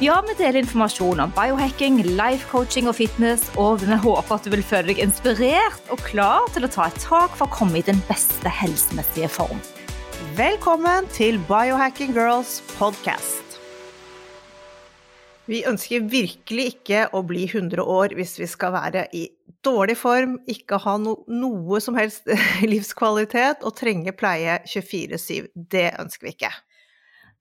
Ja, 0.00 0.14
vi 0.24 0.32
deler 0.32 0.62
informasjon 0.62 1.18
om 1.20 1.32
biohacking, 1.36 1.98
life 2.16 2.46
coaching 2.48 2.86
og 2.88 2.94
fitness, 2.96 3.42
og 3.60 3.82
vi 3.82 3.98
håper 4.00 4.32
at 4.32 4.46
du 4.46 4.54
vil 4.54 4.62
føle 4.64 4.88
deg 4.88 5.02
inspirert 5.04 5.90
og 5.92 6.00
klar 6.06 6.46
til 6.54 6.64
å 6.64 6.70
ta 6.72 6.86
et 6.88 6.96
tak 7.02 7.34
for 7.36 7.44
å 7.44 7.52
komme 7.52 7.76
i 7.76 7.84
den 7.84 8.00
beste 8.08 8.48
helsemessige 8.48 9.28
form. 9.28 9.60
Velkommen 10.38 11.04
til 11.12 11.36
Biohacking 11.50 12.14
Girls 12.16 12.62
podcast. 12.78 13.58
Vi 15.52 15.60
ønsker 15.68 16.08
virkelig 16.08 16.66
ikke 16.78 17.04
å 17.12 17.20
bli 17.28 17.44
100 17.50 17.84
år 17.84 18.16
hvis 18.16 18.38
vi 18.40 18.48
skal 18.48 18.72
være 18.78 19.04
i 19.12 19.26
dårlig 19.60 19.98
form, 20.00 20.38
ikke 20.48 20.80
ha 20.80 20.96
no 20.96 21.18
noe 21.28 21.84
som 21.84 22.00
helst 22.00 22.24
livskvalitet 22.72 23.68
og 23.68 23.76
trenge 23.76 24.16
pleie 24.16 24.62
24-7. 24.64 25.52
Det 25.52 25.90
ønsker 26.00 26.30
vi 26.30 26.36
ikke. 26.38 26.54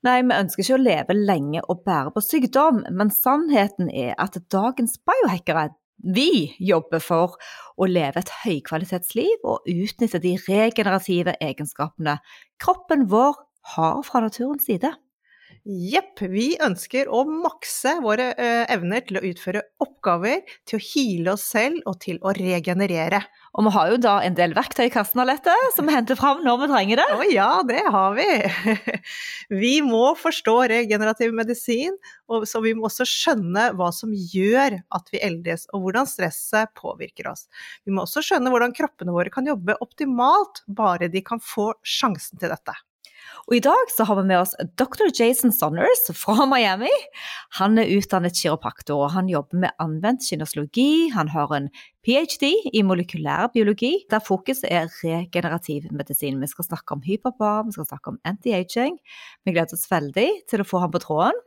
Nei, 0.07 0.21
vi 0.23 0.31
ønsker 0.31 0.63
ikke 0.63 0.77
å 0.77 0.81
leve 0.81 1.15
lenge 1.17 1.61
og 1.67 1.83
bære 1.87 2.13
på 2.15 2.23
sykdom, 2.23 2.85
men 2.95 3.11
sannheten 3.11 3.89
er 3.91 4.13
at 4.21 4.37
dagens 4.53 4.95
biohackere 5.03 5.69
vi 5.99 6.53
jobber 6.63 7.01
for 7.03 7.35
å 7.75 7.87
leve 7.89 8.21
et 8.21 8.31
høykvalitetsliv 8.45 9.43
og 9.43 9.67
utnytte 9.67 10.21
de 10.23 10.37
regenerative 10.45 11.33
egenskapene 11.43 12.15
kroppen 12.63 13.03
vår 13.11 13.35
har 13.75 13.99
fra 14.07 14.23
naturens 14.23 14.63
side. 14.69 14.93
Jepp, 15.67 16.21
vi 16.31 16.53
ønsker 16.63 17.11
å 17.11 17.25
makse 17.27 17.97
våre 18.01 18.31
eh, 18.39 18.63
evner 18.71 19.03
til 19.05 19.19
å 19.19 19.25
utføre 19.27 19.65
oppgaver, 19.83 20.45
til 20.63 20.79
å 20.79 20.85
hile 20.85 21.35
oss 21.35 21.43
selv 21.51 21.83
og 21.89 21.99
til 22.05 22.21
å 22.23 22.31
regenerere. 22.37 23.19
Og 23.57 23.65
vi 23.65 23.71
har 23.73 23.91
jo 23.91 23.97
da 24.01 24.15
en 24.25 24.35
del 24.37 24.53
verktøy 24.57 24.85
i 24.85 24.91
kassen 24.93 25.21
Alette, 25.23 25.53
som 25.75 25.87
vi 25.89 25.95
henter 25.95 26.17
fram 26.19 26.43
når 26.45 26.61
vi 26.61 26.67
trenger 26.71 27.01
det. 27.01 27.07
Å 27.15 27.27
ja, 27.31 27.49
det 27.65 27.81
har 27.95 28.17
vi! 28.17 28.27
Vi 29.61 29.71
må 29.81 30.11
forstå 30.19 30.53
regenerativ 30.69 31.33
medisin, 31.33 31.95
og 32.29 32.45
så 32.49 32.61
vi 32.61 32.75
må 32.77 32.85
også 32.85 33.07
skjønne 33.09 33.69
hva 33.79 33.87
som 33.95 34.11
gjør 34.13 34.75
at 34.93 35.09
vi 35.09 35.21
eldes, 35.25 35.65
og 35.73 35.87
hvordan 35.87 36.09
stresset 36.09 36.69
påvirker 36.77 37.31
oss. 37.31 37.47
Vi 37.87 37.95
må 37.95 38.05
også 38.05 38.21
skjønne 38.25 38.53
hvordan 38.53 38.75
kroppene 38.77 39.15
våre 39.15 39.33
kan 39.33 39.49
jobbe 39.49 39.79
optimalt, 39.81 40.61
bare 40.67 41.09
de 41.09 41.23
kan 41.25 41.41
få 41.41 41.71
sjansen 41.81 42.37
til 42.37 42.53
dette. 42.53 42.77
Og 43.49 43.55
I 43.57 43.61
dag 43.65 43.91
så 43.93 44.05
har 44.05 44.19
vi 44.19 44.27
med 44.29 44.41
oss 44.41 44.55
dr. 44.77 45.07
Jason 45.09 45.53
Sonners 45.55 46.05
fra 46.17 46.45
Miami. 46.49 46.91
Han 47.57 47.79
er 47.81 47.89
utdannet 47.95 48.37
kiropraktor, 48.37 49.07
og 49.07 49.13
han 49.15 49.31
jobber 49.31 49.63
med 49.65 49.75
anvendt 49.81 50.27
kinesologi. 50.27 51.09
Han 51.15 51.31
har 51.33 51.55
en 51.57 51.69
ph.d. 52.05 52.51
i 52.73 52.85
molekylær 52.85 53.49
biologi, 53.55 53.95
der 54.11 54.23
fokuset 54.23 54.69
er 54.69 54.89
regenerativ 55.01 55.89
medisin. 55.91 56.39
Vi 56.41 56.51
skal 56.51 56.69
snakke 56.69 56.95
om 56.95 57.03
hyperbar, 57.05 57.65
vi 57.67 57.75
skal 57.77 57.89
snakke 57.89 58.13
om 58.13 58.21
anti-aging. 58.29 58.99
Vi 59.45 59.55
gleder 59.55 59.77
oss 59.77 59.89
veldig 59.91 60.29
til 60.49 60.63
å 60.63 60.69
få 60.69 60.85
ham 60.85 60.93
på 60.93 61.03
tråden. 61.03 61.45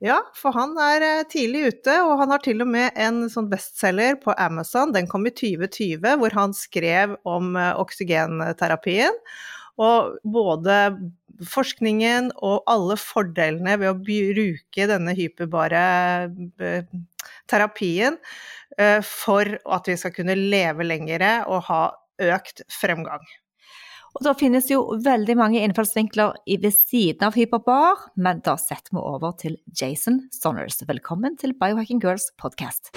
Ja, 0.00 0.16
for 0.32 0.56
han 0.56 0.78
er 0.80 1.04
eh, 1.04 1.26
tidlig 1.28 1.74
ute, 1.74 1.98
og 2.06 2.14
han 2.22 2.30
har 2.32 2.40
til 2.40 2.62
og 2.64 2.70
med 2.72 2.96
en 2.96 3.26
sånn 3.28 3.50
bestselger 3.50 4.16
på 4.22 4.32
Amazon. 4.40 4.94
Den 4.96 5.10
kom 5.10 5.26
i 5.28 5.32
2020, 5.34 6.06
hvor 6.22 6.36
han 6.38 6.56
skrev 6.56 7.18
om 7.28 7.52
eh, 7.60 7.74
oksygenterapien. 7.76 9.18
Og 9.80 10.16
både 10.24 10.78
forskningen 11.48 12.30
og 12.44 12.64
alle 12.70 12.96
fordelene 13.00 13.76
ved 13.80 13.92
å 13.92 13.98
bruke 13.98 14.88
denne 14.90 15.14
hyperbare 15.16 15.82
eh, 16.60 16.88
terapien 17.50 18.18
eh, 18.78 19.00
for 19.06 19.56
at 19.64 19.90
vi 19.90 19.98
skal 20.00 20.14
kunne 20.16 20.38
leve 20.38 20.86
lengre 20.86 21.40
og 21.48 21.64
ha 21.70 21.84
økt 22.20 22.64
fremgang. 22.72 23.24
Og 24.10 24.24
Da 24.26 24.34
finnes 24.34 24.66
jo 24.70 24.80
veldig 25.04 25.36
mange 25.38 25.60
innfallsvinkler 25.62 26.40
ved 26.50 26.74
siden 26.74 27.28
av 27.28 27.38
hyperbar, 27.38 28.08
men 28.18 28.42
da 28.46 28.56
setter 28.58 28.96
vi 28.96 29.04
over 29.04 29.36
til 29.38 29.60
Jason 29.70 30.24
Sonners. 30.34 30.82
Velkommen 30.82 31.38
til 31.38 31.54
Biohacking 31.54 32.02
Girls 32.02 32.32
podcast. 32.42 32.90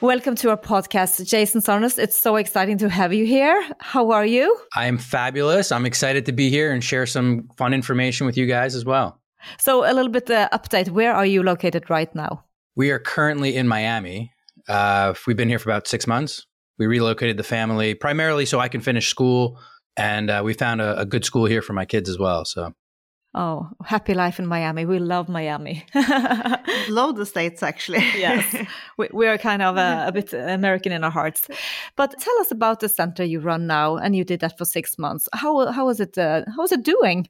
Welcome 0.00 0.36
to 0.36 0.50
our 0.50 0.56
podcast, 0.56 1.26
Jason 1.26 1.60
Sonners. 1.60 1.98
It's 1.98 2.16
so 2.16 2.36
exciting 2.36 2.78
to 2.78 2.88
have 2.88 3.12
you 3.12 3.26
here. 3.26 3.68
How 3.80 4.12
are 4.12 4.24
you? 4.24 4.56
I'm 4.76 4.96
fabulous. 4.96 5.72
I'm 5.72 5.84
excited 5.84 6.24
to 6.26 6.32
be 6.32 6.50
here 6.50 6.70
and 6.70 6.84
share 6.84 7.04
some 7.04 7.48
fun 7.56 7.74
information 7.74 8.24
with 8.24 8.36
you 8.36 8.46
guys 8.46 8.76
as 8.76 8.84
well. 8.84 9.20
So, 9.58 9.82
a 9.82 9.92
little 9.92 10.12
bit 10.12 10.30
uh, 10.30 10.48
update. 10.52 10.90
Where 10.90 11.12
are 11.12 11.26
you 11.26 11.42
located 11.42 11.90
right 11.90 12.14
now? 12.14 12.44
We 12.76 12.92
are 12.92 13.00
currently 13.00 13.56
in 13.56 13.66
Miami. 13.66 14.30
Uh, 14.68 15.14
we've 15.26 15.36
been 15.36 15.48
here 15.48 15.58
for 15.58 15.68
about 15.68 15.88
six 15.88 16.06
months. 16.06 16.46
We 16.78 16.86
relocated 16.86 17.36
the 17.36 17.42
family 17.42 17.94
primarily 17.94 18.46
so 18.46 18.60
I 18.60 18.68
can 18.68 18.80
finish 18.80 19.08
school, 19.08 19.58
and 19.96 20.30
uh, 20.30 20.42
we 20.44 20.54
found 20.54 20.80
a, 20.80 21.00
a 21.00 21.06
good 21.06 21.24
school 21.24 21.46
here 21.46 21.60
for 21.60 21.72
my 21.72 21.84
kids 21.84 22.08
as 22.08 22.20
well. 22.20 22.44
So 22.44 22.72
Oh, 23.34 23.68
happy 23.84 24.14
life 24.14 24.38
in 24.38 24.46
Miami. 24.46 24.86
We 24.86 24.98
love 24.98 25.28
Miami. 25.28 25.84
love 26.88 27.16
the 27.16 27.26
States, 27.26 27.62
actually. 27.62 27.98
yes. 28.16 28.66
We, 28.96 29.08
we, 29.12 29.26
are 29.28 29.38
kind 29.38 29.62
of 29.62 29.76
a, 29.76 30.06
a, 30.08 30.12
bit 30.12 30.32
American 30.32 30.90
in 30.92 31.04
our 31.04 31.10
hearts. 31.10 31.46
But 31.94 32.18
tell 32.18 32.36
us 32.40 32.50
about 32.50 32.80
the 32.80 32.88
center 32.88 33.22
you 33.22 33.38
run 33.38 33.66
now, 33.66 33.96
and 33.96 34.16
you 34.16 34.24
did 34.24 34.40
that 34.40 34.58
for 34.58 34.64
six 34.64 34.98
months. 34.98 35.28
How, 35.32 35.70
how 35.70 35.88
is 35.88 36.00
it, 36.00 36.18
uh, 36.18 36.44
how 36.56 36.64
is 36.64 36.72
it 36.72 36.82
doing? 36.82 37.28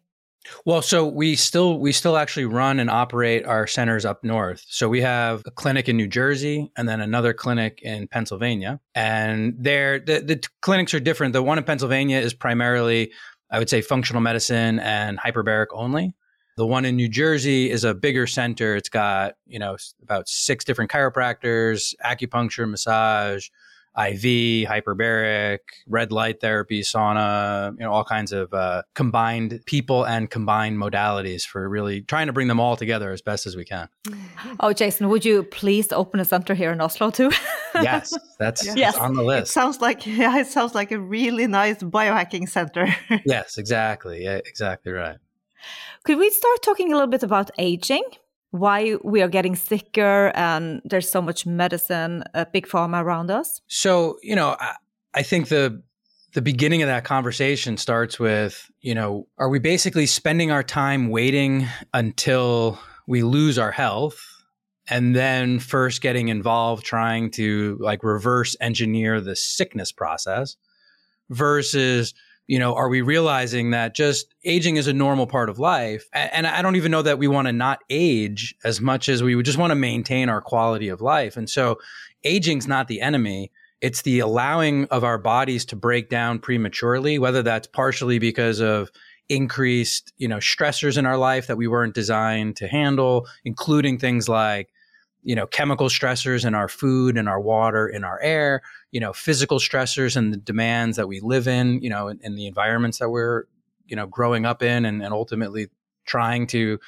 Well, 0.65 0.83
so 0.83 1.07
we 1.07 1.37
still 1.37 1.79
we 1.79 1.93
still 1.93 2.17
actually 2.17 2.47
run 2.47 2.81
and 2.81 2.89
operate 2.89 3.45
our 3.45 3.67
centers 3.67 4.05
up 4.05 4.25
north. 4.25 4.65
So 4.69 4.89
we 4.89 5.01
have 5.03 5.43
a 5.47 5.51
clinic 5.51 5.89
in 5.89 5.97
New 5.97 6.07
Jersey 6.07 6.71
and 6.77 6.89
then 6.89 7.01
another 7.01 7.33
clinic 7.33 7.81
in 7.83 8.09
Pennsylvania. 8.09 8.81
And 8.95 9.55
there 9.59 9.99
the, 9.99 10.21
the 10.21 10.43
clinics 10.63 10.95
are 10.95 11.01
different. 11.01 11.33
The 11.33 11.43
one 11.43 11.59
in 11.59 11.65
Pennsylvania 11.65 12.19
is 12.19 12.35
primarily 12.35 13.13
I 13.51 13.59
would 13.59 13.71
say 13.71 13.81
functional 13.81 14.23
medicine 14.23 14.79
and 14.81 15.19
hyperbaric 15.19 15.67
only. 15.73 16.15
The 16.57 16.67
one 16.67 16.85
in 16.85 16.97
New 16.97 17.09
Jersey 17.09 17.71
is 17.71 17.85
a 17.85 17.95
bigger 17.95 18.27
center. 18.27 18.75
It's 18.75 18.89
got, 18.89 19.35
you 19.47 19.59
know, 19.59 19.77
about 20.03 20.29
six 20.29 20.65
different 20.65 20.91
chiropractors, 20.91 21.95
acupuncture, 22.05 22.69
massage, 22.69 23.49
IV, 23.99 24.69
hyperbaric, 24.69 25.59
red 25.89 26.13
light 26.13 26.41
therapy, 26.41 26.83
sauna, 26.83 27.73
you 27.73 27.85
know, 27.85 27.91
all 27.91 28.05
kinds 28.05 28.33
of 28.33 28.55
uh, 28.55 28.83
combined 28.95 29.61
people 29.67 30.05
and 30.05 30.31
combined 30.31 30.79
modalities 30.79 31.43
for 31.45 31.69
really 31.69 32.03
trying 32.03 32.29
to 32.29 32.33
bring 32.33 32.47
them 32.47 32.61
all 32.61 32.77
together 32.77 33.11
as 33.11 33.21
best 33.23 33.47
as 33.47 33.57
we 33.57 33.65
can. 33.65 33.89
Oh, 34.61 34.73
Jason, 34.73 35.09
would 35.09 35.25
you 35.25 35.45
please 35.45 35.93
open 35.93 36.21
a 36.21 36.25
center 36.25 36.55
here 36.55 36.73
in 36.73 36.81
Oslo 36.81 37.11
too? 37.11 37.31
yes, 37.75 38.17
that's, 38.39 38.75
yes. 38.77 38.97
on 38.97 39.15
the 39.15 39.23
list. 39.23 39.51
It 39.51 39.53
sounds 39.53 39.81
like 39.81 40.07
yeah, 40.07 40.39
it 40.39 40.47
sounds 40.47 40.75
like 40.75 40.91
a 40.91 40.99
really 40.99 41.47
nice 41.47 41.83
biohacking 41.83 42.49
center. 42.49 42.95
yes, 43.25 43.59
exactly. 43.59 44.25
Yeah, 44.25 44.37
exactly 44.37 44.93
right. 44.93 45.19
Could 46.05 46.19
we 46.19 46.31
start 46.31 46.63
talking 46.63 46.93
a 46.93 46.97
little 46.97 47.11
bit 47.11 47.23
about 47.23 47.51
aging? 47.59 48.05
Why 48.51 48.97
we 49.05 49.23
are 49.23 49.29
getting 49.29 49.55
sicker 49.57 50.33
and 50.35 50.81
there's 50.85 51.09
so 51.09 51.21
much 51.21 51.47
medicine, 51.47 52.25
uh, 52.35 52.45
big 52.53 52.67
pharma 52.67 53.03
around 53.03 53.31
us? 53.31 53.61
So, 53.67 54.19
you 54.23 54.35
know, 54.35 54.57
I, 54.59 54.75
I 55.15 55.23
think 55.23 55.49
the 55.49 55.83
the 56.35 56.43
beginning 56.43 56.83
of 56.83 56.89
that 56.89 57.05
conversation 57.05 57.77
starts 57.79 58.21
with, 58.21 58.71
you 58.83 58.95
know, 58.95 59.27
are 59.39 59.49
we 59.49 59.59
basically 59.59 60.07
spending 60.07 60.51
our 60.51 60.63
time 60.63 61.09
waiting 61.09 61.67
until 61.95 62.79
we 63.07 63.23
lose 63.23 63.59
our 63.59 63.73
health 63.73 64.23
and 64.89 65.17
then 65.17 65.59
first 65.59 66.03
getting 66.03 66.29
involved 66.29 66.85
trying 66.85 67.31
to 67.31 67.79
like 67.81 68.03
reverse 68.03 68.57
engineer 68.61 69.21
the 69.21 69.37
sickness 69.37 69.91
process 69.91 70.57
versus 71.31 72.15
you 72.49 72.59
know, 72.59 72.75
are 72.75 72.89
we 72.89 73.03
realizing 73.03 73.71
that 73.71 73.95
just 73.95 74.35
aging 74.45 74.77
is 74.77 74.89
a 74.89 74.93
normal 74.93 75.27
part 75.27 75.51
of 75.51 75.59
life? 75.59 76.09
And 76.13 76.47
I 76.47 76.63
don't 76.63 76.77
even 76.77 76.91
know 76.91 77.03
that 77.03 77.19
we 77.19 77.29
want 77.29 77.47
to 77.47 77.53
not 77.53 77.81
age 77.91 78.55
as 78.65 78.81
much 78.81 79.09
as 79.09 79.23
we 79.23 79.37
would 79.37 79.45
just 79.45 79.59
want 79.59 79.71
to 79.71 79.77
maintain 79.77 80.29
our 80.29 80.41
quality 80.41 80.89
of 80.89 81.01
life. 81.01 81.37
And 81.37 81.49
so 81.49 81.79
aging's 82.25 82.67
not 82.67 82.89
the 82.89 83.03
enemy. 83.03 83.53
it's 83.81 84.03
the 84.03 84.19
allowing 84.21 84.87
of 84.87 85.05
our 85.05 85.19
bodies 85.19 85.65
to 85.67 85.77
break 85.77 86.09
down 86.09 86.39
prematurely, 86.39 87.19
whether 87.19 87.43
that's 87.43 87.67
partially 87.67 88.19
because 88.19 88.61
of 88.61 88.91
increased, 89.29 90.13
you 90.17 90.27
know, 90.27 90.39
stressors 90.39 90.99
in 90.99 91.07
our 91.07 91.17
life 91.17 91.47
that 91.47 91.57
we 91.57 91.69
weren't 91.69 91.95
designed 91.95 92.57
to 92.57 92.67
handle, 92.67 93.27
including 93.45 93.99
things 93.99 94.29
like, 94.29 94.71
you 95.23 95.35
know, 95.35 95.47
chemical 95.47 95.89
stressors 95.89 96.45
in 96.45 96.55
our 96.55 96.69
food 96.69 97.17
and 97.17 97.29
our 97.29 97.41
water, 97.41 97.89
in 97.89 98.05
our 98.05 98.21
air, 98.21 98.63
you 98.93 99.01
know, 99.01 99.13
physical 99.13 99.59
stressors 99.59 100.17
and 100.17 100.33
the 100.33 100.37
demands 100.37 100.97
that 100.97 101.09
we 101.09 101.21
live 101.21 101.49
in, 101.49 101.83
you 101.83 101.91
know, 101.91 102.09
in, 102.09 102.35
the 102.35 102.47
environments 102.47 102.99
that 102.99 103.11
we're, 103.11 103.45
you 103.87 103.97
know, 103.97 104.07
growing 104.07 104.47
up 104.47 104.63
in 104.63 104.85
and, 104.85 105.03
and 105.03 105.13
ultimately 105.13 105.69
trying 106.07 106.47
to, 106.47 106.79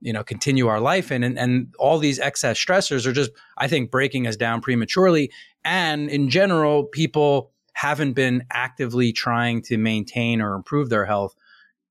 you 0.00 0.12
know, 0.12 0.24
continue 0.24 0.68
our 0.68 0.80
life 0.80 1.12
in. 1.12 1.22
And, 1.22 1.38
and 1.38 1.74
all 1.78 1.98
these 1.98 2.18
excess 2.18 2.58
stressors 2.58 3.06
are 3.06 3.12
just, 3.12 3.32
I 3.58 3.68
think, 3.68 3.90
breaking 3.90 4.26
us 4.26 4.36
down 4.36 4.60
prematurely. 4.60 5.30
And 5.64 6.08
in 6.08 6.30
general, 6.30 6.84
people 6.84 7.52
haven't 7.74 8.12
been 8.12 8.44
actively 8.50 9.12
trying 9.12 9.62
to 9.62 9.76
maintain 9.76 10.40
or 10.40 10.54
improve 10.54 10.88
their 10.90 11.06
health 11.06 11.34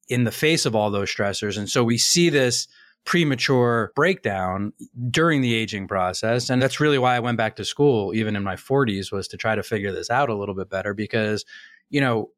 in 0.07 0.23
the 0.23 0.31
face 0.31 0.65
of 0.65 0.75
all 0.75 0.89
those 0.89 1.13
stressors. 1.13 1.57
And 1.57 1.69
so 1.69 1.83
we 1.83 1.97
see 1.97 2.29
this 2.29 2.67
premature 3.05 3.91
breakdown 3.95 4.73
during 5.09 5.41
the 5.41 5.53
aging 5.53 5.87
process. 5.87 6.49
And 6.49 6.61
that's 6.61 6.79
really 6.79 6.97
why 6.97 7.15
I 7.15 7.19
went 7.19 7.37
back 7.37 7.55
to 7.55 7.65
school, 7.65 8.13
even 8.13 8.35
in 8.35 8.43
my 8.43 8.55
40s, 8.55 9.11
was 9.11 9.27
to 9.29 9.37
try 9.37 9.55
to 9.55 9.63
figure 9.63 9.91
this 9.91 10.09
out 10.09 10.29
a 10.29 10.35
little 10.35 10.55
bit 10.55 10.69
better 10.69 10.93
because, 10.93 11.45
you 11.89 12.01
know, 12.01 12.29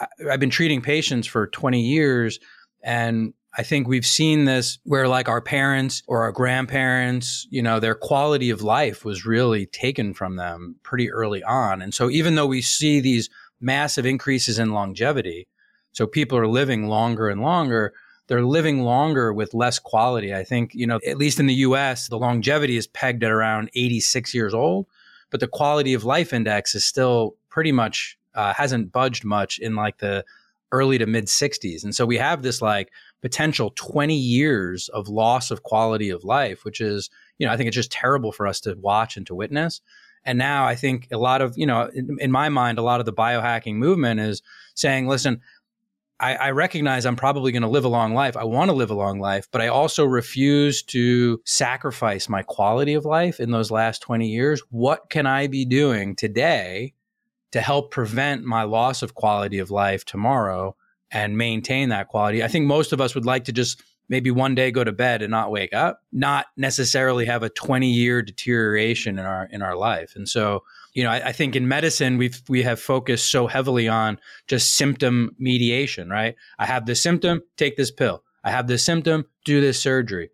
I, 0.00 0.06
I've 0.30 0.40
been 0.40 0.50
treating 0.50 0.80
patients 0.80 1.26
for 1.26 1.46
20 1.46 1.80
years 1.80 2.38
and 2.82 3.34
I 3.56 3.62
think 3.62 3.88
we've 3.88 4.06
seen 4.06 4.44
this 4.44 4.78
where 4.84 5.08
like 5.08 5.28
our 5.28 5.40
parents 5.40 6.02
or 6.06 6.22
our 6.22 6.32
grandparents, 6.32 7.46
you 7.50 7.62
know, 7.62 7.80
their 7.80 7.94
quality 7.94 8.50
of 8.50 8.62
life 8.62 9.04
was 9.04 9.26
really 9.26 9.66
taken 9.66 10.14
from 10.14 10.36
them 10.36 10.76
pretty 10.82 11.10
early 11.10 11.42
on. 11.42 11.82
And 11.82 11.92
so 11.92 12.08
even 12.08 12.34
though 12.34 12.46
we 12.46 12.62
see 12.62 13.00
these 13.00 13.28
massive 13.60 14.06
increases 14.06 14.58
in 14.58 14.72
longevity, 14.72 15.48
so 15.92 16.06
people 16.06 16.38
are 16.38 16.46
living 16.46 16.86
longer 16.86 17.28
and 17.28 17.40
longer. 17.42 17.92
They're 18.28 18.44
living 18.44 18.82
longer 18.82 19.32
with 19.32 19.54
less 19.54 19.78
quality. 19.78 20.34
I 20.34 20.44
think, 20.44 20.74
you 20.74 20.86
know, 20.86 21.00
at 21.06 21.18
least 21.18 21.40
in 21.40 21.46
the 21.46 21.54
US, 21.54 22.08
the 22.08 22.18
longevity 22.18 22.76
is 22.76 22.86
pegged 22.86 23.24
at 23.24 23.30
around 23.30 23.70
86 23.74 24.34
years 24.34 24.54
old, 24.54 24.86
but 25.30 25.40
the 25.40 25.48
quality 25.48 25.94
of 25.94 26.04
life 26.04 26.32
index 26.32 26.74
is 26.74 26.84
still 26.84 27.34
pretty 27.48 27.72
much 27.72 28.18
uh, 28.34 28.52
hasn't 28.52 28.92
budged 28.92 29.24
much 29.24 29.58
in 29.58 29.74
like 29.74 29.98
the 29.98 30.24
early 30.70 30.98
to 30.98 31.06
mid 31.06 31.26
60s. 31.26 31.82
And 31.82 31.94
so 31.94 32.04
we 32.04 32.18
have 32.18 32.42
this 32.42 32.60
like 32.60 32.90
potential 33.22 33.72
20 33.74 34.14
years 34.14 34.88
of 34.90 35.08
loss 35.08 35.50
of 35.50 35.62
quality 35.62 36.10
of 36.10 36.24
life, 36.24 36.64
which 36.64 36.80
is, 36.80 37.10
you 37.38 37.46
know, 37.46 37.52
I 37.52 37.56
think 37.56 37.68
it's 37.68 37.74
just 37.74 37.90
terrible 37.90 38.32
for 38.32 38.46
us 38.46 38.60
to 38.60 38.74
watch 38.74 39.16
and 39.16 39.26
to 39.26 39.34
witness. 39.34 39.80
And 40.24 40.38
now 40.38 40.66
I 40.66 40.74
think 40.74 41.08
a 41.10 41.16
lot 41.16 41.40
of, 41.40 41.56
you 41.56 41.66
know, 41.66 41.90
in, 41.94 42.16
in 42.20 42.30
my 42.30 42.48
mind, 42.48 42.78
a 42.78 42.82
lot 42.82 43.00
of 43.00 43.06
the 43.06 43.12
biohacking 43.12 43.76
movement 43.76 44.20
is 44.20 44.42
saying, 44.74 45.06
listen, 45.06 45.40
I, 46.20 46.34
I 46.34 46.50
recognize 46.50 47.06
I'm 47.06 47.16
probably 47.16 47.52
going 47.52 47.62
to 47.62 47.68
live 47.68 47.84
a 47.84 47.88
long 47.88 48.12
life. 48.12 48.36
I 48.36 48.44
want 48.44 48.70
to 48.70 48.76
live 48.76 48.90
a 48.90 48.94
long 48.94 49.20
life, 49.20 49.48
but 49.52 49.60
I 49.60 49.68
also 49.68 50.04
refuse 50.04 50.82
to 50.84 51.40
sacrifice 51.44 52.28
my 52.28 52.42
quality 52.42 52.94
of 52.94 53.04
life 53.04 53.38
in 53.38 53.50
those 53.50 53.70
last 53.70 54.02
20 54.02 54.26
years. 54.26 54.60
What 54.70 55.10
can 55.10 55.26
I 55.26 55.46
be 55.46 55.64
doing 55.64 56.16
today 56.16 56.94
to 57.52 57.60
help 57.60 57.90
prevent 57.90 58.44
my 58.44 58.64
loss 58.64 59.02
of 59.02 59.14
quality 59.14 59.58
of 59.58 59.70
life 59.70 60.04
tomorrow 60.04 60.74
and 61.10 61.38
maintain 61.38 61.90
that 61.90 62.08
quality? 62.08 62.42
I 62.42 62.48
think 62.48 62.66
most 62.66 62.92
of 62.92 63.00
us 63.00 63.14
would 63.14 63.26
like 63.26 63.44
to 63.44 63.52
just 63.52 63.80
maybe 64.08 64.30
one 64.30 64.54
day 64.54 64.72
go 64.72 64.82
to 64.82 64.92
bed 64.92 65.22
and 65.22 65.30
not 65.30 65.52
wake 65.52 65.72
up, 65.72 66.00
not 66.12 66.46
necessarily 66.56 67.26
have 67.26 67.42
a 67.44 67.50
20 67.50 67.88
year 67.88 68.22
deterioration 68.22 69.18
in 69.18 69.24
our 69.24 69.48
in 69.52 69.62
our 69.62 69.76
life. 69.76 70.14
And 70.16 70.28
so 70.28 70.64
you 70.98 71.04
know, 71.04 71.10
I, 71.10 71.28
I, 71.28 71.32
think 71.32 71.54
in 71.54 71.68
medicine 71.68 72.18
we've 72.18 72.42
we 72.48 72.64
have 72.64 72.80
focused 72.80 73.30
so 73.30 73.46
heavily 73.46 73.86
on 73.86 74.18
just 74.48 74.74
symptom 74.74 75.30
mediation, 75.38 76.10
right? 76.10 76.34
I 76.58 76.66
have 76.66 76.86
this 76.86 77.00
symptom, 77.00 77.42
take 77.56 77.76
this 77.76 77.92
pill. 77.92 78.24
I 78.42 78.50
have 78.50 78.66
this 78.66 78.84
symptom, 78.84 79.24
do 79.44 79.60
this 79.60 79.80
surgery. 79.80 80.30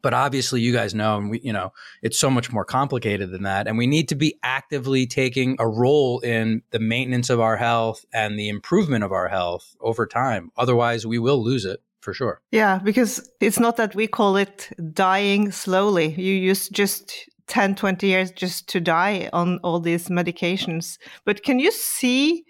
But 0.00 0.14
obviously, 0.14 0.62
you 0.62 0.72
guys 0.72 0.94
know, 0.94 1.18
and 1.18 1.28
we, 1.28 1.40
you 1.40 1.52
know, 1.52 1.74
it's 2.00 2.18
so 2.18 2.30
much 2.30 2.50
more 2.50 2.64
complicated 2.64 3.30
than 3.30 3.42
that. 3.42 3.68
And 3.68 3.76
we 3.76 3.86
need 3.86 4.08
to 4.08 4.14
be 4.14 4.38
actively 4.42 5.06
taking 5.06 5.56
a 5.58 5.68
role 5.68 6.20
in 6.20 6.62
the 6.70 6.80
maintenance 6.80 7.28
of 7.28 7.38
our 7.38 7.58
health 7.58 8.06
and 8.10 8.38
the 8.38 8.48
improvement 8.48 9.04
of 9.04 9.12
our 9.12 9.28
health 9.28 9.76
over 9.82 10.06
time. 10.06 10.50
Otherwise, 10.56 11.06
we 11.06 11.18
will 11.18 11.44
lose 11.44 11.66
it 11.66 11.82
for 12.00 12.14
sure. 12.14 12.40
Yeah, 12.50 12.78
because 12.78 13.30
it's 13.38 13.60
not 13.60 13.76
that 13.76 13.94
we 13.94 14.06
call 14.06 14.38
it 14.38 14.70
dying 14.94 15.52
slowly. 15.52 16.14
You 16.14 16.32
use 16.32 16.70
just 16.70 17.28
10, 17.50 17.74
20 17.74 18.06
years 18.06 18.30
just 18.30 18.68
to 18.68 18.80
die 18.80 19.28
on 19.32 19.58
all 19.62 19.80
these 19.80 20.08
medications. 20.08 20.98
But 21.26 21.42
can 21.42 21.58
you 21.58 21.70
see 21.70 22.44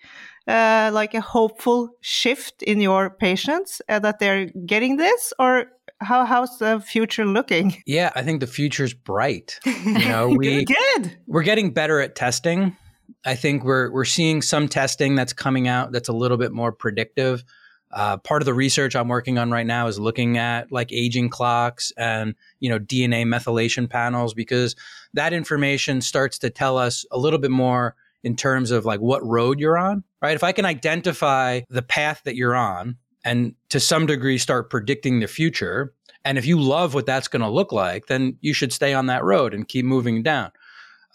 uh, 0.46 0.90
like 0.92 1.14
a 1.14 1.20
hopeful 1.20 1.90
shift 2.00 2.62
in 2.62 2.80
your 2.80 3.10
patients 3.10 3.82
uh, 3.88 3.98
that 4.00 4.20
they're 4.20 4.46
getting 4.66 4.96
this? 4.96 5.32
Or 5.38 5.66
how 6.00 6.24
how's 6.24 6.58
the 6.58 6.80
future 6.80 7.26
looking? 7.26 7.76
Yeah 7.86 8.10
i 8.14 8.22
think 8.22 8.40
the 8.40 8.46
future's 8.46 8.94
bright. 8.94 9.58
You 9.84 10.08
know 10.08 10.28
we 10.28 10.64
good. 10.64 11.16
we're 11.26 11.42
getting 11.42 11.72
better 11.72 12.00
at 12.00 12.14
testing. 12.14 12.76
I 13.24 13.34
think 13.34 13.64
we're 13.64 13.90
we're 13.90 14.04
seeing 14.04 14.42
some 14.42 14.68
testing 14.68 15.14
that's 15.14 15.32
coming 15.32 15.68
out 15.68 15.92
that's 15.92 16.08
a 16.08 16.12
little 16.12 16.36
bit 16.36 16.52
more 16.52 16.72
predictive 16.72 17.44
uh, 17.92 18.16
part 18.18 18.42
of 18.42 18.46
the 18.46 18.54
research 18.54 18.94
I'm 18.94 19.08
working 19.08 19.38
on 19.38 19.50
right 19.50 19.66
now 19.66 19.86
is 19.86 19.98
looking 19.98 20.38
at 20.38 20.70
like 20.70 20.92
aging 20.92 21.28
clocks 21.28 21.92
and 21.96 22.34
you 22.60 22.68
know 22.68 22.78
DNA 22.78 23.24
methylation 23.24 23.88
panels 23.88 24.34
because 24.34 24.76
that 25.14 25.32
information 25.32 26.00
starts 26.00 26.38
to 26.38 26.50
tell 26.50 26.78
us 26.78 27.04
a 27.10 27.18
little 27.18 27.38
bit 27.38 27.50
more 27.50 27.96
in 28.22 28.36
terms 28.36 28.70
of 28.70 28.84
like 28.84 29.00
what 29.00 29.24
road 29.24 29.58
you're 29.58 29.78
on, 29.78 30.04
right? 30.20 30.34
If 30.34 30.44
I 30.44 30.52
can 30.52 30.66
identify 30.66 31.60
the 31.70 31.82
path 31.82 32.22
that 32.24 32.36
you're 32.36 32.54
on 32.54 32.96
and 33.24 33.54
to 33.70 33.80
some 33.80 34.06
degree 34.06 34.38
start 34.38 34.70
predicting 34.70 35.20
the 35.20 35.26
future, 35.26 35.94
and 36.24 36.36
if 36.36 36.46
you 36.46 36.60
love 36.60 36.94
what 36.94 37.06
that's 37.06 37.28
going 37.28 37.42
to 37.42 37.48
look 37.48 37.72
like, 37.72 38.06
then 38.06 38.36
you 38.40 38.52
should 38.52 38.72
stay 38.72 38.92
on 38.92 39.06
that 39.06 39.24
road 39.24 39.54
and 39.54 39.66
keep 39.66 39.84
moving 39.84 40.22
down. 40.22 40.52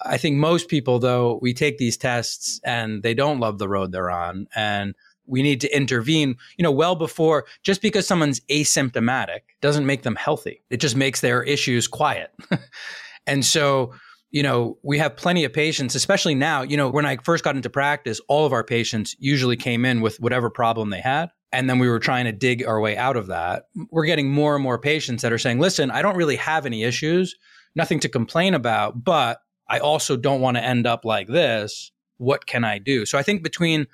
I 0.04 0.18
think 0.18 0.38
most 0.38 0.68
people, 0.68 1.00
though, 1.00 1.40
we 1.42 1.54
take 1.54 1.78
these 1.78 1.96
tests 1.96 2.60
and 2.64 3.02
they 3.02 3.14
don't 3.14 3.40
love 3.40 3.60
the 3.60 3.70
road 3.70 3.92
they're 3.92 4.12
on. 4.12 4.48
And 4.56 4.94
we 5.28 5.42
need 5.42 5.62
to 5.62 5.76
intervene, 5.76 6.38
you 6.58 6.64
know, 6.64 6.72
well 6.72 6.96
before 6.96 7.46
just 7.64 7.82
because 7.82 8.08
someone's 8.08 8.40
asymptomatic 8.42 9.42
doesn't 9.62 9.86
make 9.86 10.04
them 10.04 10.16
healthy. 10.16 10.62
It 10.70 10.78
just 10.78 10.96
makes 10.96 11.22
their 11.22 11.44
issues 11.44 11.88
quiet. 11.88 12.32
and 13.28 13.46
so, 13.46 13.94
you 14.32 14.44
know, 14.44 14.78
we 14.84 14.98
have 14.98 15.16
plenty 15.16 15.44
of 15.44 15.54
patients, 15.54 15.96
especially 15.96 16.36
now, 16.36 16.62
you 16.62 16.78
know, 16.78 16.90
when 16.90 17.06
I 17.06 17.18
first 17.18 17.44
got 17.44 17.56
into 17.56 17.70
practice, 17.70 18.20
all 18.28 18.46
of 18.46 18.54
our 18.54 18.64
patients 18.64 19.16
usually 19.20 19.56
came 19.56 19.86
in 19.86 20.02
with 20.02 20.20
whatever 20.20 20.50
problem 20.50 20.90
they 20.90 21.02
had. 21.02 21.30
And 21.52 21.70
then 21.70 21.80
we 21.80 21.88
were 21.88 22.00
trying 22.00 22.26
to 22.26 22.34
dig 22.34 22.66
our 22.66 22.82
way 22.82 22.98
out 22.98 23.16
of 23.16 23.28
that. 23.28 23.68
We're 23.90 24.06
getting 24.06 24.30
more 24.30 24.56
and 24.56 24.64
more 24.64 24.78
patients 24.78 25.22
that 25.22 25.32
are 25.32 25.38
saying, 25.38 25.60
listen, 25.60 25.90
I 25.90 26.02
don't 26.02 26.18
really 26.18 26.36
have 26.36 26.66
any 26.66 26.84
issues, 26.84 27.36
nothing 27.76 28.02
to 28.02 28.10
complain 28.10 28.54
about, 28.54 29.06
but 29.06 29.40
I 29.70 29.80
also 29.80 30.18
don't 30.18 30.42
want 30.42 30.58
to 30.58 30.64
end 30.64 30.86
up 30.86 31.06
like 31.06 31.28
this. 31.28 31.92
What 32.18 32.46
can 32.46 32.64
I 32.64 32.78
do? 32.78 33.06
So 33.06 33.18
I 33.18 33.24
think 33.24 33.42
between 33.42 33.88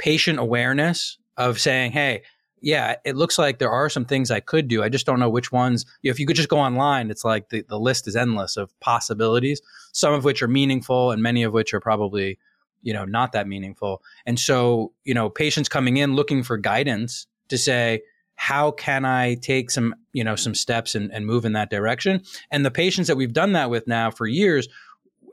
patient 0.00 0.38
awareness 0.38 1.18
of 1.36 1.60
saying, 1.60 1.92
hey, 1.92 2.22
yeah, 2.62 2.96
it 3.04 3.16
looks 3.16 3.38
like 3.38 3.58
there 3.58 3.70
are 3.70 3.90
some 3.90 4.06
things 4.06 4.30
I 4.30 4.40
could 4.40 4.66
do. 4.66 4.82
I 4.82 4.88
just 4.88 5.04
don't 5.04 5.20
know 5.20 5.28
which 5.28 5.52
ones. 5.52 5.84
You 6.02 6.10
know, 6.10 6.12
if 6.12 6.18
you 6.18 6.26
could 6.26 6.36
just 6.36 6.48
go 6.48 6.58
online, 6.58 7.10
it's 7.10 7.24
like 7.24 7.50
the, 7.50 7.64
the 7.68 7.78
list 7.78 8.08
is 8.08 8.16
endless 8.16 8.56
of 8.56 8.78
possibilities, 8.80 9.60
some 9.92 10.14
of 10.14 10.24
which 10.24 10.42
are 10.42 10.48
meaningful 10.48 11.10
and 11.10 11.22
many 11.22 11.42
of 11.42 11.52
which 11.52 11.74
are 11.74 11.80
probably, 11.80 12.38
you 12.82 12.94
know, 12.94 13.04
not 13.04 13.32
that 13.32 13.46
meaningful. 13.46 14.02
And 14.24 14.38
so, 14.38 14.92
you 15.04 15.14
know, 15.14 15.28
patients 15.28 15.68
coming 15.68 15.98
in 15.98 16.14
looking 16.14 16.42
for 16.42 16.56
guidance 16.56 17.26
to 17.48 17.58
say, 17.58 18.02
how 18.36 18.70
can 18.70 19.04
I 19.04 19.34
take 19.34 19.70
some, 19.70 19.94
you 20.14 20.24
know, 20.24 20.34
some 20.34 20.54
steps 20.54 20.94
and, 20.94 21.12
and 21.12 21.26
move 21.26 21.44
in 21.44 21.52
that 21.52 21.68
direction? 21.68 22.22
And 22.50 22.64
the 22.64 22.70
patients 22.70 23.08
that 23.08 23.16
we've 23.16 23.34
done 23.34 23.52
that 23.52 23.68
with 23.68 23.86
now 23.86 24.10
for 24.10 24.26
years, 24.26 24.66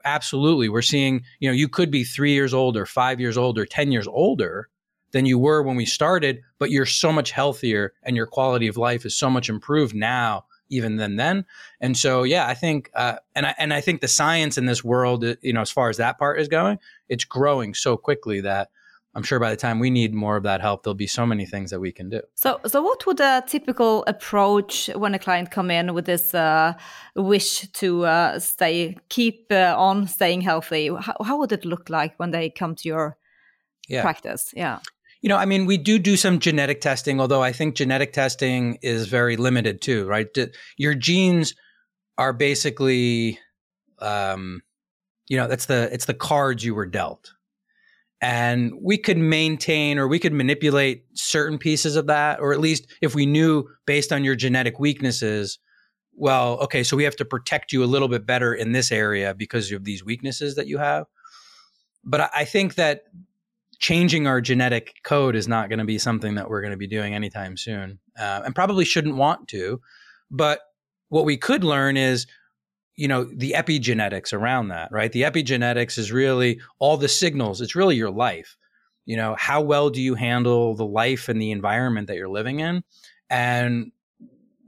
absolutely. 0.06 0.70
We're 0.70 0.82
seeing, 0.82 1.24
you 1.40 1.50
know, 1.50 1.54
you 1.54 1.68
could 1.68 1.92
be 1.92 2.04
three 2.04 2.34
years 2.34 2.54
older 2.54 2.86
five 2.86 3.20
years 3.20 3.38
older 3.38 3.66
10 3.66 3.92
years 3.92 4.08
older 4.08 4.70
than 5.12 5.26
you 5.26 5.40
were 5.40 5.64
when 5.64 5.76
we 5.76 5.86
started, 5.86 6.42
but 6.60 6.72
you're 6.72 6.86
so 6.86 7.12
much 7.12 7.32
healthier 7.32 7.94
and 8.04 8.16
your 8.16 8.28
quality 8.28 8.68
of 8.68 8.78
life 8.78 9.06
is 9.06 9.16
so 9.16 9.30
much 9.30 9.50
improved 9.50 9.96
now 9.96 10.46
even 10.70 10.98
than 10.98 11.16
then. 11.16 11.46
And 11.80 11.98
so, 11.98 12.24
yeah, 12.24 12.46
I 12.46 12.54
think, 12.54 12.92
uh, 12.94 13.16
and 13.36 13.46
I, 13.46 13.56
and 13.58 13.74
I 13.74 13.82
think 13.82 14.02
the 14.02 14.08
science 14.08 14.58
in 14.58 14.66
this 14.66 14.84
world, 14.84 15.24
you 15.42 15.54
know, 15.54 15.62
as 15.62 15.72
far 15.72 15.90
as 15.90 15.98
that 15.98 16.18
part 16.18 16.42
is 16.42 16.48
going, 16.48 16.80
it's 17.08 17.24
growing 17.24 17.74
so 17.74 17.96
quickly 17.96 18.42
that 18.42 18.70
I'm 19.18 19.24
sure 19.24 19.40
by 19.40 19.50
the 19.50 19.58
time 19.58 19.80
we 19.80 19.90
need 19.90 20.14
more 20.14 20.38
of 20.38 20.44
that 20.44 20.62
help, 20.62 20.84
there'll 20.84 20.94
be 20.94 21.08
so 21.08 21.26
many 21.26 21.48
things 21.48 21.72
that 21.72 21.80
we 21.80 21.92
can 21.92 22.08
do. 22.08 22.22
So, 22.36 22.60
so 22.68 22.84
what 22.84 23.04
would 23.08 23.20
a 23.20 23.44
typical 23.48 24.04
approach 24.06 24.92
when 24.96 25.16
a 25.16 25.20
client 25.20 25.50
come 25.50 25.72
in 25.72 25.96
with 25.96 26.06
this 26.06 26.36
uh, 26.36 26.76
wish 27.16 27.68
to 27.68 28.06
uh, 28.06 28.38
stay, 28.38 28.96
keep 29.10 29.48
uh, 29.52 29.74
on 29.76 30.06
staying 30.06 30.42
healthy? 30.42 30.90
How, 30.90 31.16
how, 31.26 31.40
would 31.40 31.52
it 31.52 31.66
look 31.66 31.90
like 31.90 32.14
when 32.20 32.30
they 32.30 32.52
come 32.52 32.76
to 32.76 32.88
your 32.88 33.18
yeah. 33.88 34.04
practice? 34.04 34.54
Yeah. 34.56 34.82
You 35.22 35.30
know, 35.30 35.38
I 35.38 35.46
mean, 35.46 35.66
we 35.66 35.78
do 35.78 35.98
do 35.98 36.16
some 36.16 36.38
genetic 36.38 36.80
testing, 36.80 37.20
although 37.20 37.42
I 37.42 37.54
think 37.54 37.74
genetic 37.74 38.14
testing 38.14 38.78
is 38.84 39.08
very 39.08 39.36
limited 39.36 39.82
too, 39.82 40.06
right? 40.06 40.28
Your 40.78 40.94
genes 40.94 41.56
are 42.20 42.34
basically 42.34 43.40
um, 43.98 44.62
you 45.28 45.38
know, 45.38 45.48
that's 45.48 45.66
the 45.66 45.90
it's 45.92 46.06
the 46.06 46.14
cards 46.14 46.64
you 46.64 46.74
were 46.74 46.86
dealt. 46.86 47.34
And 48.20 48.74
we 48.82 48.98
could 48.98 49.18
maintain 49.18 50.00
or 50.00 50.08
we 50.08 50.20
could 50.20 50.34
manipulate 50.34 51.06
certain 51.14 51.58
pieces 51.58 51.96
of 51.96 52.08
that, 52.08 52.40
or 52.40 52.52
at 52.52 52.60
least 52.60 52.88
if 53.02 53.14
we 53.14 53.26
knew 53.26 53.66
based 53.86 54.12
on 54.12 54.24
your 54.24 54.36
genetic 54.36 54.80
weaknesses, 54.80 55.60
well, 56.16 56.58
okay, 56.62 56.84
so 56.84 56.98
we 56.98 57.04
have 57.04 57.16
to 57.18 57.26
protect 57.26 57.72
you 57.72 57.84
a 57.84 57.86
little 57.86 58.08
bit 58.08 58.26
better 58.26 58.54
in 58.54 58.72
this 58.72 58.92
area 58.92 59.36
because 59.36 59.72
of 59.72 59.84
these 59.84 60.04
weaknesses 60.04 60.56
that 60.56 60.68
you 60.68 60.80
have. 60.80 61.06
But 62.04 62.32
I 62.34 62.44
think 62.44 62.76
that 62.76 63.04
changing 63.80 64.26
our 64.26 64.42
genetic 64.42 64.96
code 65.04 65.36
is 65.36 65.48
not 65.48 65.70
going 65.70 65.80
to 65.80 65.86
be 65.86 66.00
something 66.00 66.36
that 66.36 66.50
we're 66.50 66.62
going 66.62 66.72
to 66.72 66.78
be 66.78 66.88
doing 66.88 67.14
anytime 67.14 67.56
soon, 67.56 68.00
uh, 68.18 68.42
and 68.44 68.56
probably 68.56 68.86
shouldn't 68.86 69.16
want 69.16 69.48
to. 69.50 69.80
But 70.32 70.62
what 71.10 71.26
we 71.26 71.38
could 71.38 71.64
learn 71.64 71.98
is 71.98 72.26
you 72.98 73.08
know 73.08 73.24
the 73.24 73.54
epigenetics 73.56 74.34
around 74.34 74.70
that 74.70 74.90
right? 74.92 75.12
The 75.12 75.22
epigenetics 75.22 75.98
is 75.98 76.12
really 76.12 76.60
all 76.80 76.98
the 76.98 77.08
signals. 77.08 77.62
It's 77.62 77.76
really 77.76 77.96
your 77.96 78.12
life. 78.12 78.58
You 79.06 79.16
know 79.16 79.36
how 79.38 79.62
well 79.62 79.90
do 79.90 80.02
you 80.02 80.16
handle 80.16 80.76
the 80.76 80.86
life 80.86 81.30
and 81.30 81.42
the 81.42 81.52
environment 81.52 82.08
that 82.08 82.18
you're 82.18 82.28
living 82.28 82.60
in? 82.60 82.84
And 83.30 83.92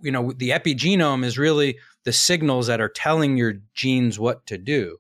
you 0.02 0.12
know 0.12 0.32
the 0.32 0.52
epigenome 0.52 1.26
is 1.26 1.38
really 1.38 1.78
the 2.06 2.14
signals 2.14 2.68
that 2.68 2.80
are 2.80 2.90
telling 2.90 3.36
your 3.36 3.56
genes 3.74 4.18
what 4.18 4.46
to 4.46 4.58
do. 4.58 4.98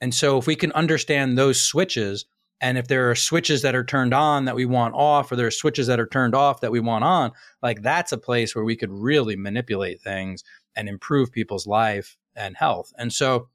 And 0.00 0.14
so 0.14 0.38
if 0.38 0.46
we 0.46 0.54
can 0.54 0.72
understand 0.72 1.36
those 1.36 1.60
switches 1.60 2.26
and 2.60 2.78
if 2.78 2.88
there 2.88 3.10
are 3.10 3.14
switches 3.14 3.62
that 3.62 3.74
are 3.74 3.84
turned 3.84 4.14
on 4.14 4.44
that 4.44 4.54
we 4.54 4.64
want 4.64 4.94
off 4.94 5.30
or 5.30 5.36
there 5.36 5.46
are 5.46 5.50
switches 5.50 5.86
that 5.86 6.00
are 6.00 6.06
turned 6.06 6.34
off 6.34 6.60
that 6.60 6.72
we 6.72 6.80
want 6.80 7.04
on 7.04 7.32
like 7.62 7.82
that's 7.82 8.12
a 8.12 8.18
place 8.18 8.54
where 8.54 8.64
we 8.64 8.76
could 8.76 8.92
really 8.92 9.36
manipulate 9.36 10.00
things 10.00 10.42
and 10.74 10.88
improve 10.88 11.32
people's 11.32 11.66
life 11.66 12.16
and 12.36 12.56
health. 12.56 12.92
And 12.98 13.12
so 13.12 13.48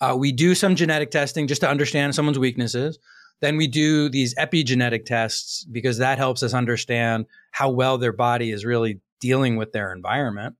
uh, 0.00 0.16
we 0.18 0.32
do 0.32 0.54
some 0.54 0.76
genetic 0.76 1.10
testing 1.10 1.46
just 1.46 1.60
to 1.62 1.68
understand 1.68 2.14
someone's 2.14 2.38
weaknesses. 2.38 2.98
Then 3.40 3.56
we 3.56 3.66
do 3.68 4.08
these 4.08 4.34
epigenetic 4.34 5.04
tests 5.04 5.64
because 5.64 5.98
that 5.98 6.18
helps 6.18 6.42
us 6.42 6.54
understand 6.54 7.26
how 7.50 7.70
well 7.70 7.98
their 7.98 8.12
body 8.12 8.50
is 8.50 8.64
really 8.64 9.00
dealing 9.20 9.56
with 9.56 9.72
their 9.72 9.92
environment. 9.92 10.56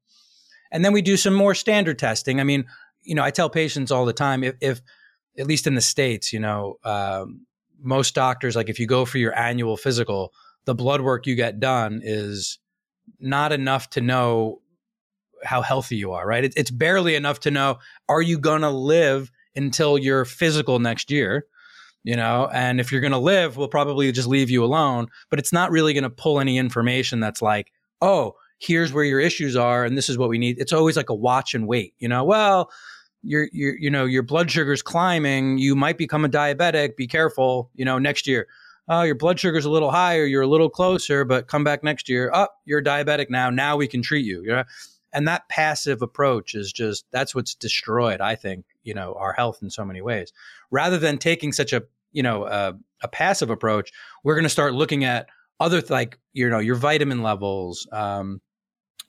And 0.70 0.84
then 0.84 0.92
we 0.92 1.02
do 1.02 1.16
some 1.16 1.34
more 1.34 1.54
standard 1.54 1.98
testing. 1.98 2.40
I 2.40 2.44
mean, 2.44 2.66
you 3.02 3.14
know, 3.14 3.24
I 3.24 3.30
tell 3.30 3.50
patients 3.50 3.90
all 3.90 4.04
the 4.04 4.12
time 4.12 4.44
if, 4.44 4.54
if 4.60 4.80
at 5.38 5.46
least 5.46 5.66
in 5.66 5.74
the 5.74 5.80
States, 5.80 6.32
you 6.32 6.40
know, 6.40 6.78
um, 6.84 7.46
most 7.80 8.14
doctors, 8.14 8.56
like 8.56 8.68
if 8.68 8.78
you 8.78 8.86
go 8.86 9.04
for 9.04 9.18
your 9.18 9.36
annual 9.36 9.76
physical, 9.76 10.32
the 10.64 10.74
blood 10.74 11.00
work 11.00 11.26
you 11.26 11.34
get 11.34 11.60
done 11.60 12.00
is 12.04 12.58
not 13.18 13.52
enough 13.52 13.88
to 13.90 14.00
know 14.00 14.60
how 15.44 15.62
healthy 15.62 15.96
you 15.96 16.12
are, 16.12 16.26
right? 16.26 16.44
It, 16.44 16.54
it's 16.56 16.70
barely 16.70 17.14
enough 17.14 17.40
to 17.40 17.50
know 17.50 17.78
are 18.08 18.22
you 18.22 18.38
going 18.38 18.62
to 18.62 18.70
live 18.70 19.30
until 19.56 19.98
your 19.98 20.24
physical 20.24 20.78
next 20.78 21.10
year, 21.10 21.46
you 22.04 22.16
know? 22.16 22.48
And 22.52 22.80
if 22.80 22.92
you're 22.92 23.00
going 23.00 23.12
to 23.12 23.18
live, 23.18 23.56
we'll 23.56 23.68
probably 23.68 24.10
just 24.12 24.28
leave 24.28 24.50
you 24.50 24.64
alone, 24.64 25.08
but 25.30 25.38
it's 25.38 25.52
not 25.52 25.70
really 25.70 25.92
going 25.92 26.04
to 26.04 26.10
pull 26.10 26.40
any 26.40 26.58
information 26.58 27.20
that's 27.20 27.42
like, 27.42 27.72
oh, 28.00 28.34
here's 28.58 28.92
where 28.92 29.04
your 29.04 29.20
issues 29.20 29.56
are 29.56 29.84
and 29.84 29.96
this 29.96 30.08
is 30.08 30.18
what 30.18 30.28
we 30.28 30.38
need. 30.38 30.58
It's 30.58 30.72
always 30.72 30.96
like 30.96 31.10
a 31.10 31.14
watch 31.14 31.54
and 31.54 31.66
wait, 31.66 31.94
you 31.98 32.08
know? 32.08 32.24
Well, 32.24 32.70
your 33.22 33.48
your 33.52 33.76
you 33.78 33.90
know, 33.90 34.04
your 34.04 34.22
blood 34.22 34.50
sugar's 34.50 34.82
climbing, 34.82 35.58
you 35.58 35.74
might 35.74 35.98
become 35.98 36.24
a 36.24 36.28
diabetic, 36.28 36.96
be 36.96 37.06
careful, 37.06 37.70
you 37.74 37.84
know, 37.84 37.98
next 37.98 38.26
year. 38.26 38.46
Oh, 38.88 39.02
your 39.02 39.16
blood 39.16 39.38
sugar's 39.38 39.64
a 39.64 39.70
little 39.70 39.90
higher, 39.90 40.24
you're 40.24 40.42
a 40.42 40.46
little 40.46 40.70
closer, 40.70 41.24
but 41.24 41.46
come 41.46 41.62
back 41.62 41.84
next 41.84 42.08
year. 42.08 42.30
Up, 42.32 42.50
oh, 42.52 42.56
you're 42.64 42.82
diabetic 42.82 43.28
now. 43.28 43.50
Now 43.50 43.76
we 43.76 43.86
can 43.86 44.02
treat 44.02 44.24
you. 44.24 44.42
You 44.42 44.48
know? 44.48 44.64
And 45.12 45.26
that 45.26 45.48
passive 45.48 46.02
approach 46.02 46.54
is 46.54 46.72
just 46.72 47.06
that's 47.12 47.34
what's 47.34 47.54
destroyed 47.54 48.20
i 48.20 48.34
think 48.34 48.64
you 48.88 48.94
know 48.94 49.14
our 49.18 49.34
health 49.34 49.58
in 49.62 49.70
so 49.70 49.84
many 49.84 50.00
ways. 50.00 50.32
Rather 50.70 50.98
than 50.98 51.18
taking 51.18 51.52
such 51.52 51.72
a 51.72 51.82
you 52.10 52.22
know 52.22 52.46
a, 52.46 52.74
a 53.02 53.08
passive 53.08 53.50
approach 53.50 53.92
we're 54.24 54.34
going 54.34 54.44
to 54.44 54.48
start 54.48 54.72
looking 54.74 55.04
at 55.04 55.28
other 55.60 55.82
like 55.90 56.18
you 56.32 56.48
know 56.48 56.58
your 56.58 56.74
vitamin 56.74 57.22
levels 57.22 57.86
um, 57.92 58.40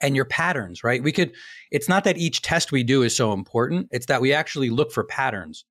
and 0.02 0.16
your 0.16 0.26
patterns 0.26 0.84
right? 0.84 1.02
We 1.02 1.14
could 1.14 1.34
it's 1.72 1.88
not 1.88 2.04
that 2.04 2.18
each 2.18 2.42
test 2.42 2.72
we 2.72 2.84
do 2.84 3.02
is 3.04 3.16
so 3.16 3.32
important 3.32 3.88
it's 3.92 4.08
that 4.08 4.22
we 4.22 4.34
actually 4.34 4.70
look 4.70 4.92
for 4.92 5.04
patterns. 5.04 5.66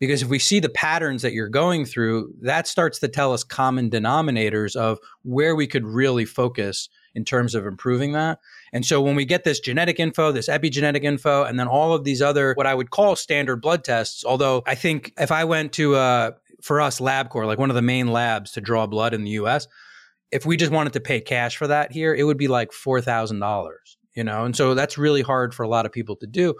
Because 0.00 0.20
if 0.20 0.28
we 0.28 0.40
see 0.40 0.58
the 0.58 0.68
patterns 0.68 1.22
that 1.22 1.32
you're 1.32 1.48
going 1.48 1.84
through 1.84 2.34
that 2.40 2.66
starts 2.66 2.98
to 2.98 3.08
tell 3.08 3.32
us 3.32 3.44
common 3.44 3.88
denominators 3.88 4.74
of 4.74 4.98
where 5.22 5.54
we 5.54 5.68
could 5.68 5.86
really 5.86 6.24
focus 6.24 6.88
in 7.14 7.24
terms 7.24 7.54
of 7.54 7.66
improving 7.66 8.12
that. 8.12 8.38
And 8.72 8.84
so 8.84 9.00
when 9.00 9.14
we 9.16 9.24
get 9.24 9.44
this 9.44 9.60
genetic 9.60 10.00
info, 10.00 10.32
this 10.32 10.48
epigenetic 10.48 11.04
info, 11.04 11.44
and 11.44 11.58
then 11.58 11.68
all 11.68 11.92
of 11.92 12.04
these 12.04 12.22
other 12.22 12.54
what 12.54 12.66
I 12.66 12.74
would 12.74 12.90
call 12.90 13.16
standard 13.16 13.56
blood 13.56 13.84
tests, 13.84 14.24
although 14.24 14.62
I 14.66 14.74
think 14.74 15.12
if 15.18 15.30
I 15.30 15.44
went 15.44 15.72
to 15.74 15.96
uh, 15.96 16.30
for 16.62 16.80
us 16.80 17.00
LabCorp, 17.00 17.46
like 17.46 17.58
one 17.58 17.70
of 17.70 17.76
the 17.76 17.82
main 17.82 18.08
labs 18.08 18.52
to 18.52 18.60
draw 18.60 18.86
blood 18.86 19.14
in 19.14 19.24
the 19.24 19.30
US, 19.32 19.66
if 20.30 20.46
we 20.46 20.56
just 20.56 20.72
wanted 20.72 20.94
to 20.94 21.00
pay 21.00 21.20
cash 21.20 21.56
for 21.56 21.66
that 21.66 21.92
here, 21.92 22.14
it 22.14 22.24
would 22.24 22.38
be 22.38 22.48
like 22.48 22.70
$4,000, 22.70 23.70
you 24.14 24.24
know? 24.24 24.44
And 24.44 24.56
so 24.56 24.74
that's 24.74 24.96
really 24.96 25.22
hard 25.22 25.54
for 25.54 25.62
a 25.62 25.68
lot 25.68 25.84
of 25.84 25.92
people 25.92 26.16
to 26.16 26.26
do. 26.26 26.54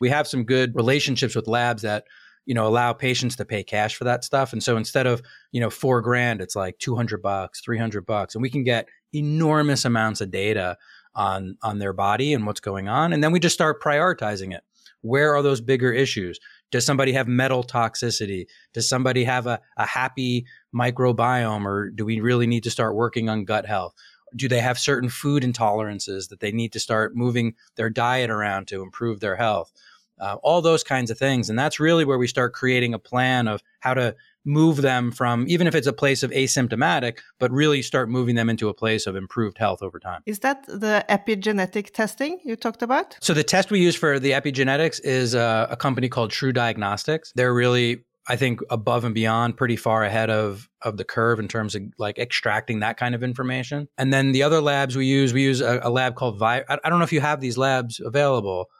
We 0.00 0.10
have 0.10 0.26
some 0.26 0.44
good 0.44 0.74
relationships 0.74 1.34
with 1.34 1.48
labs 1.48 1.82
that 1.82 2.04
you 2.46 2.54
know 2.54 2.66
allow 2.66 2.92
patients 2.92 3.36
to 3.36 3.44
pay 3.44 3.62
cash 3.62 3.96
for 3.96 4.04
that 4.04 4.22
stuff 4.22 4.52
and 4.52 4.62
so 4.62 4.76
instead 4.76 5.06
of 5.06 5.22
you 5.52 5.60
know 5.62 5.70
4 5.70 6.02
grand 6.02 6.42
it's 6.42 6.54
like 6.54 6.78
200 6.78 7.22
bucks 7.22 7.62
300 7.62 8.04
bucks 8.04 8.34
and 8.34 8.42
we 8.42 8.50
can 8.50 8.64
get 8.64 8.86
enormous 9.14 9.84
amounts 9.84 10.20
of 10.20 10.30
data 10.30 10.76
on 11.14 11.56
on 11.62 11.78
their 11.78 11.92
body 11.92 12.32
and 12.34 12.46
what's 12.46 12.60
going 12.60 12.88
on 12.88 13.12
and 13.12 13.22
then 13.22 13.32
we 13.32 13.40
just 13.40 13.54
start 13.54 13.82
prioritizing 13.82 14.54
it. 14.54 14.62
Where 15.02 15.34
are 15.34 15.42
those 15.42 15.60
bigger 15.60 15.92
issues? 15.92 16.40
Does 16.70 16.86
somebody 16.86 17.12
have 17.12 17.28
metal 17.28 17.62
toxicity? 17.62 18.46
Does 18.72 18.88
somebody 18.88 19.24
have 19.24 19.46
a, 19.46 19.60
a 19.76 19.86
happy 19.86 20.46
microbiome 20.74 21.66
or 21.66 21.90
do 21.90 22.04
we 22.04 22.20
really 22.20 22.46
need 22.46 22.64
to 22.64 22.70
start 22.70 22.96
working 22.96 23.28
on 23.28 23.44
gut 23.44 23.66
health? 23.66 23.94
Do 24.34 24.48
they 24.48 24.60
have 24.60 24.78
certain 24.78 25.10
food 25.10 25.42
intolerances 25.42 26.30
that 26.30 26.40
they 26.40 26.50
need 26.50 26.72
to 26.72 26.80
start 26.80 27.14
moving 27.14 27.54
their 27.76 27.90
diet 27.90 28.30
around 28.30 28.66
to 28.68 28.82
improve 28.82 29.20
their 29.20 29.36
health? 29.36 29.72
Uh, 30.18 30.36
all 30.42 30.62
those 30.62 30.82
kinds 30.84 31.10
of 31.10 31.18
things 31.18 31.50
and 31.50 31.58
that's 31.58 31.80
really 31.80 32.04
where 32.04 32.18
we 32.18 32.28
start 32.28 32.52
creating 32.52 32.94
a 32.94 32.98
plan 33.00 33.48
of 33.48 33.60
how 33.80 33.92
to 33.92 34.14
move 34.44 34.82
them 34.82 35.10
from 35.10 35.46
even 35.48 35.66
if 35.66 35.74
it's 35.74 35.86
a 35.86 35.92
place 35.92 36.22
of 36.22 36.30
asymptomatic, 36.30 37.18
but 37.38 37.50
really 37.50 37.82
start 37.82 38.08
moving 38.08 38.34
them 38.34 38.48
into 38.50 38.68
a 38.68 38.74
place 38.74 39.06
of 39.06 39.16
improved 39.16 39.58
health 39.58 39.82
over 39.82 39.98
time. 39.98 40.22
Is 40.26 40.40
that 40.40 40.64
the 40.66 41.04
epigenetic 41.08 41.92
testing 41.92 42.40
you 42.44 42.56
talked 42.56 42.82
about? 42.82 43.16
So 43.20 43.34
the 43.34 43.44
test 43.44 43.70
we 43.70 43.80
use 43.80 43.96
for 43.96 44.18
the 44.18 44.32
epigenetics 44.32 45.00
is 45.02 45.34
a, 45.34 45.68
a 45.70 45.76
company 45.76 46.08
called 46.08 46.30
True 46.30 46.52
Diagnostics. 46.52 47.32
They're 47.34 47.54
really 47.54 48.04
I 48.26 48.36
think 48.36 48.60
above 48.70 49.04
and 49.04 49.14
beyond 49.14 49.56
pretty 49.56 49.76
far 49.76 50.02
ahead 50.02 50.30
of 50.30 50.68
of 50.80 50.96
the 50.96 51.04
curve 51.04 51.38
in 51.38 51.48
terms 51.48 51.74
of 51.74 51.82
like 51.98 52.18
extracting 52.18 52.80
that 52.80 52.96
kind 52.96 53.14
of 53.14 53.22
information. 53.22 53.88
And 53.98 54.12
then 54.12 54.32
the 54.32 54.42
other 54.42 54.60
labs 54.60 54.96
we 54.96 55.06
use, 55.06 55.32
we 55.32 55.42
use 55.42 55.60
a, 55.60 55.80
a 55.82 55.90
lab 55.90 56.14
called 56.14 56.38
Vi. 56.38 56.64
I, 56.68 56.78
I 56.82 56.88
don't 56.88 56.98
know 56.98 57.04
if 57.04 57.12
you 57.12 57.20
have 57.20 57.40
these 57.40 57.58
labs 57.58 58.00
available. 58.00 58.70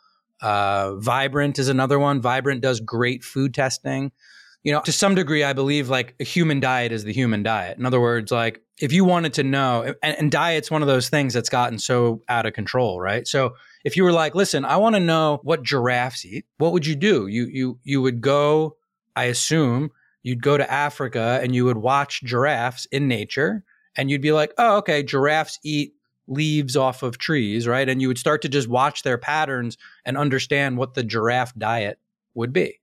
Uh, 0.41 0.97
Vibrant 0.97 1.59
is 1.59 1.69
another 1.69 1.99
one. 1.99 2.21
Vibrant 2.21 2.61
does 2.61 2.81
great 2.81 3.23
food 3.23 3.55
testing 3.55 4.13
you 4.65 4.73
know, 4.73 4.81
to 4.81 4.93
some 4.93 5.15
degree, 5.15 5.45
I 5.45 5.53
believe 5.53 5.91
like 5.91 6.15
a 6.19 6.25
human 6.25 6.59
diet 6.59 6.91
is 6.91 7.05
the 7.05 7.13
human 7.13 7.43
diet. 7.43 7.79
In 7.79 7.85
other 7.85 8.01
words, 8.01 8.33
like 8.33 8.63
if 8.81 8.93
you 8.93 9.05
wanted 9.05 9.35
to 9.35 9.43
know, 9.45 9.95
and, 10.03 10.19
and 10.19 10.33
diet's 10.33 10.71
one 10.71 10.81
of 10.81 10.89
those 10.89 11.11
things 11.11 11.35
that's 11.35 11.51
gotten 11.51 11.79
so 11.79 12.23
out 12.31 12.47
of 12.47 12.55
control, 12.55 12.99
right? 12.99 13.29
So 13.29 13.55
if 13.85 13.95
you 13.95 14.05
were 14.05 14.13
like, 14.13 14.35
listen, 14.35 14.65
I 14.65 14.79
want 14.79 14.97
to 14.97 15.01
know 15.01 15.41
what 15.43 15.63
giraffes 15.63 16.25
eat, 16.25 16.47
what 16.57 16.73
would 16.73 16.87
you 16.87 16.97
do? 16.97 17.27
You 17.27 17.45
you 17.45 17.79
you 17.85 18.01
would 18.01 18.23
go, 18.23 18.77
I 19.15 19.25
assume, 19.25 19.91
you'd 20.23 20.43
go 20.43 20.57
to 20.57 20.73
Africa 20.73 21.39
and 21.43 21.55
you 21.55 21.67
would 21.67 21.77
watch 21.77 22.23
giraffes 22.25 22.87
in 22.87 23.07
nature, 23.07 23.65
and 23.97 24.11
you'd 24.11 24.23
be 24.23 24.33
like, 24.33 24.55
oh, 24.57 24.79
okay, 24.79 25.03
giraffes 25.03 25.61
eat 25.63 25.93
leaves 26.27 26.75
off 26.75 27.03
of 27.03 27.19
trees, 27.19 27.69
right? 27.69 27.87
And 27.87 28.01
you 28.01 28.09
would 28.09 28.17
start 28.17 28.41
to 28.43 28.49
just 28.49 28.67
watch 28.67 29.03
their 29.03 29.19
patterns 29.19 29.77
and 30.07 30.17
understand 30.17 30.79
what 30.79 30.95
the 30.95 31.05
giraffe 31.05 31.55
diet 31.55 31.99
would 32.33 32.55
be 32.55 32.81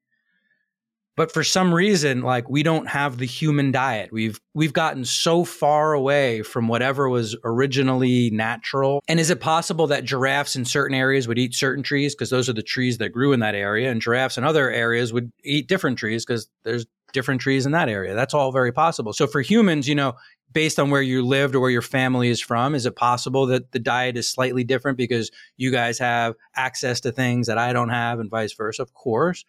but 1.18 1.32
for 1.32 1.44
some 1.44 1.74
reason 1.74 2.22
like 2.22 2.50
we 2.50 2.64
don't 2.64 2.88
have 2.88 3.18
the 3.18 3.26
human 3.26 3.72
diet. 3.72 4.12
We've 4.12 4.40
we've 4.54 4.74
gotten 4.74 5.06
so 5.06 5.44
far 5.44 5.94
away 5.94 6.42
from 6.42 6.68
whatever 6.68 7.10
was 7.10 7.36
originally 7.44 8.30
natural. 8.32 9.04
And 9.08 9.20
is 9.20 9.30
it 9.30 9.40
possible 9.40 9.88
that 9.88 10.06
giraffes 10.06 10.56
in 10.56 10.66
certain 10.66 10.96
areas 10.96 11.28
would 11.28 11.40
eat 11.40 11.54
certain 11.54 11.84
trees? 11.84 12.16
Because 12.16 12.30
those 12.30 12.50
are 12.50 12.54
the 12.54 12.64
trees 12.64 12.98
that 13.00 13.10
grew 13.10 13.34
in 13.34 13.40
that 13.42 13.56
area 13.56 13.92
and 13.92 14.02
giraffes 14.02 14.38
in 14.38 14.44
other 14.44 14.70
areas 14.70 15.12
would 15.14 15.32
eat 15.44 15.68
different 15.68 15.98
trees 15.98 16.26
because 16.26 16.48
there's 16.64 16.86
different 17.14 17.42
trees 17.42 17.66
in 17.66 17.74
that 17.74 17.90
area. 17.90 18.16
That's 18.16 18.34
all 18.34 18.52
very 18.52 18.72
possible. 18.72 19.14
So 19.14 19.28
for 19.28 19.42
humans 19.42 19.88
you 19.88 19.96
know 19.96 20.16
based 20.54 20.80
on 20.80 20.90
where 20.90 21.02
you 21.02 21.26
lived 21.26 21.56
or 21.56 21.62
where 21.62 21.70
your 21.70 21.82
family 21.82 22.28
is 22.28 22.42
from 22.42 22.76
is 22.76 22.86
it 22.86 22.96
possible 22.98 23.46
that 23.46 23.72
the 23.72 23.80
diet 23.80 24.18
is 24.18 24.30
slightly 24.30 24.66
different 24.66 24.98
because 24.98 25.32
you 25.56 25.72
guys 25.72 25.98
have 25.98 26.36
access 26.58 27.00
to 27.00 27.10
things 27.10 27.48
that 27.48 27.58
i 27.58 27.72
don't 27.72 27.88
have 27.88 28.20
and 28.20 28.30
vice 28.30 28.52
versa? 28.52 28.82
Of 28.82 28.94
course 28.94 29.46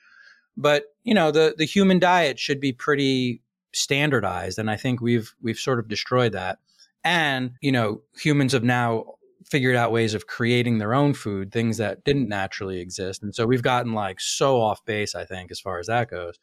but 0.56 0.84
you 1.04 1.14
know, 1.14 1.30
the 1.30 1.54
the 1.56 1.64
human 1.64 1.98
diet 1.98 2.38
should 2.38 2.60
be 2.60 2.72
pretty 2.72 3.42
standardized, 3.72 4.58
and 4.58 4.70
I 4.70 4.76
think 4.76 5.00
we've 5.00 5.34
we've 5.42 5.58
sort 5.58 5.78
of 5.78 5.88
destroyed 5.88 6.32
that. 6.32 6.58
And 7.04 7.52
you 7.60 7.72
know, 7.72 8.02
humans 8.14 8.52
have 8.52 8.64
now 8.64 9.04
figured 9.52 9.76
out 9.76 9.92
ways 9.92 10.14
of 10.14 10.26
creating 10.26 10.78
their 10.78 10.94
own 10.94 11.14
food, 11.14 11.52
things 11.52 11.76
that 11.76 12.04
didn't 12.04 12.28
naturally 12.28 12.80
exist. 12.80 13.22
And 13.22 13.34
so 13.34 13.44
we've 13.44 13.62
gotten 13.62 13.92
like 13.92 14.20
so 14.20 14.60
off 14.60 14.84
base, 14.84 15.14
I 15.14 15.24
think, 15.24 15.50
as 15.50 15.60
far 15.60 15.78
as 15.78 15.88
that 15.88 16.10
goes, 16.10 16.38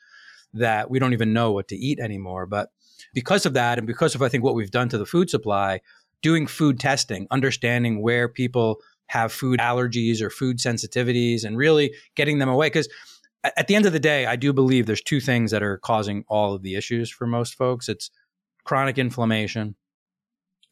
that 0.54 0.90
we 0.90 1.00
don't 1.00 1.14
even 1.14 1.34
know 1.34 1.52
what 1.52 1.68
to 1.70 1.76
eat 1.76 2.00
anymore. 2.00 2.46
But 2.46 2.70
because 3.14 3.46
of 3.46 3.54
that, 3.54 3.78
and 3.78 3.88
because 3.88 4.16
of, 4.16 4.22
I 4.22 4.30
think, 4.30 4.44
what 4.44 4.56
we've 4.56 4.72
done 4.72 4.90
to 4.90 4.98
the 4.98 5.06
food 5.06 5.30
supply, 5.30 5.82
doing 6.22 6.46
food 6.46 6.80
testing, 6.80 7.28
understanding 7.32 8.02
where 8.02 8.28
people 8.28 8.80
have 9.08 9.32
food 9.32 9.60
allergies 9.60 10.22
or 10.22 10.30
food 10.30 10.58
sensitivities, 10.58 11.44
and 11.44 11.58
really 11.58 11.94
getting 12.16 12.40
them 12.40 12.50
away. 12.50 12.68
Because 12.68 12.90
at 13.44 13.68
the 13.68 13.76
end 13.76 13.86
of 13.86 13.94
the 13.94 14.00
day, 14.00 14.26
I 14.26 14.36
do 14.36 14.52
believe 14.52 14.86
there's 14.86 15.02
two 15.02 15.20
things 15.20 15.52
that 15.52 15.64
are 15.64 15.78
causing 15.78 16.26
all 16.28 16.54
of 16.54 16.62
the 16.62 16.76
issues 16.76 17.10
for 17.10 17.26
most 17.26 17.56
folks. 17.56 17.88
It's 17.88 18.12
chronic 18.66 18.98
inflammation 18.98 19.76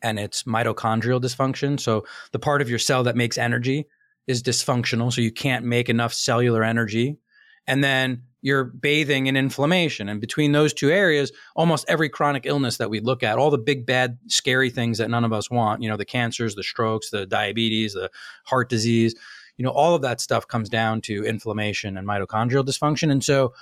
and 0.01 0.19
it's 0.19 0.43
mitochondrial 0.43 1.21
dysfunction. 1.21 1.79
So 1.79 2.05
the 2.31 2.39
part 2.39 2.62
of 2.62 2.69
your 2.69 2.79
cell 2.79 3.03
that 3.03 3.15
makes 3.15 3.38
energy 3.38 3.88
is 4.27 4.43
dysfunctional. 4.43 5.12
So 5.12 5.21
you 5.21 5.31
can't 5.31 5.65
make 5.65 5.89
enough 5.89 6.13
cellular 6.13 6.63
energy. 6.63 7.17
And 7.65 7.83
then 7.83 8.24
you're 8.41 8.65
bathing 8.65 9.27
in 9.27 9.36
inflammation. 9.36 10.07
And 10.09 10.21
between 10.21 10.51
those 10.51 10.74
two 10.74 10.89
areas, 10.89 11.31
almost 11.55 11.86
every 11.88 12.07
chronic 12.07 12.45
illness 12.45 12.77
that 12.77 12.89
we 12.89 13.00
look 13.00 13.24
at, 13.24 13.38
all 13.38 13.50
the 13.50 13.57
big, 13.57 13.86
bad, 13.86 14.17
scary 14.27 14.69
things 14.69 15.00
that 15.00 15.09
none 15.09 15.25
of 15.25 15.33
us 15.33 15.50
want, 15.50 15.81
you 15.81 15.89
know, 15.89 15.97
the 15.97 16.05
cancers, 16.05 16.55
the 16.55 16.63
strokes, 16.63 17.09
the 17.09 17.25
diabetes, 17.25 17.93
the 17.93 18.09
heart 18.45 18.69
disease, 18.69 19.15
you 19.57 19.65
know, 19.65 19.71
all 19.71 19.95
of 19.95 20.01
that 20.03 20.21
stuff 20.21 20.47
comes 20.47 20.69
down 20.69 21.01
to 21.01 21.25
inflammation 21.25 21.97
and 21.97 22.07
mitochondrial 22.07 22.65
dysfunction. 22.65 23.11
And 23.11 23.23
so, 23.23 23.53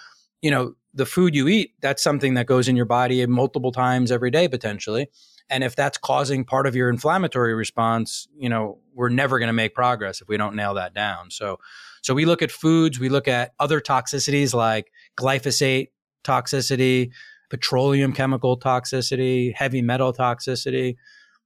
you 0.42 0.52
know, 0.52 0.76
the 0.94 1.06
food 1.06 1.36
you 1.36 1.48
eat, 1.48 1.72
that's 1.82 2.04
something 2.04 2.36
that 2.36 2.46
goes 2.46 2.68
in 2.68 2.76
your 2.76 2.86
body 2.86 3.26
multiple 3.26 3.72
times 3.72 4.12
every 4.12 4.32
day 4.32 4.48
potentially. 4.48 5.08
And 5.50 5.64
if 5.64 5.76
that's 5.76 5.98
causing 5.98 6.44
part 6.44 6.68
of 6.68 6.76
your 6.76 6.90
inflammatory 6.90 7.54
response, 7.54 8.28
you 8.38 8.50
know, 8.50 8.80
we're 8.94 9.10
never 9.10 9.40
going 9.40 9.48
to 9.48 9.54
make 9.54 9.76
progress 9.76 10.22
if 10.22 10.28
we 10.28 10.38
don't 10.38 10.56
nail 10.56 10.74
that 10.74 10.94
down. 10.94 11.30
So, 11.32 11.60
so 12.02 12.14
we 12.14 12.26
look 12.26 12.42
at 12.42 12.52
foods, 12.52 13.00
we 13.00 13.10
look 13.10 13.28
at 13.28 13.54
other 13.60 13.80
toxicities 13.80 14.54
like 14.54 14.92
glyphosate 15.18 15.90
toxicity, 16.24 17.12
petroleum 17.50 18.12
chemical 18.12 18.60
toxicity, 18.60 19.54
heavy 19.54 19.82
metal 19.82 20.14
toxicity, 20.14 20.96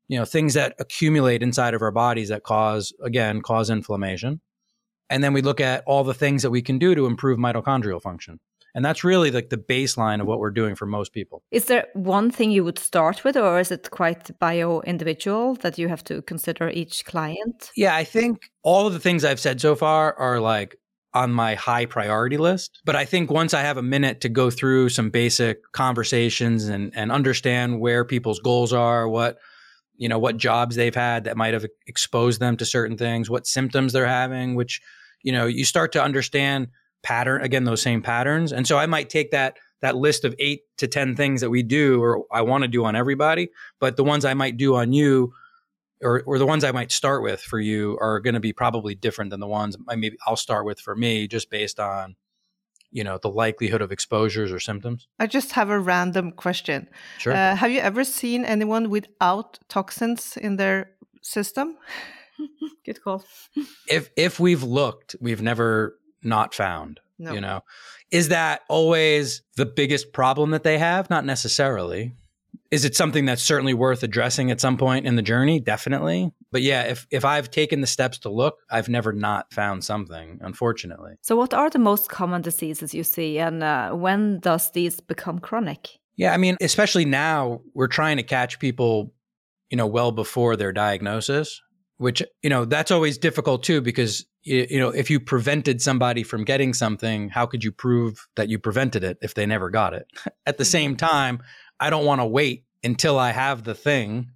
you 0.10 0.18
know, 0.18 0.26
things 0.26 0.56
that 0.56 0.76
accumulate 0.80 1.42
inside 1.42 1.74
of 1.74 1.82
our 1.82 1.92
bodies 1.92 2.28
that 2.30 2.44
cause, 2.44 2.92
again, 3.02 3.42
cause 3.42 3.70
inflammation. 3.70 4.42
And 5.10 5.24
then 5.24 5.34
we 5.34 5.42
look 5.42 5.62
at 5.62 5.84
all 5.86 6.04
the 6.04 6.14
things 6.14 6.42
that 6.42 6.52
we 6.52 6.62
can 6.62 6.78
do 6.78 6.94
to 6.96 7.06
improve 7.06 7.40
mitochondrial 7.40 8.02
function. 8.02 8.40
And 8.76 8.84
that's 8.86 9.04
really 9.04 9.32
like 9.32 9.50
the 9.50 9.58
baseline 9.58 10.20
of 10.22 10.28
what 10.28 10.40
we're 10.40 10.52
doing 10.52 10.76
for 10.76 10.86
most 10.86 11.14
people. 11.14 11.44
Is 11.52 11.66
there 11.66 11.88
one 11.94 12.30
thing 12.30 12.52
you 12.52 12.64
would 12.64 12.78
start 12.78 13.24
with, 13.24 13.36
or 13.36 13.60
is 13.60 13.72
it 13.72 13.90
quite 13.92 14.38
bio 14.40 14.82
individual 14.82 15.56
that 15.56 15.78
you 15.78 15.88
have 15.88 16.04
to 16.06 16.22
consider 16.24 16.70
each 16.70 17.06
client? 17.06 17.72
Yeah, 17.76 17.96
I 17.96 18.04
think 18.04 18.52
all 18.62 18.86
of 18.86 18.94
the 18.94 19.00
things 19.00 19.26
I've 19.26 19.40
said 19.40 19.62
so 19.62 19.76
far 19.76 20.14
are 20.20 20.40
like 20.40 20.76
on 21.14 21.32
my 21.32 21.56
high 21.56 21.86
priority 21.86 22.38
list. 22.38 22.82
But 22.86 22.96
I 22.96 23.06
think 23.06 23.32
once 23.32 23.56
I 23.56 23.62
have 23.62 23.78
a 23.78 23.84
minute 23.84 24.22
to 24.22 24.30
go 24.30 24.52
through 24.52 24.90
some 24.90 25.10
basic 25.10 25.72
conversations 25.72 26.68
and, 26.68 26.92
and 26.96 27.12
understand 27.12 27.80
where 27.80 28.06
people's 28.06 28.40
goals 28.40 28.74
are, 28.74 29.10
what 29.10 29.40
you 30.00 30.10
know, 30.10 30.18
what 30.18 30.38
jobs 30.38 30.76
they've 30.76 30.96
had 30.96 31.26
that 31.26 31.38
might 31.38 31.54
have 31.54 31.66
exposed 31.86 32.40
them 32.40 32.58
to 32.58 32.66
certain 32.66 32.98
things, 32.98 33.30
what 33.30 33.46
symptoms 33.46 33.94
they're 33.94 34.08
having, 34.08 34.56
which, 34.56 34.82
you 35.22 35.32
know, 35.32 35.46
you 35.46 35.66
start 35.66 35.92
to 35.92 36.04
understand 36.04 36.70
pattern 37.04 37.42
again 37.42 37.64
those 37.64 37.82
same 37.82 38.02
patterns. 38.02 38.52
And 38.52 38.68
so 38.68 38.78
i 38.78 38.86
might 38.86 39.10
take 39.10 39.32
that 39.32 39.58
that 39.82 39.96
list 39.96 40.26
of 40.26 40.36
eight 40.40 40.64
to 40.78 40.88
ten 40.88 41.16
things 41.16 41.42
that 41.42 41.50
we 41.50 41.64
do 41.64 42.02
or 42.02 42.26
i 42.32 42.42
want 42.42 42.64
to 42.64 42.68
do 42.68 42.84
on 42.86 42.96
everybody 42.96 43.50
but 43.80 43.96
the 43.96 44.04
ones 44.04 44.26
i 44.26 44.34
might 44.34 44.58
do 44.58 44.76
on 44.76 44.92
you 44.92 45.32
or, 46.04 46.24
or 46.26 46.38
the 46.38 46.46
ones 46.46 46.64
i 46.64 46.72
might 46.72 46.92
start 46.92 47.24
with 47.24 47.42
for 47.42 47.60
you 47.60 47.98
are 48.02 48.20
going 48.20 48.34
to 48.34 48.40
be 48.40 48.52
probably 48.52 48.96
different 48.96 49.32
than 49.32 49.40
the 49.40 49.48
ones 49.48 49.78
I 49.88 49.96
maybe 49.96 50.18
i'll 50.28 50.36
start 50.36 50.66
with 50.66 50.80
for 50.80 50.96
me 50.96 51.28
just 51.28 51.50
based 51.50 51.80
on 51.80 52.16
you 52.92 53.04
know 53.04 53.18
the 53.18 53.30
likelihood 53.30 53.82
of 53.82 53.92
exposures 53.92 54.52
or 54.52 54.60
symptoms 54.60 55.08
i 55.20 55.28
just 55.28 55.52
have 55.52 55.70
a 55.70 55.80
random 55.80 56.32
question 56.32 56.88
sure 57.18 57.34
uh, 57.34 57.56
have 57.56 57.72
you 57.72 57.80
ever 57.80 58.04
seen 58.04 58.44
anyone 58.46 58.90
without 58.90 59.60
toxins 59.68 60.38
in 60.38 60.58
their 60.58 60.92
system 61.22 61.78
good 62.86 63.02
call 63.04 63.24
if 63.88 64.10
if 64.16 64.40
we've 64.40 64.64
looked 64.64 65.16
we've 65.22 65.42
never 65.42 66.00
not 66.24 66.54
found. 66.54 67.00
No. 67.18 67.34
You 67.34 67.42
know, 67.42 67.62
is 68.12 68.30
that 68.30 68.62
always 68.70 69.42
the 69.58 69.66
biggest 69.66 70.14
problem 70.14 70.52
that 70.52 70.64
they 70.64 70.78
have? 70.78 71.10
Not 71.10 71.26
necessarily. 71.26 72.14
Is 72.72 72.86
it 72.86 72.96
something 72.96 73.26
that's 73.26 73.42
certainly 73.42 73.74
worth 73.74 74.04
addressing 74.04 74.52
at 74.52 74.62
some 74.62 74.78
point 74.78 75.08
in 75.08 75.16
the 75.16 75.24
journey? 75.24 75.60
Definitely. 75.60 76.32
But 76.52 76.62
yeah, 76.62 76.84
if, 76.84 77.08
if 77.10 77.26
I've 77.26 77.50
taken 77.50 77.82
the 77.82 77.88
steps 77.88 78.20
to 78.20 78.30
look, 78.30 78.58
I've 78.70 78.90
never 78.90 79.12
not 79.12 79.52
found 79.52 79.84
something, 79.84 80.38
unfortunately. 80.42 81.14
So, 81.22 81.36
what 81.36 81.54
are 81.54 81.70
the 81.70 81.80
most 81.80 82.10
common 82.10 82.42
diseases 82.42 82.94
you 82.94 83.04
see, 83.04 83.40
and 83.40 83.64
uh, 83.64 83.92
when 83.92 84.40
does 84.40 84.72
these 84.72 85.00
become 85.00 85.40
chronic? 85.40 85.90
Yeah, 86.16 86.34
I 86.34 86.38
mean, 86.38 86.58
especially 86.62 87.06
now, 87.06 87.62
we're 87.74 87.88
trying 87.88 88.18
to 88.18 88.24
catch 88.24 88.60
people, 88.60 89.14
you 89.70 89.78
know, 89.78 89.88
well 89.88 90.12
before 90.12 90.56
their 90.56 90.74
diagnosis, 90.74 91.62
which, 91.98 92.22
you 92.44 92.50
know, 92.50 92.66
that's 92.66 92.92
always 92.92 93.18
difficult 93.18 93.64
too, 93.64 93.82
because 93.82 94.26
you 94.44 94.80
know, 94.80 94.90
if 94.90 95.10
you 95.10 95.20
prevented 95.20 95.82
somebody 95.82 96.24
from 96.24 96.44
getting 96.44 96.74
something, 96.74 97.30
how 97.30 97.46
could 97.46 97.64
you 97.64 97.72
prove 97.72 98.28
that 98.36 98.50
you 98.50 98.58
prevented 98.58 99.04
it 99.04 99.18
if 99.22 99.34
they 99.34 99.46
never 99.46 99.70
got 99.70 99.94
it? 99.94 100.08
At 100.46 100.58
the 100.58 100.66
same 100.66 100.96
time, 100.98 101.42
I 101.80 101.90
don't 101.90 102.06
want 102.06 102.22
to 102.22 102.26
wait 102.26 102.66
until 102.84 103.18
I 103.18 103.32
have 103.32 103.64
the 103.64 103.76
thing 103.76 104.32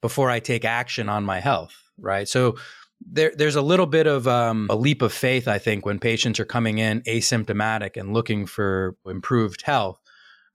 before 0.00 0.30
I 0.30 0.40
take 0.40 0.64
action 0.64 1.08
on 1.08 1.24
my 1.24 1.40
health, 1.40 1.74
right? 1.98 2.28
So 2.28 2.56
there, 3.00 3.32
there's 3.36 3.56
a 3.56 3.62
little 3.62 3.86
bit 3.86 4.06
of 4.06 4.28
um, 4.28 4.66
a 4.70 4.76
leap 4.76 5.02
of 5.02 5.12
faith, 5.12 5.48
I 5.48 5.58
think, 5.58 5.86
when 5.86 5.98
patients 5.98 6.40
are 6.40 6.44
coming 6.44 6.78
in 6.78 7.02
asymptomatic 7.02 7.96
and 7.96 8.12
looking 8.12 8.46
for 8.46 8.96
improved 9.06 9.62
health. 9.62 10.00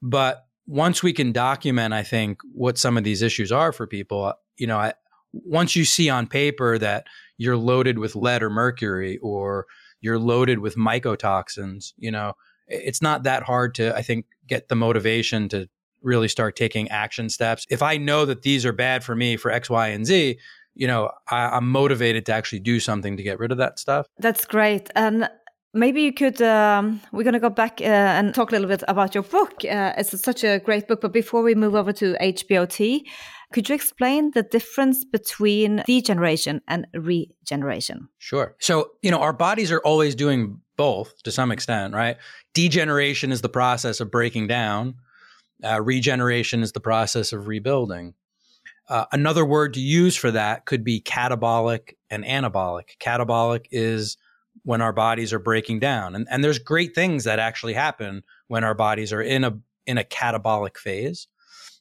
But 0.02 0.46
once 0.68 1.02
we 1.02 1.14
can 1.14 1.32
document, 1.32 1.94
I 1.94 2.04
think, 2.04 2.40
what 2.54 2.78
some 2.78 2.98
of 2.98 3.04
these 3.04 3.22
issues 3.22 3.52
are 3.52 3.72
for 3.72 3.88
people, 3.88 4.34
you 4.58 4.68
know, 4.68 4.78
I, 4.78 4.94
once 5.34 5.76
you 5.76 5.86
see 5.86 6.10
on 6.10 6.28
paper 6.28 6.78
that 6.78 7.06
you're 7.38 7.58
loaded 7.58 8.00
with 8.00 8.16
lead 8.16 8.44
or 8.44 8.50
mercury 8.50 9.18
or 9.22 9.66
you're 10.02 10.20
loaded 10.20 10.60
with 10.60 10.76
mycotoxins, 10.76 11.94
you 11.98 12.12
know, 12.12 12.34
it's 12.68 13.02
not 13.02 13.24
that 13.24 13.44
hard 13.44 13.76
to, 13.76 13.96
I 13.96 14.02
think, 14.02 14.26
get 14.48 14.70
the 14.70 14.76
motivation 14.76 15.50
to 15.50 15.70
really 16.02 16.28
start 16.28 16.56
taking 16.56 16.90
action 16.90 17.30
steps. 17.30 17.66
If 17.70 17.82
I 17.82 17.98
know 17.98 18.26
that 18.26 18.42
these 18.42 18.66
are 18.66 18.74
bad 18.74 19.04
for 19.04 19.16
me 19.16 19.38
for 19.38 19.52
X, 19.52 19.70
Y, 19.70 19.88
and 19.88 20.06
Z, 20.06 20.38
you 20.76 20.88
know, 20.88 21.12
I, 21.30 21.58
am 21.58 21.70
motivated 21.72 22.26
to 22.28 22.34
actually 22.34 22.60
do 22.60 22.80
something 22.80 23.18
to 23.18 23.24
get 23.24 23.40
rid 23.40 23.52
of 23.52 23.58
that 23.58 23.80
stuff. 23.80 24.08
That's 24.18 24.46
great. 24.46 24.90
And 24.96 25.30
maybe 25.74 26.02
you 26.02 26.14
could, 26.14 26.42
um, 26.42 27.02
we're 27.12 27.24
going 27.24 27.34
to 27.34 27.40
go 27.40 27.50
back 27.50 27.82
uh, 27.82 27.86
and 27.86 28.34
talk 28.34 28.52
a 28.52 28.54
little 28.54 28.68
bit 28.68 28.84
about 28.88 29.14
your 29.14 29.24
book. 29.24 29.66
Uh, 29.66 29.94
it's 29.98 30.20
such 30.22 30.44
a 30.44 30.60
great 30.60 30.88
book. 30.88 31.02
But 31.02 31.12
before 31.12 31.42
we 31.42 31.56
move 31.56 31.76
over 31.76 31.92
to 31.94 32.16
HBOT, 32.22 33.02
could 33.52 33.68
you 33.68 33.76
explain 33.76 34.32
the 34.32 34.44
difference 34.44 35.04
between 35.04 35.84
degeneration 35.88 36.62
and 36.68 36.86
regeneration? 36.94 38.08
Sure. 38.20 38.56
So, 38.60 38.92
you 39.02 39.10
know, 39.12 39.20
our 39.20 39.34
bodies 39.34 39.72
are 39.72 39.80
always 39.80 40.16
doing 40.16 40.62
both 40.78 41.22
to 41.24 41.32
some 41.32 41.52
extent, 41.52 41.94
right? 41.94 42.18
Degeneration 42.54 43.32
is 43.32 43.42
the 43.42 43.50
process 43.50 44.00
of 44.00 44.12
breaking 44.12 44.48
down, 44.48 44.96
uh, 45.64 45.82
regeneration 45.82 46.62
is 46.62 46.72
the 46.72 46.80
process 46.80 47.34
of 47.34 47.48
rebuilding. 47.48 48.14
Uh, 48.88 49.06
another 49.12 49.46
word 49.46 49.76
to 49.76 49.80
use 49.80 50.16
for 50.16 50.32
that 50.32 50.66
could 50.66 50.84
be 50.84 51.02
catabolic 51.02 51.96
and 52.10 52.24
anabolic. 52.24 52.98
Catabolic 53.00 53.66
is 53.72 54.18
when 54.64 54.82
our 54.82 54.94
bodies 54.94 55.32
are 55.32 55.40
breaking 55.40 55.80
down. 55.80 56.16
And, 56.16 56.28
and 56.30 56.44
there's 56.44 56.60
great 56.60 56.96
things 56.96 57.24
that 57.26 57.40
actually 57.40 57.74
happen 57.74 58.24
when 58.48 58.64
our 58.64 58.74
bodies 58.74 59.14
are 59.14 59.22
in 59.22 59.44
a 59.44 59.60
in 59.86 59.98
a 59.98 60.04
catabolic 60.04 60.78
phase. 60.78 61.28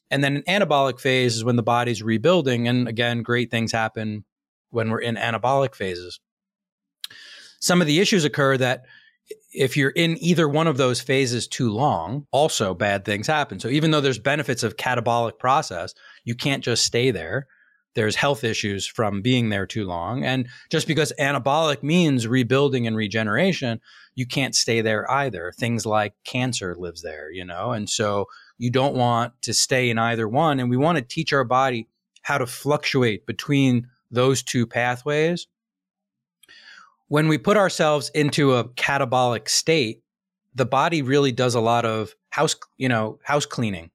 And 0.09 0.23
then 0.23 0.37
an 0.37 0.43
anabolic 0.47 0.99
phase 0.99 1.35
is 1.35 1.43
when 1.43 1.55
the 1.55 1.63
body's 1.63 2.01
rebuilding. 2.01 2.67
And 2.67 2.87
again, 2.87 3.21
great 3.21 3.51
things 3.51 3.71
happen 3.71 4.25
when 4.71 4.89
we're 4.89 5.01
in 5.01 5.15
anabolic 5.15 5.75
phases. 5.75 6.19
Some 7.59 7.81
of 7.81 7.87
the 7.87 7.99
issues 7.99 8.25
occur 8.25 8.57
that 8.57 8.85
if 9.53 9.75
you're 9.75 9.89
in 9.89 10.17
either 10.23 10.47
one 10.47 10.67
of 10.67 10.77
those 10.77 11.01
phases 11.01 11.47
too 11.47 11.71
long, 11.71 12.27
also 12.31 12.73
bad 12.73 13.05
things 13.05 13.27
happen. 13.27 13.59
So 13.59 13.67
even 13.67 13.91
though 13.91 14.01
there's 14.01 14.19
benefits 14.19 14.63
of 14.63 14.77
catabolic 14.77 15.39
process, 15.39 15.93
you 16.23 16.35
can't 16.35 16.63
just 16.63 16.83
stay 16.85 17.11
there. 17.11 17.47
There's 17.95 18.15
health 18.15 18.43
issues 18.43 18.85
from 18.85 19.21
being 19.21 19.49
there 19.49 19.65
too 19.65 19.85
long. 19.85 20.23
And 20.23 20.47
just 20.69 20.87
because 20.87 21.11
anabolic 21.19 21.81
means 21.81 22.27
rebuilding 22.27 22.85
and 22.85 22.95
regeneration, 22.95 23.81
you 24.15 24.27
can't 24.27 24.55
stay 24.55 24.81
there 24.81 25.09
either. 25.09 25.51
Things 25.57 25.85
like 25.85 26.13
cancer 26.23 26.75
lives 26.77 27.01
there, 27.01 27.31
you 27.31 27.43
know? 27.43 27.71
And 27.71 27.89
so 27.89 28.25
you 28.57 28.69
don't 28.69 28.95
want 28.95 29.33
to 29.41 29.53
stay 29.53 29.89
in 29.89 29.97
either 29.97 30.27
one. 30.27 30.59
And 30.59 30.69
we 30.69 30.77
want 30.77 30.97
to 30.97 31.03
teach 31.03 31.33
our 31.33 31.43
body 31.43 31.87
how 32.21 32.37
to 32.37 32.45
fluctuate 32.45 33.25
between 33.25 33.87
those 34.11 34.43
two 34.43 34.67
pathways. 34.67 35.47
When 37.09 37.27
we 37.27 37.37
put 37.37 37.57
ourselves 37.57 38.09
into 38.15 38.53
a 38.53 38.63
catabolic 38.63 39.49
state, 39.49 40.01
the 40.55 40.65
body 40.65 41.01
really 41.01 41.31
does 41.31 41.55
a 41.55 41.59
lot 41.59 41.85
of 41.85 42.15
house, 42.29 42.55
you 42.77 42.87
know, 42.87 43.19
house 43.23 43.45
cleaning. 43.45 43.91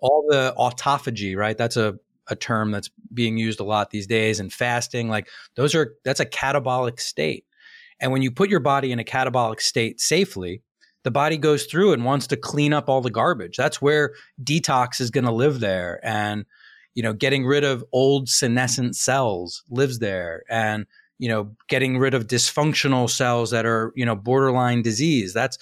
All 0.00 0.26
the 0.28 0.54
autophagy, 0.58 1.36
right? 1.36 1.56
That's 1.56 1.76
a 1.76 1.98
a 2.28 2.36
term 2.36 2.70
that's 2.70 2.90
being 3.12 3.36
used 3.36 3.60
a 3.60 3.64
lot 3.64 3.90
these 3.90 4.06
days, 4.06 4.40
and 4.40 4.52
fasting. 4.52 5.08
Like 5.08 5.28
those 5.56 5.74
are 5.74 5.94
that's 6.04 6.20
a 6.20 6.26
catabolic 6.26 7.00
state. 7.00 7.44
And 8.00 8.12
when 8.12 8.22
you 8.22 8.30
put 8.30 8.48
your 8.48 8.60
body 8.60 8.92
in 8.92 8.98
a 8.98 9.04
catabolic 9.04 9.60
state 9.60 10.00
safely, 10.00 10.62
the 11.02 11.10
body 11.10 11.36
goes 11.36 11.66
through 11.66 11.92
and 11.92 12.04
wants 12.04 12.26
to 12.28 12.36
clean 12.36 12.72
up 12.72 12.88
all 12.88 13.00
the 13.00 13.10
garbage. 13.10 13.56
That's 13.56 13.82
where 13.82 14.14
detox 14.42 15.00
is 15.00 15.10
going 15.10 15.24
to 15.24 15.32
live 15.32 15.60
there. 15.60 16.00
And, 16.02 16.46
you 16.94 17.02
know, 17.02 17.12
getting 17.12 17.44
rid 17.44 17.64
of 17.64 17.84
old 17.92 18.28
senescent 18.28 18.96
cells 18.96 19.64
lives 19.68 19.98
there. 19.98 20.44
And, 20.48 20.86
you 21.20 21.28
know, 21.28 21.54
getting 21.68 21.98
rid 21.98 22.14
of 22.14 22.26
dysfunctional 22.26 23.08
cells 23.08 23.50
that 23.50 23.66
are, 23.66 23.92
you 23.94 24.04
know, 24.04 24.16
borderline 24.16 24.82
disease. 24.82 25.32
That's 25.32 25.58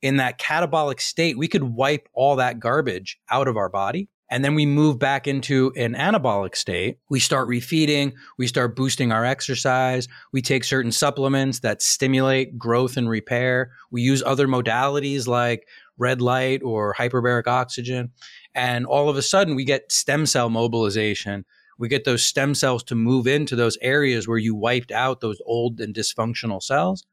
in 0.00 0.16
that 0.16 0.40
catabolic 0.40 1.00
state. 1.00 1.38
We 1.38 1.46
could 1.46 1.62
wipe 1.62 2.08
all 2.12 2.36
that 2.36 2.58
garbage 2.58 3.20
out 3.30 3.46
of 3.46 3.56
our 3.56 3.68
body 3.68 4.08
and 4.32 4.42
then 4.42 4.54
we 4.54 4.64
move 4.64 4.98
back 4.98 5.28
into 5.28 5.74
an 5.76 5.92
anabolic 5.92 6.56
state. 6.56 6.96
We 7.10 7.20
start 7.20 7.48
refeeding, 7.48 8.14
we 8.38 8.46
start 8.46 8.74
boosting 8.74 9.12
our 9.12 9.26
exercise, 9.26 10.08
we 10.32 10.40
take 10.40 10.64
certain 10.64 10.90
supplements 10.90 11.60
that 11.60 11.82
stimulate 11.82 12.56
growth 12.58 12.96
and 12.96 13.10
repair. 13.10 13.72
We 13.90 14.00
use 14.00 14.22
other 14.24 14.48
modalities 14.48 15.26
like 15.26 15.68
red 15.98 16.22
light 16.22 16.62
or 16.62 16.94
hyperbaric 16.94 17.46
oxygen. 17.46 18.10
And 18.54 18.86
all 18.86 19.10
of 19.10 19.18
a 19.18 19.22
sudden, 19.22 19.54
we 19.54 19.66
get 19.66 19.92
stem 19.92 20.24
cell 20.24 20.48
mobilization. 20.48 21.44
We 21.82 21.88
get 21.88 22.04
those 22.04 22.24
stem 22.24 22.54
cells 22.54 22.84
to 22.84 22.94
move 22.94 23.26
into 23.26 23.56
those 23.56 23.76
areas 23.82 24.28
where 24.28 24.38
you 24.38 24.54
wiped 24.54 24.92
out 24.92 25.20
those 25.20 25.40
old 25.44 25.80
and 25.80 25.92
dysfunctional 25.92 26.62
cells. 26.62 27.04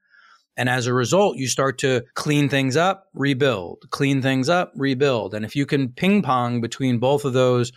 And 0.56 0.70
as 0.70 0.86
a 0.86 0.94
result, 0.94 1.38
you 1.38 1.48
start 1.48 1.80
to 1.80 2.06
clean 2.14 2.50
things 2.50 2.78
up, 2.78 3.08
rebuild, 3.16 3.90
clean 3.90 4.22
things 4.22 4.48
up, 4.48 4.72
rebuild. 4.76 5.34
And 5.34 5.44
if 5.44 5.56
you 5.56 5.66
can 5.66 5.90
ping 5.90 6.22
pong 6.22 6.62
between 6.62 7.00
both 7.00 7.26
of 7.26 7.34
those, 7.34 7.72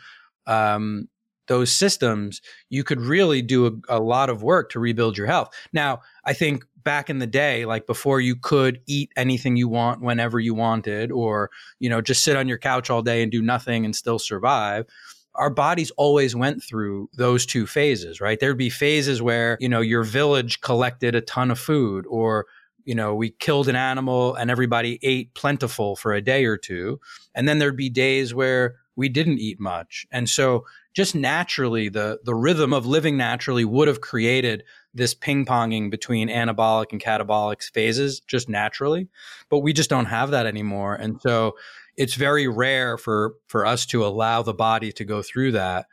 um, 0.47 1.09
those 1.49 1.73
systems, 1.73 2.43
you 2.69 2.85
could 2.85 3.01
really 3.01 3.41
do 3.41 3.69
a, 3.89 3.97
a 3.97 3.99
lot 3.99 4.29
of 4.29 4.43
work 4.43 4.69
to 4.73 4.79
rebuild 4.79 5.17
your 5.17 5.29
health. 5.29 5.49
Now, 5.73 6.01
I 6.27 6.35
think 6.35 6.63
back 6.85 7.09
in 7.09 7.21
the 7.21 7.27
day, 7.27 7.65
like 7.65 7.87
before 7.87 8.21
you 8.21 8.37
could 8.37 8.83
eat 8.87 9.11
anything 9.17 9.57
you 9.57 9.67
want 9.67 10.03
whenever 10.03 10.39
you 10.39 10.53
wanted, 10.53 11.11
or, 11.11 11.49
you 11.79 11.89
know, 11.89 12.03
just 12.03 12.23
sit 12.23 12.37
on 12.37 12.49
your 12.49 12.59
couch 12.59 12.91
all 12.91 13.01
day 13.01 13.23
and 13.23 13.33
do 13.33 13.41
nothing 13.41 13.87
and 13.87 13.97
still 13.97 14.19
survive 14.19 14.85
our 15.35 15.51
bodies 15.51 15.91
always 15.93 16.37
went 16.37 16.63
through 16.63 17.09
those 17.15 17.47
two 17.47 17.67
phases, 17.67 18.21
right? 18.21 18.39
There'd 18.39 18.59
be 18.59 18.71
phases 18.71 19.23
where, 19.23 19.57
you 19.61 19.69
know, 19.69 19.81
your 19.81 20.03
village 20.03 20.61
collected 20.61 21.15
a 21.15 21.21
ton 21.21 21.51
of 21.51 21.59
food 21.59 22.05
or 22.09 22.47
you 22.85 22.95
know, 22.95 23.15
we 23.15 23.31
killed 23.31 23.69
an 23.69 23.77
animal 23.77 24.35
and 24.35 24.51
everybody 24.51 24.99
ate 25.03 25.35
plentiful 25.35 25.97
for 25.97 26.13
a 26.13 26.21
day 26.21 26.45
or 26.45 26.57
two. 26.57 27.01
And 27.35 27.49
then 27.49 27.59
there'd 27.59 27.77
be 27.77 27.89
days 27.89 28.35
where 28.35 28.77
we 28.97 29.09
didn't 29.09 29.39
eat 29.39 29.59
much. 29.61 30.07
And 30.11 30.29
so 30.29 30.67
just 30.93 31.15
naturally, 31.15 31.89
the, 31.89 32.19
the 32.25 32.35
rhythm 32.35 32.73
of 32.73 32.85
living 32.85 33.17
naturally 33.17 33.65
would 33.65 33.89
have 33.89 34.01
created 34.01 34.65
this 34.93 35.15
ping 35.15 35.47
ponging 35.47 35.91
between 35.91 36.29
anabolic 36.29 36.93
and 36.93 37.01
catabolic 37.01 37.63
phases 37.73 38.21
just 38.21 38.49
naturally. 38.49 39.09
But 39.49 39.61
we 39.61 39.73
just 39.73 39.89
don't 39.89 40.07
have 40.07 40.31
that 40.33 40.47
anymore. 40.47 40.95
And 40.95 41.21
so 41.21 41.55
it's 41.97 42.15
very 42.15 42.49
rare 42.49 42.97
for, 42.97 43.35
for 43.49 43.67
us 43.67 43.87
to 43.87 44.05
allow 44.05 44.43
the 44.43 44.55
body 44.55 44.93
to 44.93 45.05
go 45.05 45.23
through 45.23 45.53
that. 45.53 45.87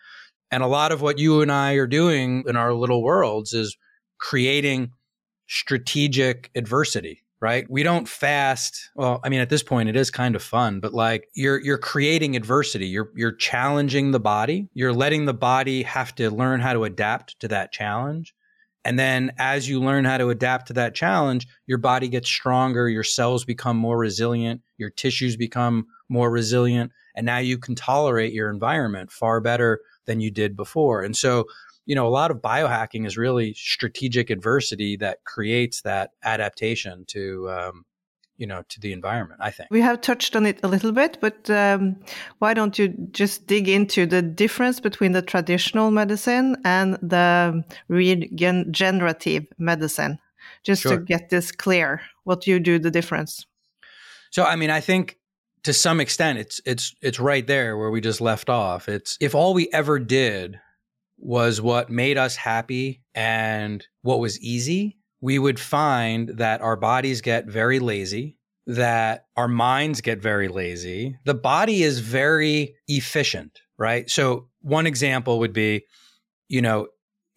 And 0.52 0.64
a 0.64 0.68
lot 0.68 0.92
of 0.92 1.02
what 1.02 1.20
you 1.20 1.42
and 1.42 1.52
I 1.52 1.74
are 1.74 1.88
doing 1.88 2.44
in 2.48 2.56
our 2.56 2.74
little 2.74 3.04
worlds 3.04 3.54
is 3.54 3.78
creating 4.20 4.92
strategic 5.48 6.52
adversity 6.56 7.24
right? 7.42 7.70
We 7.70 7.84
don't 7.84 8.08
fast. 8.08 8.90
Well 8.96 9.22
i 9.24 9.30
mean 9.30 9.40
at 9.40 9.50
this 9.50 9.64
point 9.64 9.90
it 9.90 9.96
is 9.96 10.12
kind 10.12 10.36
of 10.36 10.44
fun 10.44 10.80
but 10.80 10.94
like 10.94 11.28
you're 11.34 11.60
you're 11.62 11.78
creating 11.78 12.36
adversity. 12.36 12.88
You're 12.88 13.12
you're 13.16 13.32
challenging 13.32 14.12
the 14.12 14.20
body. 14.20 14.68
You're 14.74 14.94
letting 14.94 15.26
the 15.26 15.34
body 15.34 15.84
have 15.84 16.14
to 16.16 16.30
learn 16.30 16.60
how 16.60 16.74
to 16.74 16.84
adapt 16.84 17.40
to 17.40 17.48
that 17.48 17.72
challenge 17.72 18.34
and 18.86 18.98
then 18.98 19.32
as 19.38 19.68
you 19.68 19.82
learn 19.82 20.06
how 20.06 20.18
to 20.18 20.30
adapt 20.30 20.68
to 20.68 20.74
that 20.74 20.96
challenge 20.96 21.48
your 21.68 21.78
body 21.78 22.08
gets 22.08 22.30
stronger 22.30 22.88
your 22.90 23.04
cells 23.04 23.46
become 23.46 23.78
more 23.78 23.98
resilient 23.98 24.62
your 24.78 24.90
tissues 24.90 25.36
become 25.36 25.86
more 26.10 26.30
resilient 26.32 26.92
and 27.16 27.26
now 27.26 27.38
you 27.38 27.58
can 27.58 27.76
tolerate 27.76 28.32
your 28.32 28.50
environment 28.50 29.12
far 29.12 29.42
better 29.42 29.82
than 30.06 30.22
you 30.22 30.32
did 30.32 30.56
before. 30.56 31.04
And 31.04 31.16
so 31.16 31.46
you 31.86 31.96
know, 31.96 32.06
a 32.06 32.10
lot 32.10 32.30
of 32.30 32.38
biohacking 32.38 33.08
is 33.08 33.18
really 33.18 33.56
strategic 33.56 34.30
adversity 34.30 34.96
that 34.98 35.24
creates 35.24 35.82
that 35.82 36.12
adaptation 36.24 37.04
to, 37.08 37.50
um, 37.50 37.84
you 38.40 38.48
know, 38.48 38.64
to 38.70 38.80
the 38.80 38.94
environment. 38.94 39.40
I 39.44 39.52
think 39.52 39.70
we 39.70 39.82
have 39.82 40.02
touched 40.02 40.36
on 40.36 40.46
it 40.46 40.60
a 40.64 40.68
little 40.68 40.94
bit, 40.94 41.18
but 41.22 41.50
um, 41.50 41.98
why 42.40 42.54
don't 42.54 42.80
you 42.80 42.88
just 43.12 43.46
dig 43.46 43.68
into 43.68 44.06
the 44.06 44.22
difference 44.22 44.80
between 44.80 45.12
the 45.12 45.22
traditional 45.22 45.92
medicine 45.92 46.56
and 46.64 46.94
the 46.96 47.64
regenerative 47.90 49.46
medicine, 49.60 50.20
just 50.64 50.84
sure. 50.84 50.98
to 50.98 51.04
get 51.04 51.30
this 51.30 51.52
clear? 51.52 52.02
What 52.24 52.48
you 52.48 52.60
do 52.60 52.80
the 52.80 52.90
difference? 52.90 53.46
So, 54.32 54.46
I 54.46 54.56
mean, 54.56 54.70
I 54.70 54.80
think 54.80 55.18
to 55.64 55.74
some 55.74 56.00
extent, 56.00 56.40
it's 56.40 56.62
it's 56.66 56.96
it's 57.02 57.20
right 57.20 57.46
there 57.46 57.78
where 57.78 57.92
we 57.92 58.00
just 58.00 58.22
left 58.22 58.50
off. 58.50 58.88
It's 58.88 59.18
if 59.20 59.36
all 59.36 59.54
we 59.54 59.68
ever 59.74 60.00
did 60.00 60.60
was 61.18 61.62
what 61.62 61.90
made 61.90 62.18
us 62.18 62.38
happy 62.38 63.02
and 63.14 63.86
what 64.02 64.22
was 64.22 64.40
easy, 64.40 64.99
we 65.22 65.40
would 65.40 65.60
find 65.60 66.30
that 66.30 66.62
our 66.62 66.76
bodies 66.76 67.22
get 67.22 67.46
very 67.46 67.80
lazy, 67.80 68.38
that 68.68 69.26
our 69.36 69.48
minds 69.48 70.02
get 70.02 70.22
very 70.22 70.48
lazy. 70.48 71.18
The 71.26 71.34
body 71.34 71.84
is 71.84 72.00
very 72.00 72.76
efficient, 72.88 73.60
right? 73.78 74.10
So, 74.10 74.48
one 74.62 74.88
example 74.88 75.40
would 75.40 75.54
be, 75.54 75.86
you 76.48 76.62
know, 76.62 76.88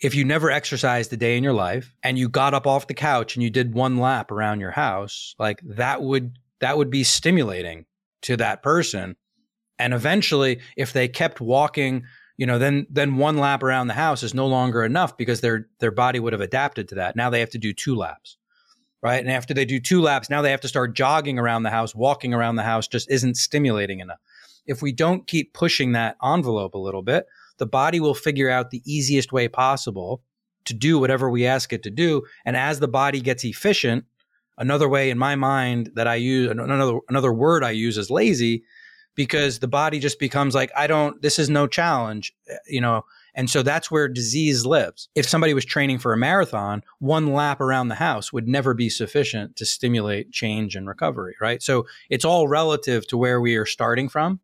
if 0.01 0.15
you 0.15 0.25
never 0.25 0.51
exercised 0.51 1.13
a 1.13 1.17
day 1.17 1.37
in 1.37 1.45
your 1.45 1.53
life 1.53 1.95
and 2.03 2.19
you 2.19 2.29
got 2.29 2.55
up 2.55 2.67
off 2.67 2.89
the 2.89 2.95
couch 2.95 3.37
and 3.37 3.43
you 3.43 3.51
did 3.51 3.73
one 3.73 3.99
lap 3.99 4.33
around 4.33 4.59
your 4.59 4.73
house, 4.73 5.35
like 5.39 5.61
that 5.65 6.03
would 6.03 6.39
that 6.61 6.77
would 6.77 6.91
be 6.91 7.05
stimulating 7.05 7.87
to 8.23 8.37
that 8.37 8.63
person. 8.63 9.17
And 9.79 9.95
eventually, 9.95 10.61
if 10.77 10.93
they 10.93 11.09
kept 11.09 11.41
walking 11.41 12.05
you 12.43 12.47
know, 12.47 12.59
then 12.59 12.89
then 12.91 13.19
one 13.19 13.39
lap 13.39 13.63
around 13.63 13.87
the 13.87 13.95
house 13.95 14.25
is 14.25 14.35
no 14.35 14.49
longer 14.49 14.83
enough 14.83 15.17
because 15.17 15.43
their 15.43 15.69
their 15.79 15.93
body 15.93 16.19
would 16.19 16.33
have 16.33 16.43
adapted 16.43 16.89
to 16.89 16.97
that. 16.97 17.15
Now 17.15 17.31
they 17.31 17.39
have 17.39 17.51
to 17.51 17.59
do 17.59 17.73
two 17.73 17.95
laps. 17.95 18.37
Right? 19.01 19.21
And 19.21 19.31
after 19.31 19.55
they 19.55 19.65
do 19.65 19.79
two 19.79 20.03
laps, 20.03 20.29
now 20.29 20.43
they 20.43 20.51
have 20.51 20.61
to 20.63 20.69
start 20.69 20.97
jogging 20.97 21.39
around 21.39 21.63
the 21.63 21.71
house, 21.71 21.95
walking 21.95 22.35
around 22.35 22.57
the 22.57 22.65
house 22.65 22.89
just 22.89 23.09
isn't 23.09 23.37
stimulating 23.37 24.01
enough. 24.01 24.19
If 24.67 24.83
we 24.83 24.91
don't 24.91 25.25
keep 25.29 25.55
pushing 25.55 25.93
that 25.93 26.17
envelope 26.21 26.75
a 26.75 26.79
little 26.79 27.03
bit, 27.03 27.27
the 27.59 27.67
body 27.67 28.01
will 28.01 28.15
figure 28.15 28.51
out 28.51 28.71
the 28.71 28.83
easiest 28.85 29.33
way 29.33 29.47
possible 29.47 30.25
to 30.65 30.75
do 30.75 30.99
whatever 30.99 31.31
we 31.31 31.47
ask 31.47 31.73
it 31.73 31.85
to 31.85 31.91
do. 31.91 32.23
And 32.45 32.57
as 32.57 32.81
the 32.81 32.89
body 32.89 33.21
gets 33.21 33.45
efficient, 33.45 34.05
another 34.59 34.89
way 34.89 35.11
in 35.11 35.19
my 35.19 35.37
mind 35.37 35.93
that 35.95 36.09
I 36.09 36.17
use 36.17 36.51
another 36.51 36.99
another 37.09 37.33
word 37.33 37.63
I 37.63 37.71
use 37.71 37.99
is 37.99 38.11
lazy 38.11 38.65
because 39.15 39.59
the 39.59 39.69
body 39.69 39.99
just 39.99 40.19
becomes 40.19 40.55
like, 40.55 40.71
I 40.77 40.87
don't, 40.87 41.21
this 41.23 41.39
is 41.39 41.51
no 41.51 41.67
challenge, 41.67 42.33
eh, 42.49 42.57
you 42.67 42.81
know. 42.81 43.05
And 43.35 43.49
so 43.49 43.63
that's 43.63 43.91
where 43.91 44.09
disease 44.09 44.67
lives. 44.67 45.09
If 45.15 45.27
somebody 45.27 45.55
was 45.55 45.65
training 45.65 46.01
for 46.01 46.13
a 46.13 46.19
marathon, 46.19 46.83
one 46.99 47.33
lap 47.33 47.61
around 47.61 47.89
the 47.89 47.95
house 47.95 48.33
would 48.33 48.47
never 48.47 48.75
be 48.75 48.91
sufficient 48.91 49.57
to 49.57 49.65
stimulate 49.65 50.33
change 50.33 50.77
and 50.77 50.87
recovery, 50.87 51.35
right? 51.41 51.63
So 51.63 51.87
it's 52.11 52.27
all 52.27 52.47
relative 52.47 53.07
to 53.09 53.17
where 53.17 53.41
we 53.41 53.57
are 53.57 53.65
starting 53.65 54.09
from. 54.09 54.41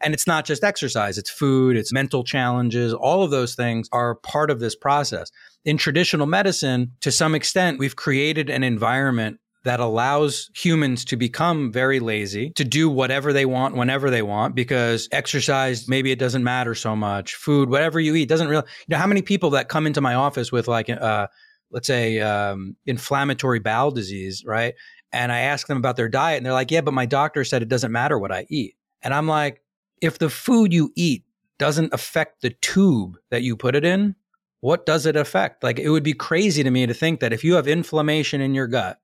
And 0.00 0.14
it's 0.14 0.26
not 0.26 0.44
just 0.44 0.62
exercise, 0.62 1.18
it's 1.18 1.30
food, 1.30 1.76
it's 1.76 1.92
mental 1.92 2.22
challenges. 2.22 2.94
All 2.94 3.22
of 3.24 3.30
those 3.30 3.54
things 3.54 3.88
are 3.90 4.14
part 4.14 4.50
of 4.50 4.60
this 4.60 4.76
process. 4.76 5.30
In 5.64 5.76
traditional 5.76 6.26
medicine, 6.26 6.92
to 7.00 7.10
some 7.10 7.34
extent, 7.34 7.80
we've 7.80 7.96
created 7.96 8.48
an 8.48 8.62
environment 8.62 9.40
that 9.64 9.80
allows 9.80 10.50
humans 10.54 11.04
to 11.06 11.16
become 11.16 11.72
very 11.72 12.00
lazy, 12.00 12.50
to 12.50 12.64
do 12.64 12.88
whatever 12.88 13.32
they 13.32 13.44
want 13.44 13.74
whenever 13.74 14.10
they 14.10 14.22
want, 14.22 14.54
because 14.54 15.08
exercise, 15.12 15.88
maybe 15.88 16.10
it 16.12 16.18
doesn't 16.18 16.44
matter 16.44 16.74
so 16.74 16.94
much. 16.94 17.34
Food, 17.34 17.68
whatever 17.68 17.98
you 17.98 18.14
eat, 18.14 18.28
doesn't 18.28 18.48
really, 18.48 18.64
you 18.86 18.92
know, 18.92 18.98
how 18.98 19.06
many 19.06 19.22
people 19.22 19.50
that 19.50 19.68
come 19.68 19.86
into 19.86 20.00
my 20.00 20.14
office 20.14 20.52
with 20.52 20.68
like, 20.68 20.88
uh, 20.88 21.26
let's 21.70 21.86
say, 21.86 22.20
um, 22.20 22.76
inflammatory 22.86 23.58
bowel 23.58 23.90
disease, 23.90 24.44
right? 24.46 24.74
And 25.12 25.32
I 25.32 25.40
ask 25.40 25.66
them 25.66 25.78
about 25.78 25.96
their 25.96 26.08
diet 26.08 26.36
and 26.36 26.46
they're 26.46 26.52
like, 26.52 26.70
yeah, 26.70 26.82
but 26.82 26.94
my 26.94 27.06
doctor 27.06 27.44
said 27.44 27.62
it 27.62 27.68
doesn't 27.68 27.92
matter 27.92 28.18
what 28.18 28.32
I 28.32 28.46
eat. 28.48 28.74
And 29.02 29.12
I'm 29.12 29.26
like, 29.26 29.62
if 30.00 30.18
the 30.18 30.30
food 30.30 30.72
you 30.72 30.92
eat 30.96 31.24
doesn't 31.58 31.92
affect 31.92 32.42
the 32.42 32.50
tube 32.50 33.16
that 33.30 33.42
you 33.42 33.56
put 33.56 33.74
it 33.74 33.84
in, 33.84 34.14
what 34.60 34.86
does 34.86 35.06
it 35.06 35.16
affect? 35.16 35.62
Like, 35.62 35.78
it 35.78 35.88
would 35.88 36.02
be 36.02 36.14
crazy 36.14 36.62
to 36.62 36.70
me 36.70 36.86
to 36.86 36.94
think 36.94 37.20
that 37.20 37.32
if 37.32 37.44
you 37.44 37.54
have 37.54 37.68
inflammation 37.68 38.40
in 38.40 38.54
your 38.54 38.66
gut, 38.66 38.98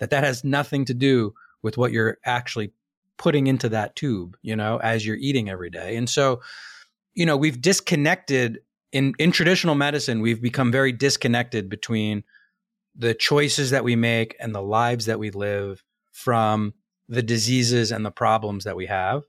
that 0.00 0.10
that 0.10 0.24
has 0.24 0.42
nothing 0.44 0.84
to 0.86 0.94
do 0.94 1.32
with 1.62 1.78
what 1.78 1.92
you're 1.92 2.18
actually 2.24 2.72
putting 3.16 3.46
into 3.46 3.68
that 3.68 3.94
tube, 3.94 4.36
you 4.42 4.56
know, 4.56 4.78
as 4.78 5.06
you're 5.06 5.16
eating 5.16 5.48
every 5.48 5.70
day. 5.70 5.96
And 5.96 6.08
so, 6.08 6.40
you 7.14 7.26
know, 7.26 7.36
we've 7.36 7.60
disconnected 7.60 8.60
in 8.92 9.14
in 9.18 9.30
traditional 9.30 9.76
medicine, 9.76 10.20
we've 10.20 10.42
become 10.42 10.72
very 10.72 10.90
disconnected 10.90 11.68
between 11.68 12.24
the 12.96 13.14
choices 13.14 13.70
that 13.70 13.84
we 13.84 13.94
make 13.94 14.34
and 14.40 14.52
the 14.54 14.62
lives 14.62 15.06
that 15.06 15.20
we 15.20 15.30
live 15.30 15.84
from 16.10 16.74
the 17.08 17.22
diseases 17.22 17.92
and 17.92 18.04
the 18.04 18.10
problems 18.10 18.64
that 18.64 18.76
we 18.76 18.86
have. 18.86 19.22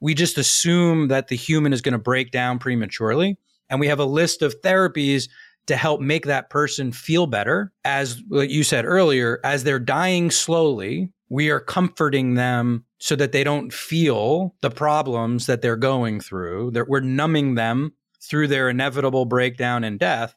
We 0.00 0.14
just 0.14 0.38
assume 0.38 1.08
that 1.08 1.28
the 1.28 1.36
human 1.36 1.72
is 1.72 1.80
going 1.80 1.92
to 1.92 1.98
break 1.98 2.30
down 2.30 2.58
prematurely 2.58 3.38
And 3.68 3.80
we 3.80 3.88
have 3.88 3.98
a 4.00 4.04
list 4.04 4.42
of 4.42 4.60
therapies 4.62 5.28
to 5.68 5.76
help 5.76 6.00
make 6.00 6.26
that 6.26 6.50
person 6.50 6.92
feel 6.92 7.26
better. 7.26 7.72
As 7.84 8.22
you 8.30 8.64
said 8.64 8.84
earlier, 8.84 9.40
as 9.44 9.64
they're 9.64 9.78
dying 9.78 10.30
slowly, 10.30 11.10
we 11.28 11.50
are 11.50 11.60
comforting 11.60 12.34
them 12.34 12.84
so 12.98 13.14
that 13.16 13.32
they 13.32 13.44
don't 13.44 13.72
feel 13.72 14.54
the 14.60 14.70
problems 14.70 15.46
that 15.46 15.62
they're 15.62 15.76
going 15.76 16.20
through. 16.20 16.72
That 16.72 16.88
we're 16.88 17.00
numbing 17.00 17.54
them 17.54 17.92
through 18.20 18.48
their 18.48 18.68
inevitable 18.68 19.24
breakdown 19.24 19.84
and 19.84 19.98
death 19.98 20.34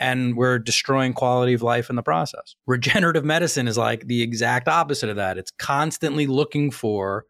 and 0.00 0.34
we're 0.34 0.58
destroying 0.58 1.12
quality 1.12 1.52
of 1.52 1.62
life 1.62 1.90
in 1.90 1.96
the 1.96 2.02
process. 2.02 2.56
Regenerative 2.66 3.24
medicine 3.24 3.68
is 3.68 3.76
like 3.76 4.06
the 4.06 4.22
exact 4.22 4.66
opposite 4.66 5.10
of 5.10 5.16
that. 5.16 5.36
It's 5.36 5.50
constantly 5.52 6.26
looking 6.26 6.70
for 6.70 7.26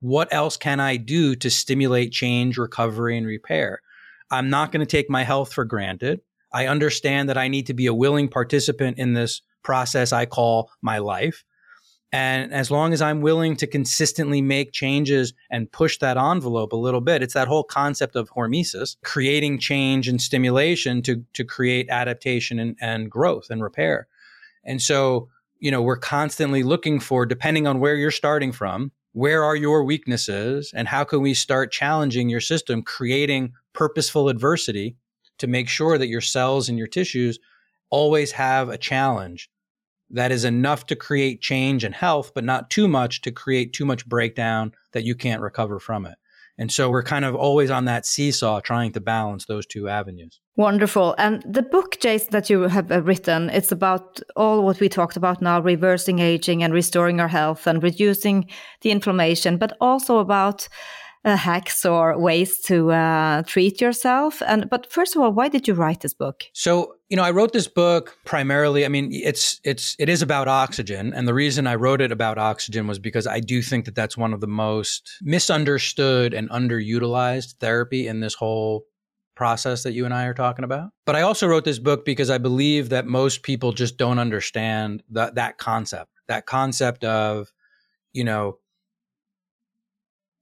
what 0.00 0.28
else 0.30 0.58
can 0.58 0.78
I 0.78 0.98
do 0.98 1.34
to 1.36 1.48
stimulate 1.48 2.12
change, 2.12 2.58
recovery, 2.58 3.16
and 3.16 3.26
repair. 3.26 3.80
I'm 4.30 4.50
not 4.50 4.72
going 4.72 4.80
to 4.80 4.86
take 4.86 5.08
my 5.08 5.24
health 5.24 5.52
for 5.52 5.64
granted. 5.64 6.20
I 6.52 6.66
understand 6.66 7.28
that 7.28 7.38
I 7.38 7.48
need 7.48 7.66
to 7.66 7.74
be 7.74 7.86
a 7.86 7.94
willing 7.94 8.28
participant 8.28 8.98
in 8.98 9.14
this 9.14 9.42
process 9.62 10.12
I 10.12 10.26
call 10.26 10.70
my 10.82 10.98
life. 10.98 11.44
And 12.14 12.52
as 12.52 12.70
long 12.70 12.92
as 12.92 13.00
I'm 13.00 13.22
willing 13.22 13.56
to 13.56 13.66
consistently 13.66 14.42
make 14.42 14.72
changes 14.72 15.32
and 15.50 15.72
push 15.72 15.96
that 15.98 16.18
envelope 16.18 16.72
a 16.72 16.76
little 16.76 17.00
bit, 17.00 17.22
it's 17.22 17.32
that 17.32 17.48
whole 17.48 17.64
concept 17.64 18.16
of 18.16 18.30
hormesis, 18.30 18.96
creating 19.02 19.58
change 19.58 20.08
and 20.08 20.20
stimulation 20.20 21.00
to, 21.02 21.24
to 21.32 21.44
create 21.44 21.88
adaptation 21.88 22.58
and, 22.58 22.76
and 22.82 23.10
growth 23.10 23.46
and 23.48 23.62
repair. 23.62 24.08
And 24.62 24.82
so, 24.82 25.30
you 25.58 25.70
know, 25.70 25.80
we're 25.80 25.96
constantly 25.96 26.62
looking 26.62 27.00
for, 27.00 27.24
depending 27.24 27.66
on 27.66 27.80
where 27.80 27.96
you're 27.96 28.10
starting 28.10 28.52
from, 28.52 28.92
where 29.12 29.42
are 29.42 29.56
your 29.56 29.82
weaknesses 29.82 30.70
and 30.74 30.88
how 30.88 31.04
can 31.04 31.22
we 31.22 31.32
start 31.32 31.72
challenging 31.72 32.28
your 32.28 32.40
system, 32.40 32.82
creating 32.82 33.52
purposeful 33.72 34.28
adversity 34.28 34.96
to 35.42 35.48
make 35.48 35.68
sure 35.68 35.98
that 35.98 36.06
your 36.06 36.20
cells 36.20 36.68
and 36.68 36.78
your 36.78 36.86
tissues 36.86 37.38
always 37.90 38.30
have 38.30 38.68
a 38.68 38.78
challenge 38.78 39.50
that 40.08 40.30
is 40.30 40.44
enough 40.44 40.86
to 40.86 40.94
create 40.94 41.40
change 41.40 41.82
and 41.82 41.94
health, 41.94 42.30
but 42.32 42.44
not 42.44 42.70
too 42.70 42.86
much 42.86 43.22
to 43.22 43.32
create 43.32 43.72
too 43.72 43.84
much 43.84 44.08
breakdown 44.08 44.72
that 44.92 45.02
you 45.02 45.16
can't 45.16 45.42
recover 45.42 45.80
from 45.80 46.06
it. 46.06 46.14
And 46.58 46.70
so 46.70 46.90
we're 46.90 47.02
kind 47.02 47.24
of 47.24 47.34
always 47.34 47.72
on 47.72 47.86
that 47.86 48.06
seesaw 48.06 48.60
trying 48.60 48.92
to 48.92 49.00
balance 49.00 49.46
those 49.46 49.66
two 49.66 49.88
avenues. 49.88 50.40
Wonderful. 50.54 51.16
And 51.18 51.42
the 51.42 51.62
book, 51.62 51.98
Jason, 51.98 52.28
that 52.30 52.48
you 52.48 52.62
have 52.62 52.92
uh, 52.92 53.02
written, 53.02 53.50
it's 53.50 53.72
about 53.72 54.20
all 54.36 54.62
what 54.62 54.78
we 54.78 54.88
talked 54.88 55.16
about 55.16 55.42
now 55.42 55.60
reversing 55.60 56.20
aging 56.20 56.62
and 56.62 56.72
restoring 56.72 57.18
our 57.18 57.28
health 57.28 57.66
and 57.66 57.82
reducing 57.82 58.48
the 58.82 58.92
inflammation, 58.92 59.56
but 59.56 59.76
also 59.80 60.18
about 60.18 60.68
uh, 61.24 61.36
hacks 61.36 61.84
or 61.84 62.18
ways 62.18 62.58
to 62.60 62.90
uh, 62.90 63.42
treat 63.42 63.80
yourself. 63.80 64.42
And 64.46 64.68
but 64.68 64.90
first 64.90 65.14
of 65.14 65.22
all, 65.22 65.32
why 65.32 65.48
did 65.48 65.68
you 65.68 65.74
write 65.74 66.00
this 66.00 66.14
book? 66.14 66.44
So 66.52 66.96
you 67.08 67.16
know, 67.16 67.22
I 67.22 67.30
wrote 67.30 67.52
this 67.52 67.68
book 67.68 68.16
primarily. 68.24 68.84
I 68.84 68.88
mean, 68.88 69.10
it's 69.12 69.60
it's 69.64 69.94
it 69.98 70.08
is 70.08 70.22
about 70.22 70.48
oxygen, 70.48 71.12
and 71.12 71.28
the 71.28 71.34
reason 71.34 71.66
I 71.66 71.76
wrote 71.76 72.00
it 72.00 72.10
about 72.10 72.38
oxygen 72.38 72.86
was 72.86 72.98
because 72.98 73.26
I 73.26 73.40
do 73.40 73.62
think 73.62 73.84
that 73.84 73.94
that's 73.94 74.16
one 74.16 74.32
of 74.32 74.40
the 74.40 74.46
most 74.46 75.12
misunderstood 75.22 76.34
and 76.34 76.48
underutilized 76.50 77.54
therapy 77.60 78.08
in 78.08 78.20
this 78.20 78.34
whole 78.34 78.86
process 79.34 79.82
that 79.82 79.92
you 79.92 80.04
and 80.04 80.14
I 80.14 80.24
are 80.26 80.34
talking 80.34 80.64
about. 80.64 80.90
But 81.06 81.16
I 81.16 81.22
also 81.22 81.46
wrote 81.46 81.64
this 81.64 81.78
book 81.78 82.04
because 82.04 82.30
I 82.30 82.38
believe 82.38 82.90
that 82.90 83.06
most 83.06 83.42
people 83.42 83.72
just 83.72 83.96
don't 83.96 84.18
understand 84.18 85.02
that 85.10 85.36
that 85.36 85.58
concept. 85.58 86.10
That 86.28 86.46
concept 86.46 87.04
of, 87.04 87.52
you 88.12 88.24
know, 88.24 88.58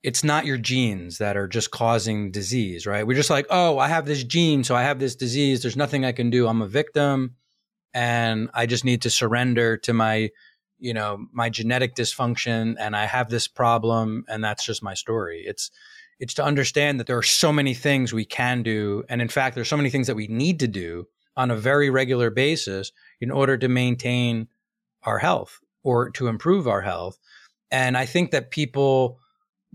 it's 0.03 0.25
not 0.25 0.47
your 0.47 0.57
genes 0.57 1.19
that 1.19 1.37
are 1.37 1.49
just 1.49 1.71
causing 1.71 2.31
disease, 2.31 2.87
right? 2.87 3.07
We're 3.07 3.17
just 3.17 3.31
like, 3.31 3.47
oh, 3.51 3.79
I 3.79 3.89
have 3.89 4.07
this 4.07 4.25
gene, 4.25 4.65
so 4.65 4.75
I 4.75 4.83
have 4.83 4.99
this 4.99 5.15
disease. 5.15 5.61
There's 5.61 5.77
nothing 5.77 6.05
I 6.05 6.13
can 6.13 6.31
do. 6.31 6.49
I'm 6.49 6.63
a 6.63 6.69
victim 6.69 7.37
and 7.93 8.49
I 8.55 8.67
just 8.67 8.85
need 8.85 9.03
to 9.03 9.11
surrender 9.11 9.77
to 9.79 9.93
my, 9.93 10.31
you 10.79 10.95
know, 10.95 11.27
my 11.33 11.51
genetic 11.51 11.95
dysfunction 11.95 12.77
and 12.79 12.97
I 12.97 13.05
have 13.05 13.29
this 13.29 13.47
problem 13.47 14.25
and 14.29 14.43
that's 14.43 14.65
just 14.65 14.83
my 14.83 14.95
story. 14.95 15.45
It's 15.47 15.71
it's 16.19 16.35
to 16.35 16.45
understand 16.45 17.01
that 17.01 17.07
there 17.07 17.17
are 17.17 17.23
so 17.23 17.51
many 17.51 17.73
things 17.73 18.13
we 18.13 18.27
can 18.27 18.63
do 18.63 19.05
and 19.09 19.23
in 19.23 19.29
fact 19.29 19.55
there's 19.55 19.69
so 19.69 19.77
many 19.77 19.91
things 19.91 20.07
that 20.07 20.17
we 20.17 20.29
need 20.29 20.61
to 20.61 20.69
do 20.69 21.07
on 21.37 21.51
a 21.51 21.57
very 21.57 21.89
regular 21.89 22.31
basis 22.31 22.93
in 23.21 23.31
order 23.31 23.57
to 23.57 23.69
maintain 23.69 24.49
our 25.03 25.19
health 25.19 25.61
or 25.83 26.11
to 26.11 26.29
improve 26.29 26.69
our 26.69 26.83
health. 26.83 27.19
And 27.71 27.97
I 27.97 28.05
think 28.05 28.31
that 28.33 28.51
people 28.51 29.19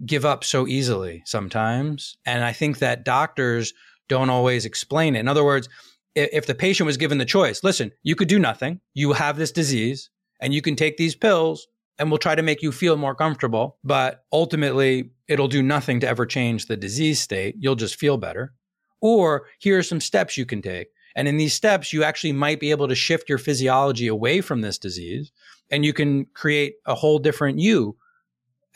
give 0.05 0.25
up 0.25 0.43
so 0.43 0.67
easily 0.67 1.21
sometimes. 1.25 2.17
And 2.25 2.43
I 2.43 2.51
think 2.51 2.79
that 2.79 3.05
doctors 3.05 3.73
don't 4.07 4.29
always 4.29 4.65
explain 4.65 5.15
it. 5.15 5.19
In 5.19 5.27
other 5.27 5.43
words, 5.43 5.69
if 6.15 6.45
the 6.45 6.55
patient 6.55 6.85
was 6.85 6.97
given 6.97 7.17
the 7.17 7.25
choice, 7.25 7.63
listen, 7.63 7.91
you 8.03 8.15
could 8.15 8.27
do 8.27 8.39
nothing. 8.39 8.79
You 8.93 9.13
have 9.13 9.37
this 9.37 9.51
disease 9.51 10.09
and 10.39 10.53
you 10.53 10.61
can 10.61 10.75
take 10.75 10.97
these 10.97 11.15
pills 11.15 11.67
and 11.97 12.09
we'll 12.09 12.17
try 12.17 12.35
to 12.35 12.41
make 12.41 12.61
you 12.61 12.71
feel 12.71 12.97
more 12.97 13.15
comfortable. 13.15 13.77
But 13.83 14.23
ultimately, 14.31 15.11
it'll 15.27 15.47
do 15.47 15.63
nothing 15.63 15.99
to 16.01 16.07
ever 16.07 16.25
change 16.25 16.65
the 16.65 16.77
disease 16.77 17.19
state. 17.19 17.55
You'll 17.59 17.75
just 17.75 17.95
feel 17.95 18.17
better. 18.17 18.53
Or 19.01 19.45
here 19.59 19.77
are 19.77 19.83
some 19.83 20.01
steps 20.01 20.37
you 20.37 20.45
can 20.45 20.61
take. 20.61 20.87
And 21.15 21.27
in 21.27 21.37
these 21.37 21.53
steps, 21.53 21.93
you 21.93 22.03
actually 22.03 22.33
might 22.33 22.59
be 22.59 22.71
able 22.71 22.89
to 22.89 22.95
shift 22.95 23.29
your 23.29 23.37
physiology 23.37 24.07
away 24.07 24.41
from 24.41 24.61
this 24.61 24.77
disease 24.77 25.31
and 25.71 25.85
you 25.85 25.93
can 25.93 26.25
create 26.33 26.75
a 26.85 26.95
whole 26.95 27.19
different 27.19 27.59
you 27.59 27.97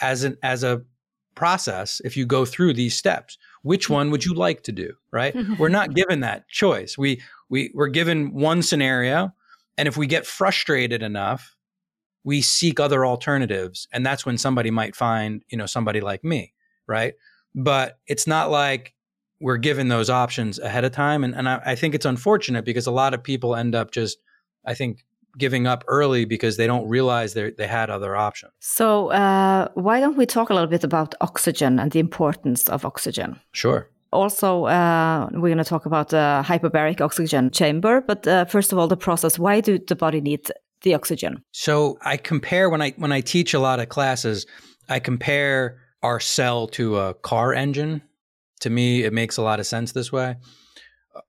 as 0.02 0.24
an, 0.24 0.38
as 0.42 0.64
a 0.64 0.82
process 1.36 2.02
if 2.04 2.18
you 2.18 2.26
go 2.26 2.46
through 2.46 2.74
these 2.74 2.98
steps. 2.98 3.38
Which 3.62 3.86
mm-hmm. 3.86 3.94
one 3.94 4.12
would 4.12 4.26
you 4.26 4.34
like 4.34 4.64
to 4.64 4.72
do 4.72 4.94
right? 5.12 5.34
Mm-hmm. 5.34 5.56
We're 5.58 5.70
not 5.70 5.94
given 5.94 6.22
that 6.22 6.48
choice. 6.48 6.98
We 6.98 7.22
we 7.50 7.72
we're 7.74 7.88
given 7.88 8.34
one 8.34 8.62
scenario 8.62 9.34
and 9.78 9.88
if 9.88 9.98
we 9.98 10.08
get 10.08 10.26
frustrated 10.26 11.04
enough 11.04 11.56
we 12.26 12.42
seek 12.42 12.80
other 12.80 13.06
alternatives 13.06 13.88
and 13.94 14.06
that's 14.06 14.26
when 14.26 14.38
somebody 14.38 14.72
might 14.72 14.96
find 14.96 15.44
you 15.50 15.58
know 15.58 15.66
somebody 15.66 16.02
like 16.02 16.24
me 16.24 16.54
right? 16.88 17.14
But 17.56 18.00
it's 18.08 18.28
not 18.28 18.50
like 18.50 18.94
we're 19.40 19.58
given 19.58 19.88
those 19.88 20.10
options 20.10 20.60
ahead 20.60 20.84
of 20.84 20.92
time 20.92 21.24
and, 21.24 21.34
and 21.36 21.48
I, 21.48 21.62
I 21.66 21.76
think 21.76 21.96
it's 21.96 22.06
unfortunate 22.06 22.66
because 22.66 22.88
a 22.88 22.92
lot 22.92 23.14
of 23.14 23.24
people 23.24 23.56
end 23.56 23.76
up 23.76 23.92
just 23.92 24.18
i 24.66 24.74
think 24.74 25.06
giving 25.38 25.68
up 25.68 25.84
early 25.88 26.26
because 26.26 26.58
they 26.58 26.68
don't 26.68 26.88
realize 26.88 27.34
they 27.34 27.52
they 27.52 27.68
had 27.68 27.90
other 27.90 28.16
options. 28.16 28.52
So 28.60 29.12
uh, 29.12 29.70
why 29.74 30.00
don't 30.00 30.18
we 30.18 30.26
talk 30.26 30.50
a 30.50 30.54
little 30.54 30.70
bit 30.70 30.84
about 30.84 31.16
oxygen 31.22 31.80
and 31.80 31.92
the 31.92 32.00
importance 32.00 32.70
of 32.70 32.86
oxygen? 32.86 33.40
Sure. 33.52 33.90
Also, 34.12 34.66
uh, 34.66 35.30
we're 35.34 35.50
going 35.50 35.60
to 35.60 35.64
talk 35.64 35.86
about 35.86 36.10
the 36.10 36.44
hyperbaric 36.44 37.00
oxygen 37.00 37.52
chamber. 37.52 38.02
But 38.02 38.28
uh, 38.28 38.46
first 38.46 38.74
of 38.74 38.80
all, 38.80 38.88
the 38.88 38.98
process. 38.98 39.38
Why 39.38 39.62
do 39.62 39.78
the 39.78 39.96
body 39.96 40.20
need 40.20 40.52
the 40.82 40.96
oxygen? 40.96 41.44
So 41.52 41.98
I 42.02 42.18
compare 42.18 42.70
when 42.70 42.82
I 42.82 42.92
when 42.98 43.12
I 43.12 43.22
teach 43.22 43.54
a 43.54 43.60
lot 43.60 43.80
of 43.80 43.90
classes, 43.90 44.48
I 44.88 45.00
compare 45.00 45.78
our 46.02 46.20
cell 46.20 46.68
to 46.68 46.98
a 46.98 47.14
car 47.14 47.54
engine. 47.54 48.02
To 48.62 48.70
me, 48.70 49.04
it 49.04 49.14
makes 49.14 49.38
a 49.38 49.42
lot 49.42 49.60
of 49.60 49.68
sense 49.68 49.92
this 49.92 50.12
way. 50.12 50.36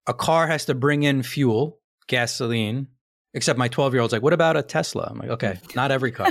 A 0.06 0.14
car 0.14 0.46
has 0.46 0.64
to 0.66 0.74
bring 0.74 1.02
in 1.02 1.22
fuel, 1.22 1.78
gasoline, 2.06 2.88
Except 3.32 3.58
my 3.58 3.68
12 3.68 3.94
year 3.94 4.00
old's 4.00 4.12
like, 4.12 4.22
what 4.22 4.32
about 4.32 4.56
a 4.56 4.62
Tesla? 4.62 5.08
I'm 5.10 5.18
like, 5.18 5.30
okay, 5.30 5.58
not 5.76 5.92
every 5.92 6.10
car. 6.10 6.28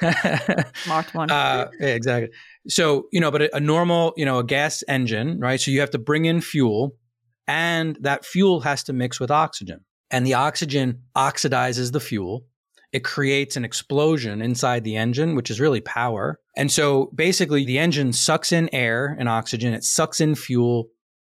Smart 0.84 1.12
one. 1.12 1.30
Uh, 1.30 1.68
yeah, 1.80 1.88
exactly. 1.88 2.30
So, 2.68 3.08
you 3.12 3.20
know, 3.20 3.30
but 3.30 3.42
a, 3.42 3.56
a 3.56 3.60
normal, 3.60 4.12
you 4.16 4.24
know, 4.24 4.38
a 4.38 4.44
gas 4.44 4.84
engine, 4.86 5.40
right? 5.40 5.60
So 5.60 5.70
you 5.72 5.80
have 5.80 5.90
to 5.90 5.98
bring 5.98 6.24
in 6.24 6.40
fuel 6.40 6.94
and 7.48 7.96
that 8.00 8.24
fuel 8.24 8.60
has 8.60 8.82
to 8.84 8.92
mix 8.92 9.20
with 9.20 9.30
oxygen. 9.30 9.84
And 10.10 10.26
the 10.26 10.34
oxygen 10.34 11.02
oxidizes 11.16 11.92
the 11.92 12.00
fuel. 12.00 12.44
It 12.92 13.02
creates 13.04 13.56
an 13.56 13.64
explosion 13.64 14.40
inside 14.40 14.84
the 14.84 14.96
engine, 14.96 15.34
which 15.34 15.50
is 15.50 15.60
really 15.60 15.80
power. 15.80 16.38
And 16.56 16.70
so 16.70 17.10
basically 17.14 17.64
the 17.64 17.78
engine 17.78 18.12
sucks 18.12 18.52
in 18.52 18.72
air 18.72 19.16
and 19.18 19.28
oxygen. 19.28 19.74
It 19.74 19.84
sucks 19.84 20.20
in 20.20 20.34
fuel 20.34 20.88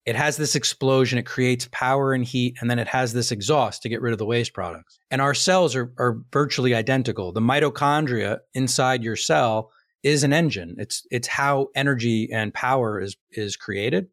it 0.06 0.16
has 0.16 0.36
this 0.36 0.54
explosion, 0.54 1.18
it 1.18 1.26
creates 1.26 1.68
power 1.72 2.12
and 2.12 2.24
heat, 2.24 2.56
and 2.60 2.70
then 2.70 2.78
it 2.78 2.88
has 2.88 3.12
this 3.12 3.32
exhaust 3.32 3.82
to 3.82 3.88
get 3.88 4.02
rid 4.02 4.12
of 4.12 4.18
the 4.18 4.26
waste 4.26 4.52
products. 4.52 4.98
And 5.10 5.22
our 5.22 5.34
cells 5.34 5.74
are, 5.74 5.92
are 5.98 6.18
virtually 6.30 6.74
identical. 6.74 7.32
The 7.32 7.40
mitochondria 7.40 8.38
inside 8.52 9.02
your 9.02 9.16
cell 9.16 9.70
is 10.02 10.22
an 10.22 10.32
engine. 10.32 10.76
It's 10.78 11.06
it's 11.10 11.26
how 11.26 11.68
energy 11.74 12.28
and 12.30 12.52
power 12.52 13.00
is 13.00 13.16
is 13.30 13.56
created. 13.56 14.08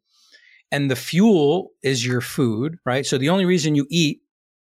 And 0.71 0.89
the 0.89 0.95
fuel 0.95 1.71
is 1.83 2.05
your 2.05 2.21
food, 2.21 2.77
right? 2.85 3.05
So 3.05 3.17
the 3.17 3.27
only 3.27 3.43
reason 3.43 3.75
you 3.75 3.85
eat 3.89 4.21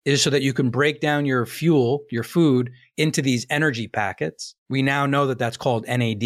is 0.06 0.22
so 0.22 0.30
that 0.30 0.40
you 0.40 0.54
can 0.54 0.70
break 0.70 1.00
down 1.00 1.26
your 1.26 1.44
fuel, 1.44 2.04
your 2.11 2.22
food, 2.22 2.70
into 2.96 3.20
these 3.20 3.46
energy 3.50 3.87
packets. 3.87 4.54
We 4.70 4.80
now 4.80 5.04
know 5.04 5.26
that 5.26 5.38
that's 5.38 5.59
called 5.59 5.87
NAD 5.87 6.22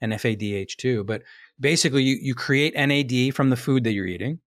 and 0.00 0.12
FADH2, 0.14 1.04
but 1.04 1.22
basically 1.60 2.02
you, 2.02 2.18
you 2.20 2.34
create 2.34 2.74
NAD 2.74 3.34
from 3.34 3.50
the 3.50 3.56
food 3.56 3.84
that 3.84 3.92
you're 3.92 4.06
eating, 4.06 4.40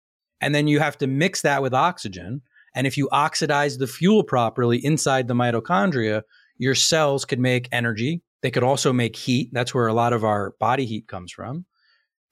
and 0.41 0.55
then 0.55 0.69
you 0.69 0.81
have 0.81 0.99
to 0.99 1.07
mix 1.07 1.43
that 1.43 1.63
with 1.63 1.75
oxygen. 1.75 2.43
And 2.75 2.87
if 2.87 2.97
you 2.97 3.09
oxidize 3.11 3.79
the 3.79 3.87
fuel 3.87 4.23
properly 4.23 4.79
inside 4.85 5.27
the 5.29 5.35
mitochondria, 5.35 6.23
your 6.59 6.75
cells 6.75 7.25
could 7.25 7.41
make 7.41 7.69
energy. 7.73 8.23
They 8.43 8.51
could 8.51 8.63
also 8.63 8.93
make 8.93 9.17
heat. 9.17 9.51
That's 9.53 9.75
where 9.75 9.89
a 9.89 9.93
lot 9.95 10.13
of 10.13 10.25
our 10.25 10.55
body 10.61 10.87
heat 10.87 11.09
comes 11.09 11.33
from. 11.33 11.65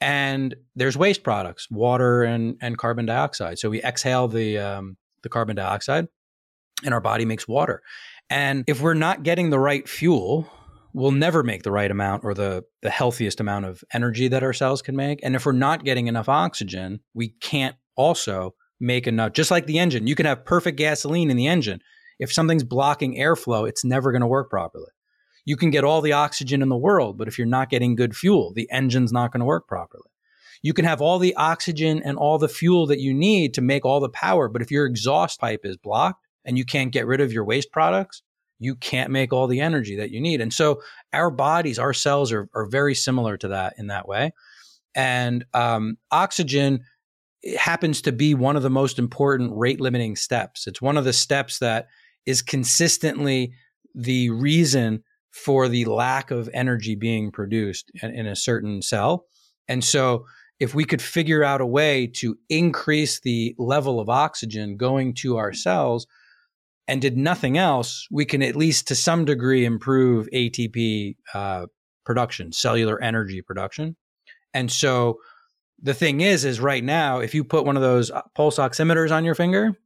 and 0.00 0.54
there's 0.74 0.96
waste 0.96 1.22
products, 1.22 1.68
water 1.70 2.22
and 2.22 2.56
and 2.60 2.76
carbon 2.78 3.06
dioxide. 3.06 3.58
So 3.58 3.70
we 3.70 3.82
exhale 3.82 4.28
the 4.28 4.58
um, 4.58 4.96
the 5.22 5.28
carbon 5.28 5.56
dioxide, 5.56 6.06
and 6.84 6.92
our 6.94 7.00
body 7.00 7.24
makes 7.24 7.48
water. 7.48 7.82
And 8.28 8.64
if 8.66 8.80
we're 8.80 8.94
not 8.94 9.22
getting 9.22 9.50
the 9.50 9.58
right 9.58 9.88
fuel, 9.88 10.50
we'll 10.96 11.12
never 11.12 11.42
make 11.42 11.62
the 11.62 11.70
right 11.70 11.90
amount 11.90 12.24
or 12.24 12.34
the 12.34 12.64
the 12.82 12.90
healthiest 12.90 13.40
amount 13.40 13.66
of 13.66 13.84
energy 13.92 14.28
that 14.28 14.42
our 14.42 14.52
cells 14.52 14.82
can 14.82 14.96
make. 14.96 15.20
And 15.22 15.36
if 15.36 15.46
we're 15.46 15.52
not 15.52 15.84
getting 15.84 16.06
enough 16.06 16.28
oxygen, 16.28 17.00
we 17.14 17.28
can't 17.28 17.76
also 17.96 18.54
make 18.80 19.06
enough. 19.06 19.32
Just 19.32 19.50
like 19.50 19.66
the 19.66 19.78
engine, 19.78 20.06
you 20.06 20.14
can 20.14 20.26
have 20.26 20.44
perfect 20.44 20.78
gasoline 20.78 21.30
in 21.30 21.36
the 21.36 21.46
engine. 21.46 21.80
If 22.18 22.32
something's 22.32 22.64
blocking 22.64 23.16
airflow, 23.16 23.68
it's 23.68 23.84
never 23.84 24.10
going 24.10 24.22
to 24.22 24.26
work 24.26 24.50
properly 24.50 24.88
you 25.46 25.56
can 25.56 25.70
get 25.70 25.84
all 25.84 26.02
the 26.02 26.12
oxygen 26.12 26.60
in 26.60 26.68
the 26.68 26.76
world, 26.76 27.16
but 27.16 27.28
if 27.28 27.38
you're 27.38 27.46
not 27.46 27.70
getting 27.70 27.94
good 27.94 28.14
fuel, 28.14 28.52
the 28.52 28.68
engine's 28.70 29.12
not 29.12 29.32
going 29.32 29.40
to 29.40 29.46
work 29.46 29.66
properly. 29.68 30.10
You 30.60 30.74
can 30.74 30.84
have 30.84 31.00
all 31.00 31.20
the 31.20 31.36
oxygen 31.36 32.02
and 32.04 32.18
all 32.18 32.36
the 32.36 32.48
fuel 32.48 32.86
that 32.88 32.98
you 32.98 33.14
need 33.14 33.54
to 33.54 33.62
make 33.62 33.84
all 33.84 34.00
the 34.00 34.08
power, 34.08 34.48
but 34.48 34.60
if 34.60 34.72
your 34.72 34.84
exhaust 34.84 35.40
pipe 35.40 35.60
is 35.62 35.76
blocked 35.76 36.26
and 36.44 36.58
you 36.58 36.64
can't 36.64 36.92
get 36.92 37.06
rid 37.06 37.20
of 37.20 37.32
your 37.32 37.44
waste 37.44 37.70
products, 37.70 38.22
you 38.58 38.74
can't 38.74 39.10
make 39.10 39.32
all 39.32 39.46
the 39.46 39.60
energy 39.60 39.96
that 39.96 40.10
you 40.10 40.20
need. 40.20 40.40
And 40.40 40.52
so 40.52 40.80
our 41.12 41.30
bodies, 41.30 41.78
our 41.78 41.92
cells 41.92 42.32
are, 42.32 42.48
are 42.54 42.66
very 42.66 42.94
similar 42.94 43.36
to 43.38 43.48
that 43.48 43.74
in 43.78 43.88
that 43.88 44.08
way. 44.08 44.32
And 44.94 45.44
um, 45.52 45.98
oxygen 46.10 46.80
happens 47.58 48.02
to 48.02 48.12
be 48.12 48.34
one 48.34 48.56
of 48.56 48.62
the 48.62 48.70
most 48.70 48.98
important 48.98 49.52
rate 49.54 49.80
limiting 49.80 50.16
steps. 50.16 50.66
It's 50.66 50.82
one 50.82 50.96
of 50.96 51.04
the 51.04 51.12
steps 51.12 51.58
that 51.58 51.86
is 52.24 52.42
consistently 52.42 53.52
the 53.94 54.30
reason 54.30 55.04
for 55.30 55.68
the 55.68 55.84
lack 55.84 56.30
of 56.30 56.48
energy 56.54 56.94
being 56.94 57.30
produced 57.30 57.90
in, 58.02 58.10
in 58.10 58.26
a 58.26 58.34
certain 58.34 58.80
cell. 58.82 59.26
And 59.68 59.84
so, 59.84 60.24
if 60.58 60.74
we 60.74 60.86
could 60.86 61.02
figure 61.02 61.44
out 61.44 61.60
a 61.60 61.66
way 61.66 62.06
to 62.06 62.38
increase 62.48 63.20
the 63.20 63.54
level 63.58 64.00
of 64.00 64.08
oxygen 64.08 64.78
going 64.78 65.12
to 65.12 65.36
our 65.36 65.52
cells 65.52 66.06
and 66.88 67.00
did 67.00 67.16
nothing 67.16 67.58
else, 67.58 68.06
we 68.10 68.24
can 68.24 68.42
at 68.42 68.56
least 68.56 68.88
to 68.88 68.94
some 68.94 69.24
degree 69.24 69.64
improve 69.64 70.28
ATP 70.32 71.16
uh, 71.34 71.66
production, 72.04 72.52
cellular 72.52 73.02
energy 73.02 73.42
production. 73.42 73.96
And 74.54 74.70
so 74.70 75.18
the 75.82 75.94
thing 75.94 76.20
is, 76.20 76.44
is 76.44 76.60
right 76.60 76.82
now, 76.82 77.18
if 77.18 77.34
you 77.34 77.44
put 77.44 77.64
one 77.64 77.76
of 77.76 77.82
those 77.82 78.10
uh, 78.10 78.22
pulse 78.34 78.58
oximeters 78.58 79.10
on 79.10 79.24
your 79.24 79.34
finger, 79.34 79.76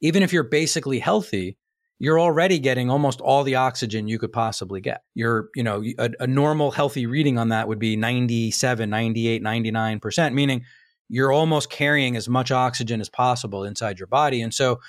even 0.00 0.22
if 0.22 0.32
you're 0.32 0.42
basically 0.42 0.98
healthy, 0.98 1.56
you're 1.98 2.18
already 2.18 2.58
getting 2.58 2.90
almost 2.90 3.20
all 3.20 3.44
the 3.44 3.56
oxygen 3.56 4.08
you 4.08 4.18
could 4.18 4.32
possibly 4.32 4.80
get. 4.80 5.02
You're, 5.14 5.50
you 5.54 5.62
know, 5.62 5.82
a, 5.98 6.10
a, 6.20 6.26
normal 6.26 6.70
healthy 6.70 7.04
reading 7.04 7.36
on 7.36 7.50
that 7.50 7.68
would 7.68 7.78
be 7.78 7.94
97, 7.94 8.88
98, 8.88 9.42
99%, 9.42 10.32
meaning 10.32 10.64
you're 11.10 11.32
almost 11.32 11.68
carrying 11.68 12.16
as 12.16 12.26
much 12.26 12.50
oxygen 12.50 13.02
as 13.02 13.10
possible 13.10 13.64
inside 13.64 13.98
your 13.98 14.06
body. 14.06 14.40
And 14.40 14.54
so 14.54 14.80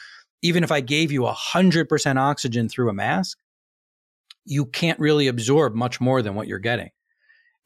even 0.42 0.64
if 0.64 0.72
I 0.72 0.82
gave 0.82 1.12
you 1.12 1.22
100% 1.22 2.18
oxygen 2.18 2.70
through 2.70 2.90
a 2.90 2.94
mask, 2.94 3.38
you 4.46 4.66
can't 4.66 5.00
really 5.00 5.28
absorb 5.28 5.76
much 5.76 6.02
more 6.02 6.22
than 6.22 6.36
what 6.36 6.48
you're 6.48 6.60
getting. 6.60 6.90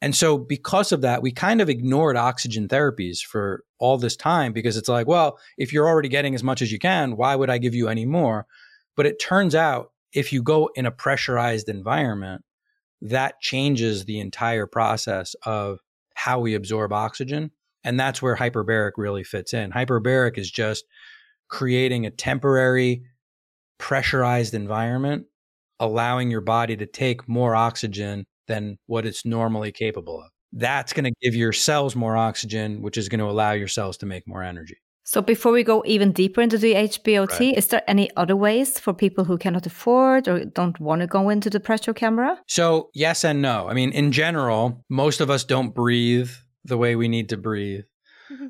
And 0.02 0.14
so 0.14 0.36
because 0.36 0.92
of 0.92 1.00
that, 1.00 1.22
we 1.22 1.32
kind 1.32 1.60
of 1.62 1.70
ignored 1.70 2.16
oxygen 2.16 2.68
therapies 2.68 3.20
for 3.20 3.64
all 3.78 3.96
this 3.96 4.14
time 4.14 4.52
because 4.52 4.76
it's 4.76 4.90
like, 4.90 5.06
well, 5.06 5.38
if 5.56 5.72
you're 5.72 5.88
already 5.88 6.10
getting 6.10 6.34
as 6.34 6.42
much 6.42 6.60
as 6.60 6.70
you 6.70 6.78
can, 6.78 7.16
why 7.16 7.34
would 7.34 7.48
I 7.48 7.58
give 7.58 7.74
you 7.74 7.88
any 7.88 8.04
more? 8.04 8.46
But 8.94 9.06
it 9.06 9.20
turns 9.20 9.54
out 9.54 9.92
if 10.12 10.32
you 10.32 10.42
go 10.42 10.70
in 10.74 10.84
a 10.84 10.90
pressurized 10.90 11.68
environment, 11.68 12.44
that 13.00 13.40
changes 13.40 14.04
the 14.04 14.20
entire 14.20 14.66
process 14.66 15.34
of 15.44 15.80
how 16.14 16.40
we 16.40 16.54
absorb 16.54 16.92
oxygen. 16.92 17.50
And 17.84 17.98
that's 17.98 18.20
where 18.20 18.36
hyperbaric 18.36 18.92
really 18.96 19.24
fits 19.24 19.54
in. 19.54 19.70
Hyperbaric 19.70 20.38
is 20.38 20.50
just 20.50 20.84
creating 21.48 22.06
a 22.06 22.10
temporary 22.10 23.02
pressurized 23.78 24.54
environment, 24.54 25.26
allowing 25.80 26.30
your 26.30 26.40
body 26.40 26.76
to 26.76 26.86
take 26.86 27.28
more 27.28 27.54
oxygen 27.54 28.24
than 28.48 28.78
what 28.86 29.06
it's 29.06 29.24
normally 29.24 29.72
capable 29.72 30.20
of. 30.20 30.30
That's 30.52 30.92
going 30.92 31.04
to 31.04 31.12
give 31.20 31.34
your 31.34 31.52
cells 31.52 31.94
more 31.94 32.16
oxygen, 32.16 32.80
which 32.80 32.96
is 32.96 33.08
going 33.08 33.20
to 33.20 33.26
allow 33.26 33.52
your 33.52 33.68
cells 33.68 33.96
to 33.98 34.06
make 34.06 34.26
more 34.26 34.42
energy. 34.42 34.76
So 35.04 35.22
before 35.22 35.52
we 35.52 35.62
go 35.62 35.84
even 35.86 36.10
deeper 36.10 36.40
into 36.40 36.58
the 36.58 36.74
HBOT, 36.74 37.38
right. 37.38 37.56
is 37.56 37.68
there 37.68 37.82
any 37.86 38.10
other 38.16 38.34
ways 38.34 38.80
for 38.80 38.92
people 38.92 39.24
who 39.24 39.38
cannot 39.38 39.64
afford 39.64 40.26
or 40.26 40.44
don't 40.44 40.80
want 40.80 41.00
to 41.00 41.06
go 41.06 41.28
into 41.28 41.48
the 41.48 41.60
pressure 41.60 41.94
camera? 41.94 42.40
So 42.48 42.90
yes 42.92 43.24
and 43.24 43.40
no. 43.40 43.68
I 43.68 43.74
mean, 43.74 43.92
in 43.92 44.10
general, 44.10 44.84
most 44.88 45.20
of 45.20 45.30
us 45.30 45.44
don't 45.44 45.72
breathe 45.72 46.30
the 46.64 46.76
way 46.76 46.96
we 46.96 47.06
need 47.06 47.28
to 47.28 47.36
breathe. 47.36 47.84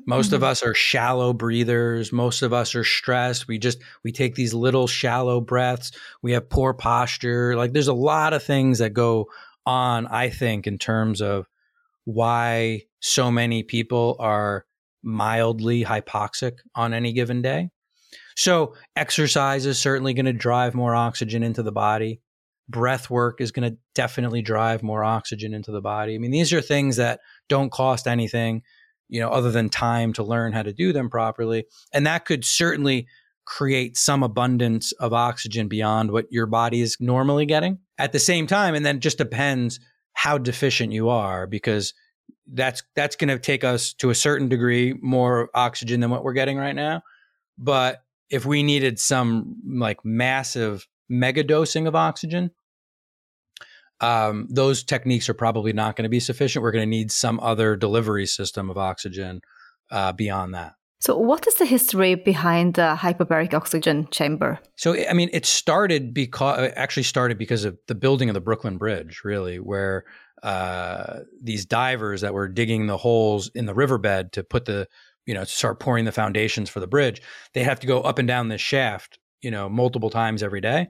Most 0.05 0.33
of 0.33 0.43
us 0.43 0.63
are 0.63 0.73
shallow 0.73 1.33
breathers. 1.33 2.11
Most 2.11 2.41
of 2.41 2.53
us 2.53 2.75
are 2.75 2.83
stressed. 2.83 3.47
We 3.47 3.59
just 3.59 3.79
we 4.03 4.11
take 4.11 4.35
these 4.35 4.53
little 4.53 4.87
shallow 4.87 5.41
breaths. 5.41 5.91
We 6.21 6.33
have 6.33 6.49
poor 6.49 6.73
posture. 6.73 7.55
Like 7.55 7.73
there's 7.73 7.87
a 7.87 7.93
lot 7.93 8.33
of 8.33 8.43
things 8.43 8.79
that 8.79 8.93
go 8.93 9.27
on, 9.65 10.07
I 10.07 10.29
think, 10.29 10.65
in 10.65 10.77
terms 10.77 11.21
of 11.21 11.45
why 12.05 12.83
so 13.01 13.29
many 13.29 13.63
people 13.63 14.15
are 14.19 14.65
mildly 15.03 15.83
hypoxic 15.83 16.59
on 16.73 16.93
any 16.93 17.13
given 17.13 17.41
day. 17.41 17.69
So, 18.35 18.75
exercise 18.95 19.65
is 19.65 19.79
certainly 19.79 20.13
going 20.13 20.25
to 20.25 20.33
drive 20.33 20.75
more 20.75 20.95
oxygen 20.95 21.43
into 21.43 21.63
the 21.63 21.71
body. 21.71 22.21
Breath 22.69 23.09
work 23.09 23.41
is 23.41 23.51
going 23.51 23.71
to 23.71 23.77
definitely 23.95 24.41
drive 24.41 24.83
more 24.83 25.03
oxygen 25.03 25.53
into 25.53 25.71
the 25.71 25.81
body. 25.81 26.15
I 26.15 26.17
mean, 26.17 26.31
these 26.31 26.53
are 26.53 26.61
things 26.61 26.97
that 26.97 27.19
don't 27.49 27.71
cost 27.71 28.07
anything, 28.07 28.61
you 29.09 29.19
know, 29.19 29.29
other 29.29 29.51
than 29.51 29.69
time 29.69 30.13
to 30.13 30.23
learn 30.23 30.53
how 30.53 30.63
to 30.63 30.73
do 30.73 30.93
them 30.93 31.09
properly. 31.09 31.65
And 31.93 32.05
that 32.05 32.25
could 32.25 32.43
certainly 32.43 33.07
create 33.45 33.97
some 33.97 34.23
abundance 34.23 34.91
of 34.93 35.13
oxygen 35.13 35.67
beyond 35.67 36.11
what 36.11 36.25
your 36.29 36.45
body 36.45 36.81
is 36.81 36.97
normally 36.99 37.45
getting 37.45 37.79
at 37.97 38.11
the 38.11 38.19
same 38.19 38.45
time. 38.45 38.75
And 38.75 38.85
then 38.85 38.99
just 38.99 39.17
depends 39.17 39.79
how 40.13 40.37
deficient 40.37 40.91
you 40.91 41.09
are 41.09 41.47
because 41.47 41.93
that's 42.53 42.83
that's 42.95 43.15
going 43.15 43.29
to 43.29 43.39
take 43.39 43.63
us 43.63 43.93
to 43.93 44.09
a 44.09 44.15
certain 44.15 44.49
degree 44.49 44.95
more 45.01 45.49
oxygen 45.53 45.99
than 45.99 46.09
what 46.09 46.23
we're 46.23 46.33
getting 46.33 46.57
right 46.57 46.75
now. 46.75 47.01
But 47.57 48.03
if 48.29 48.45
we 48.45 48.63
needed 48.63 48.99
some 48.99 49.55
like 49.65 50.03
massive 50.03 50.87
mega 51.09 51.43
dosing 51.43 51.87
of 51.87 51.95
oxygen, 51.95 52.51
um, 53.99 54.47
those 54.49 54.83
techniques 54.83 55.29
are 55.29 55.33
probably 55.33 55.73
not 55.73 55.95
going 55.95 56.03
to 56.03 56.09
be 56.09 56.19
sufficient. 56.19 56.63
We're 56.63 56.71
going 56.71 56.85
to 56.85 56.89
need 56.89 57.11
some 57.11 57.39
other 57.39 57.75
delivery 57.75 58.25
system 58.25 58.69
of 58.69 58.77
oxygen 58.77 59.41
uh, 59.91 60.13
beyond 60.13 60.53
that. 60.53 60.73
So, 60.99 61.15
what 61.15 61.45
is 61.47 61.55
the 61.55 61.65
history 61.65 62.15
behind 62.15 62.73
the 62.73 62.97
hyperbaric 62.99 63.53
oxygen 63.53 64.07
chamber? 64.09 64.59
So, 64.75 64.95
I 65.07 65.13
mean, 65.13 65.29
it 65.31 65.45
started 65.45 66.13
because 66.13 66.71
actually 66.75 67.03
started 67.03 67.37
because 67.37 67.65
of 67.65 67.77
the 67.87 67.93
building 67.95 68.29
of 68.29 68.33
the 68.33 68.41
Brooklyn 68.41 68.77
Bridge, 68.77 69.21
really, 69.23 69.57
where 69.59 70.05
uh, 70.41 71.19
these 71.41 71.65
divers 71.65 72.21
that 72.21 72.33
were 72.33 72.47
digging 72.47 72.87
the 72.87 72.97
holes 72.97 73.51
in 73.53 73.67
the 73.67 73.75
riverbed 73.75 74.31
to 74.33 74.43
put 74.43 74.65
the, 74.65 74.87
you 75.25 75.35
know, 75.35 75.41
to 75.41 75.49
start 75.49 75.79
pouring 75.79 76.05
the 76.05 76.11
foundations 76.11 76.67
for 76.69 76.79
the 76.79 76.87
bridge. 76.87 77.21
They 77.53 77.63
have 77.63 77.79
to 77.81 77.87
go 77.87 78.01
up 78.01 78.17
and 78.17 78.27
down 78.27 78.47
this 78.47 78.61
shaft, 78.61 79.19
you 79.41 79.51
know, 79.51 79.69
multiple 79.69 80.09
times 80.09 80.41
every 80.41 80.61
day. 80.61 80.87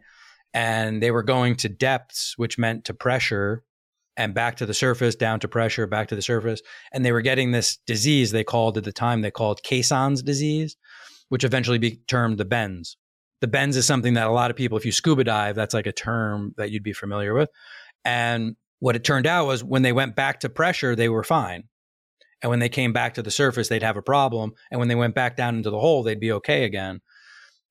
And 0.57 1.03
they 1.03 1.11
were 1.11 1.21
going 1.21 1.55
to 1.57 1.69
depths, 1.69 2.33
which 2.35 2.57
meant 2.57 2.83
to 2.85 2.93
pressure 2.95 3.63
and 4.17 4.33
back 4.33 4.55
to 4.55 4.65
the 4.65 4.73
surface, 4.73 5.13
down 5.13 5.39
to 5.41 5.47
pressure, 5.47 5.85
back 5.85 6.07
to 6.07 6.15
the 6.15 6.21
surface. 6.23 6.63
And 6.91 7.05
they 7.05 7.11
were 7.11 7.21
getting 7.21 7.51
this 7.51 7.77
disease 7.85 8.31
they 8.31 8.43
called 8.43 8.75
at 8.75 8.83
the 8.83 8.91
time, 8.91 9.21
they 9.21 9.29
called 9.29 9.61
Caisson's 9.61 10.23
disease, 10.23 10.75
which 11.29 11.43
eventually 11.43 11.77
be 11.77 11.97
termed 12.07 12.39
the 12.39 12.45
bends. 12.45 12.97
The 13.39 13.47
bends 13.47 13.77
is 13.77 13.85
something 13.85 14.15
that 14.15 14.25
a 14.25 14.31
lot 14.31 14.49
of 14.49 14.57
people, 14.57 14.79
if 14.79 14.85
you 14.85 14.91
scuba 14.91 15.23
dive, 15.23 15.53
that's 15.53 15.75
like 15.75 15.85
a 15.85 15.91
term 15.91 16.55
that 16.57 16.71
you'd 16.71 16.81
be 16.81 16.91
familiar 16.91 17.35
with. 17.35 17.49
And 18.03 18.55
what 18.79 18.95
it 18.95 19.03
turned 19.03 19.27
out 19.27 19.45
was 19.45 19.63
when 19.63 19.83
they 19.83 19.93
went 19.93 20.15
back 20.15 20.39
to 20.39 20.49
pressure, 20.49 20.95
they 20.95 21.07
were 21.07 21.23
fine. 21.23 21.65
And 22.41 22.49
when 22.49 22.57
they 22.57 22.69
came 22.69 22.93
back 22.93 23.13
to 23.13 23.21
the 23.21 23.29
surface, 23.29 23.69
they'd 23.69 23.83
have 23.83 23.97
a 23.97 24.01
problem. 24.01 24.53
And 24.71 24.79
when 24.79 24.87
they 24.87 24.95
went 24.95 25.13
back 25.13 25.37
down 25.37 25.55
into 25.55 25.69
the 25.69 25.79
hole, 25.79 26.01
they'd 26.01 26.19
be 26.19 26.31
okay 26.31 26.63
again. 26.63 27.01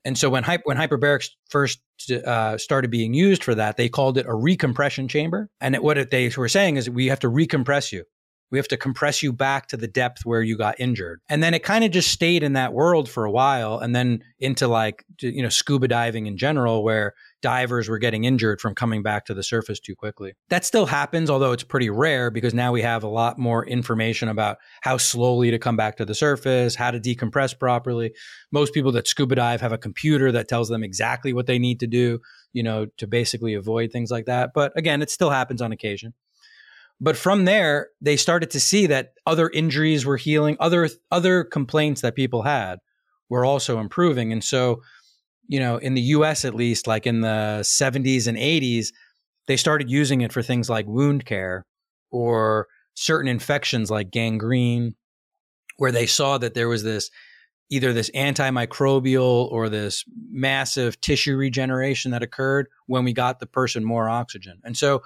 And 0.06 0.16
so 0.16 0.30
when, 0.30 0.44
when 0.44 0.76
hyperbarics 0.76 1.30
first 1.50 1.80
uh, 2.24 2.56
started 2.58 2.92
being 2.92 3.12
used 3.12 3.42
for 3.42 3.56
that, 3.56 3.76
they 3.76 3.88
called 3.88 4.18
it 4.18 4.26
a 4.26 4.30
recompression 4.30 5.08
chamber. 5.08 5.50
And 5.60 5.74
it, 5.74 5.82
what 5.82 5.98
it, 5.98 6.12
they 6.12 6.30
were 6.36 6.48
saying 6.48 6.76
is 6.76 6.88
we 6.88 7.08
have 7.08 7.18
to 7.20 7.28
recompress 7.28 7.90
you. 7.90 8.04
We 8.50 8.58
have 8.58 8.68
to 8.68 8.76
compress 8.76 9.22
you 9.22 9.32
back 9.32 9.66
to 9.68 9.76
the 9.76 9.88
depth 9.88 10.24
where 10.24 10.42
you 10.42 10.56
got 10.56 10.78
injured. 10.78 11.20
And 11.28 11.42
then 11.42 11.54
it 11.54 11.62
kind 11.64 11.84
of 11.84 11.90
just 11.90 12.10
stayed 12.10 12.42
in 12.42 12.52
that 12.52 12.72
world 12.72 13.08
for 13.08 13.24
a 13.24 13.30
while 13.30 13.78
and 13.78 13.94
then 13.94 14.22
into 14.38 14.68
like, 14.68 15.04
you 15.20 15.42
know, 15.42 15.48
scuba 15.48 15.88
diving 15.88 16.26
in 16.26 16.36
general, 16.36 16.84
where 16.84 17.14
divers 17.42 17.88
were 17.88 17.98
getting 17.98 18.24
injured 18.24 18.60
from 18.60 18.74
coming 18.74 19.02
back 19.02 19.26
to 19.26 19.34
the 19.34 19.42
surface 19.42 19.80
too 19.80 19.94
quickly. 19.94 20.34
That 20.48 20.64
still 20.64 20.86
happens, 20.86 21.28
although 21.28 21.52
it's 21.52 21.62
pretty 21.62 21.90
rare 21.90 22.30
because 22.30 22.54
now 22.54 22.72
we 22.72 22.82
have 22.82 23.02
a 23.02 23.08
lot 23.08 23.38
more 23.38 23.66
information 23.66 24.28
about 24.28 24.58
how 24.80 24.96
slowly 24.96 25.50
to 25.50 25.58
come 25.58 25.76
back 25.76 25.96
to 25.96 26.04
the 26.04 26.14
surface, 26.14 26.74
how 26.74 26.90
to 26.90 27.00
decompress 27.00 27.58
properly. 27.58 28.12
Most 28.52 28.72
people 28.74 28.92
that 28.92 29.08
scuba 29.08 29.34
dive 29.34 29.60
have 29.60 29.72
a 29.72 29.78
computer 29.78 30.32
that 30.32 30.48
tells 30.48 30.68
them 30.68 30.82
exactly 30.82 31.32
what 31.32 31.46
they 31.46 31.58
need 31.58 31.80
to 31.80 31.86
do, 31.86 32.20
you 32.52 32.62
know, 32.62 32.86
to 32.96 33.06
basically 33.06 33.54
avoid 33.54 33.92
things 33.92 34.10
like 34.10 34.26
that. 34.26 34.50
But 34.54 34.72
again, 34.76 35.02
it 35.02 35.10
still 35.10 35.30
happens 35.30 35.60
on 35.60 35.72
occasion. 35.72 36.14
But 37.00 37.16
from 37.16 37.44
there, 37.44 37.88
they 38.00 38.16
started 38.16 38.50
to 38.52 38.60
see 38.60 38.86
that 38.86 39.12
other 39.26 39.50
injuries 39.50 40.06
were 40.06 40.16
healing, 40.16 40.56
other 40.60 40.88
other 41.10 41.44
complaints 41.44 42.00
that 42.00 42.14
people 42.14 42.42
had 42.42 42.78
were 43.28 43.44
also 43.44 43.78
improving. 43.78 44.32
And 44.32 44.42
so, 44.42 44.82
you 45.46 45.60
know, 45.60 45.76
in 45.76 45.94
the 45.94 46.00
US 46.00 46.44
at 46.44 46.54
least, 46.54 46.86
like 46.86 47.06
in 47.06 47.20
the 47.20 47.60
70s 47.62 48.26
and 48.26 48.38
80s, 48.38 48.88
they 49.46 49.56
started 49.56 49.90
using 49.90 50.22
it 50.22 50.32
for 50.32 50.42
things 50.42 50.70
like 50.70 50.86
wound 50.86 51.26
care 51.26 51.66
or 52.10 52.66
certain 52.94 53.28
infections 53.28 53.90
like 53.90 54.10
gangrene, 54.10 54.94
where 55.76 55.92
they 55.92 56.06
saw 56.06 56.38
that 56.38 56.54
there 56.54 56.68
was 56.68 56.82
this 56.82 57.10
either 57.68 57.92
this 57.92 58.10
antimicrobial 58.10 59.50
or 59.50 59.68
this 59.68 60.04
massive 60.30 61.00
tissue 61.00 61.36
regeneration 61.36 62.12
that 62.12 62.22
occurred 62.22 62.68
when 62.86 63.04
we 63.04 63.12
got 63.12 63.40
the 63.40 63.46
person 63.46 63.84
more 63.84 64.08
oxygen. 64.08 64.60
And 64.64 64.76
so, 64.76 65.02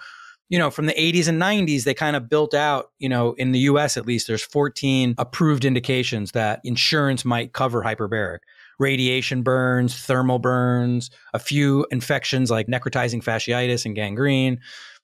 you 0.50 0.58
know, 0.58 0.68
from 0.68 0.86
the 0.86 0.94
80s 0.94 1.28
and 1.28 1.40
90s, 1.40 1.84
they 1.84 1.94
kind 1.94 2.16
of 2.16 2.28
built 2.28 2.54
out, 2.54 2.90
you 2.98 3.08
know, 3.08 3.32
in 3.34 3.52
the 3.52 3.60
US 3.60 3.96
at 3.96 4.04
least, 4.04 4.26
there's 4.26 4.42
14 4.42 5.14
approved 5.16 5.64
indications 5.64 6.32
that 6.32 6.60
insurance 6.64 7.24
might 7.24 7.52
cover 7.52 7.82
hyperbaric. 7.82 8.40
Radiation 8.80 9.42
burns, 9.42 9.94
thermal 9.94 10.40
burns, 10.40 11.10
a 11.32 11.38
few 11.38 11.86
infections 11.92 12.50
like 12.50 12.66
necrotizing 12.66 13.22
fasciitis 13.22 13.86
and 13.86 13.94
gangrene. 13.94 14.58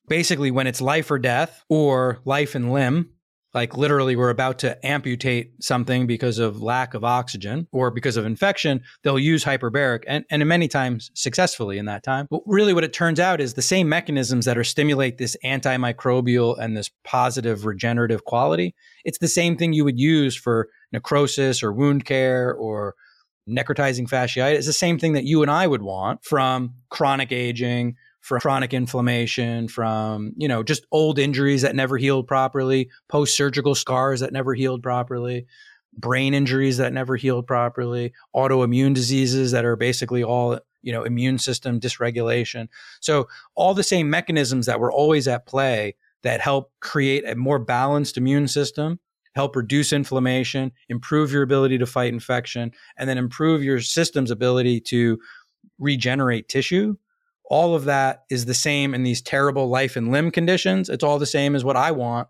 Basically, 0.09 0.51
when 0.51 0.66
it's 0.66 0.80
life 0.80 1.11
or 1.11 1.18
death 1.18 1.64
or 1.68 2.18
life 2.24 2.55
and 2.55 2.72
limb, 2.72 3.11
like 3.57 3.74
literally 3.74 4.16
we're 4.16 4.28
about 4.28 4.59
to 4.59 4.86
amputate 4.86 5.50
something 5.64 6.07
because 6.07 6.38
of 6.38 6.61
lack 6.61 6.92
of 6.92 7.02
oxygen 7.04 7.66
or 7.72 7.90
because 7.90 8.18
of 8.18 8.26
infection, 8.26 8.82
they'll 9.02 9.18
use 9.18 9.42
hyperbaric 9.42 10.04
and, 10.07 10.26
and 10.30 10.46
many 10.46 10.68
times 10.68 11.11
successfully 11.14 11.78
in 11.78 11.86
that 11.86 12.02
time. 12.02 12.26
But 12.30 12.42
really 12.44 12.74
what 12.74 12.84
it 12.84 12.92
turns 12.92 13.18
out 13.18 13.40
is 13.40 13.54
the 13.54 13.62
same 13.62 13.88
mechanisms 13.88 14.44
that 14.44 14.59
are 14.59 14.64
stimulate 14.64 15.16
this 15.16 15.38
antimicrobial 15.42 16.59
and 16.59 16.76
this 16.76 16.90
positive 17.02 17.64
regenerative 17.64 18.26
quality. 18.26 18.74
It's 19.07 19.18
the 19.18 19.26
same 19.26 19.57
thing 19.57 19.72
you 19.72 19.86
would 19.86 19.98
use 19.98 20.36
for 20.36 20.68
necrosis 20.92 21.62
or 21.62 21.72
wound 21.72 22.04
care 22.04 22.52
or 22.52 22.94
necrotizing 23.48 24.07
fasciitis. 24.07 24.57
It's 24.57 24.66
the 24.66 24.74
same 24.74 24.98
thing 24.98 25.14
that 25.14 25.24
you 25.24 25.40
and 25.40 25.50
I 25.50 25.66
would 25.66 25.82
want 25.82 26.22
from 26.26 26.74
chronic 26.90 27.32
aging, 27.32 27.96
from 28.26 28.40
chronic 28.40 28.74
inflammation, 28.74 29.68
from, 29.68 30.32
you 30.36 30.48
know, 30.48 30.64
just 30.64 30.84
old 30.90 31.16
injuries 31.16 31.62
that 31.62 31.76
never 31.76 31.96
healed 31.96 32.26
properly, 32.26 32.90
post 33.08 33.36
surgical 33.36 33.76
scars 33.76 34.18
that 34.18 34.32
never 34.32 34.52
healed 34.52 34.82
properly, 34.82 35.46
brain 35.96 36.34
injuries 36.34 36.78
that 36.78 36.92
never 36.92 37.14
healed 37.14 37.46
properly, 37.46 38.12
autoimmune 38.34 38.94
diseases 38.94 39.52
that 39.52 39.64
are 39.64 39.76
basically 39.76 40.24
all, 40.24 40.58
you 40.82 40.92
know, 40.92 41.04
immune 41.04 41.38
system 41.38 41.78
dysregulation. 41.78 42.66
So, 42.98 43.28
all 43.54 43.74
the 43.74 43.84
same 43.84 44.10
mechanisms 44.10 44.66
that 44.66 44.80
were 44.80 44.90
always 44.90 45.28
at 45.28 45.46
play 45.46 45.94
that 46.24 46.40
help 46.40 46.72
create 46.80 47.24
a 47.28 47.36
more 47.36 47.60
balanced 47.60 48.16
immune 48.16 48.48
system 48.48 48.98
help 49.36 49.54
reduce 49.54 49.92
inflammation, 49.92 50.72
improve 50.88 51.30
your 51.30 51.42
ability 51.42 51.76
to 51.76 51.84
fight 51.84 52.12
infection, 52.12 52.72
and 52.96 53.06
then 53.06 53.18
improve 53.18 53.62
your 53.62 53.80
system's 53.80 54.30
ability 54.30 54.80
to 54.80 55.18
regenerate 55.78 56.48
tissue 56.48 56.96
all 57.49 57.74
of 57.74 57.84
that 57.84 58.24
is 58.30 58.44
the 58.44 58.55
same 58.55 58.94
in 58.94 59.03
these 59.03 59.22
terrible 59.22 59.68
life 59.68 59.97
and 59.97 60.11
limb 60.11 60.30
conditions. 60.30 60.88
It's 60.88 61.05
all 61.05 61.18
the 61.18 61.26
same 61.26 61.55
as 61.55 61.64
what 61.64 61.76
I 61.76 61.92
want 61.92 62.28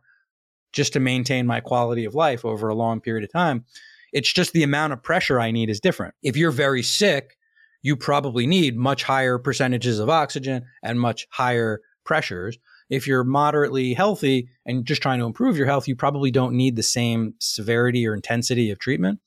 just 0.73 0.93
to 0.93 1.01
maintain 1.01 1.47
my 1.47 1.61
quality 1.61 2.05
of 2.05 2.14
life 2.14 2.45
over 2.45 2.69
a 2.69 2.75
long 2.75 3.01
period 3.01 3.25
of 3.25 3.33
time. 3.33 3.64
It's 4.12 4.33
just 4.33 4.53
the 4.53 4.62
amount 4.62 4.93
of 4.93 5.03
pressure 5.03 5.41
I 5.41 5.51
need 5.51 5.71
is 5.71 5.81
different. 5.81 6.14
If 6.23 6.37
you're 6.37 6.51
very 6.51 6.83
sick, 6.83 7.37
you 7.83 7.97
probably 7.97 8.47
need 8.47 8.77
much 8.77 9.03
higher 9.03 9.39
percentages 9.39 9.99
of 9.99 10.11
oxygen 10.11 10.64
and 10.83 11.01
much 11.01 11.27
higher 11.31 11.81
pressures. 12.05 12.59
If 12.91 13.07
you're 13.07 13.25
moderately 13.25 13.95
healthy 13.95 14.49
and 14.64 14.85
just 14.85 15.03
trying 15.03 15.19
to 15.21 15.27
improve 15.27 15.57
your 15.57 15.67
health, 15.67 15.89
you 15.89 15.97
probably 15.97 16.31
don't 16.31 16.55
need 16.55 16.77
the 16.77 16.83
same 16.83 17.35
severity 17.39 18.07
or 18.07 18.14
intensity 18.14 18.71
of 18.71 18.79
treatment. 18.79 19.21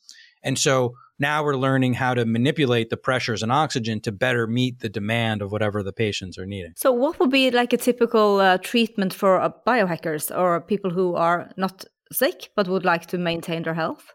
And 0.44 0.58
so 0.58 0.96
now 1.20 1.43
we're 1.43 1.57
learning 1.57 1.93
how 1.93 2.13
to 2.13 2.26
manipulate 2.26 2.89
the 2.89 2.97
pressures 2.97 3.43
and 3.43 3.51
oxygen 3.51 3.99
to 4.01 4.11
better 4.11 4.47
meet 4.47 4.80
the 4.80 4.89
demand 4.89 5.41
of 5.41 5.51
whatever 5.51 5.84
the 5.84 5.93
patients 5.93 6.38
are 6.38 6.45
needing. 6.45 6.74
So, 6.78 6.91
what 6.91 7.20
would 7.20 7.30
be 7.30 7.51
like 7.51 7.74
a 7.74 7.78
typical 7.78 8.39
uh, 8.39 8.57
treatment 8.57 9.13
for 9.13 9.41
uh, 9.41 9.51
biohackers 9.67 10.36
or 10.36 10.61
people 10.61 10.91
who 10.91 11.15
are 11.15 11.51
not 11.57 11.86
sick 12.11 12.49
but 12.55 12.67
would 12.67 12.86
like 12.86 13.05
to 13.07 13.17
maintain 13.17 13.63
their 13.63 13.74
health? 13.74 14.05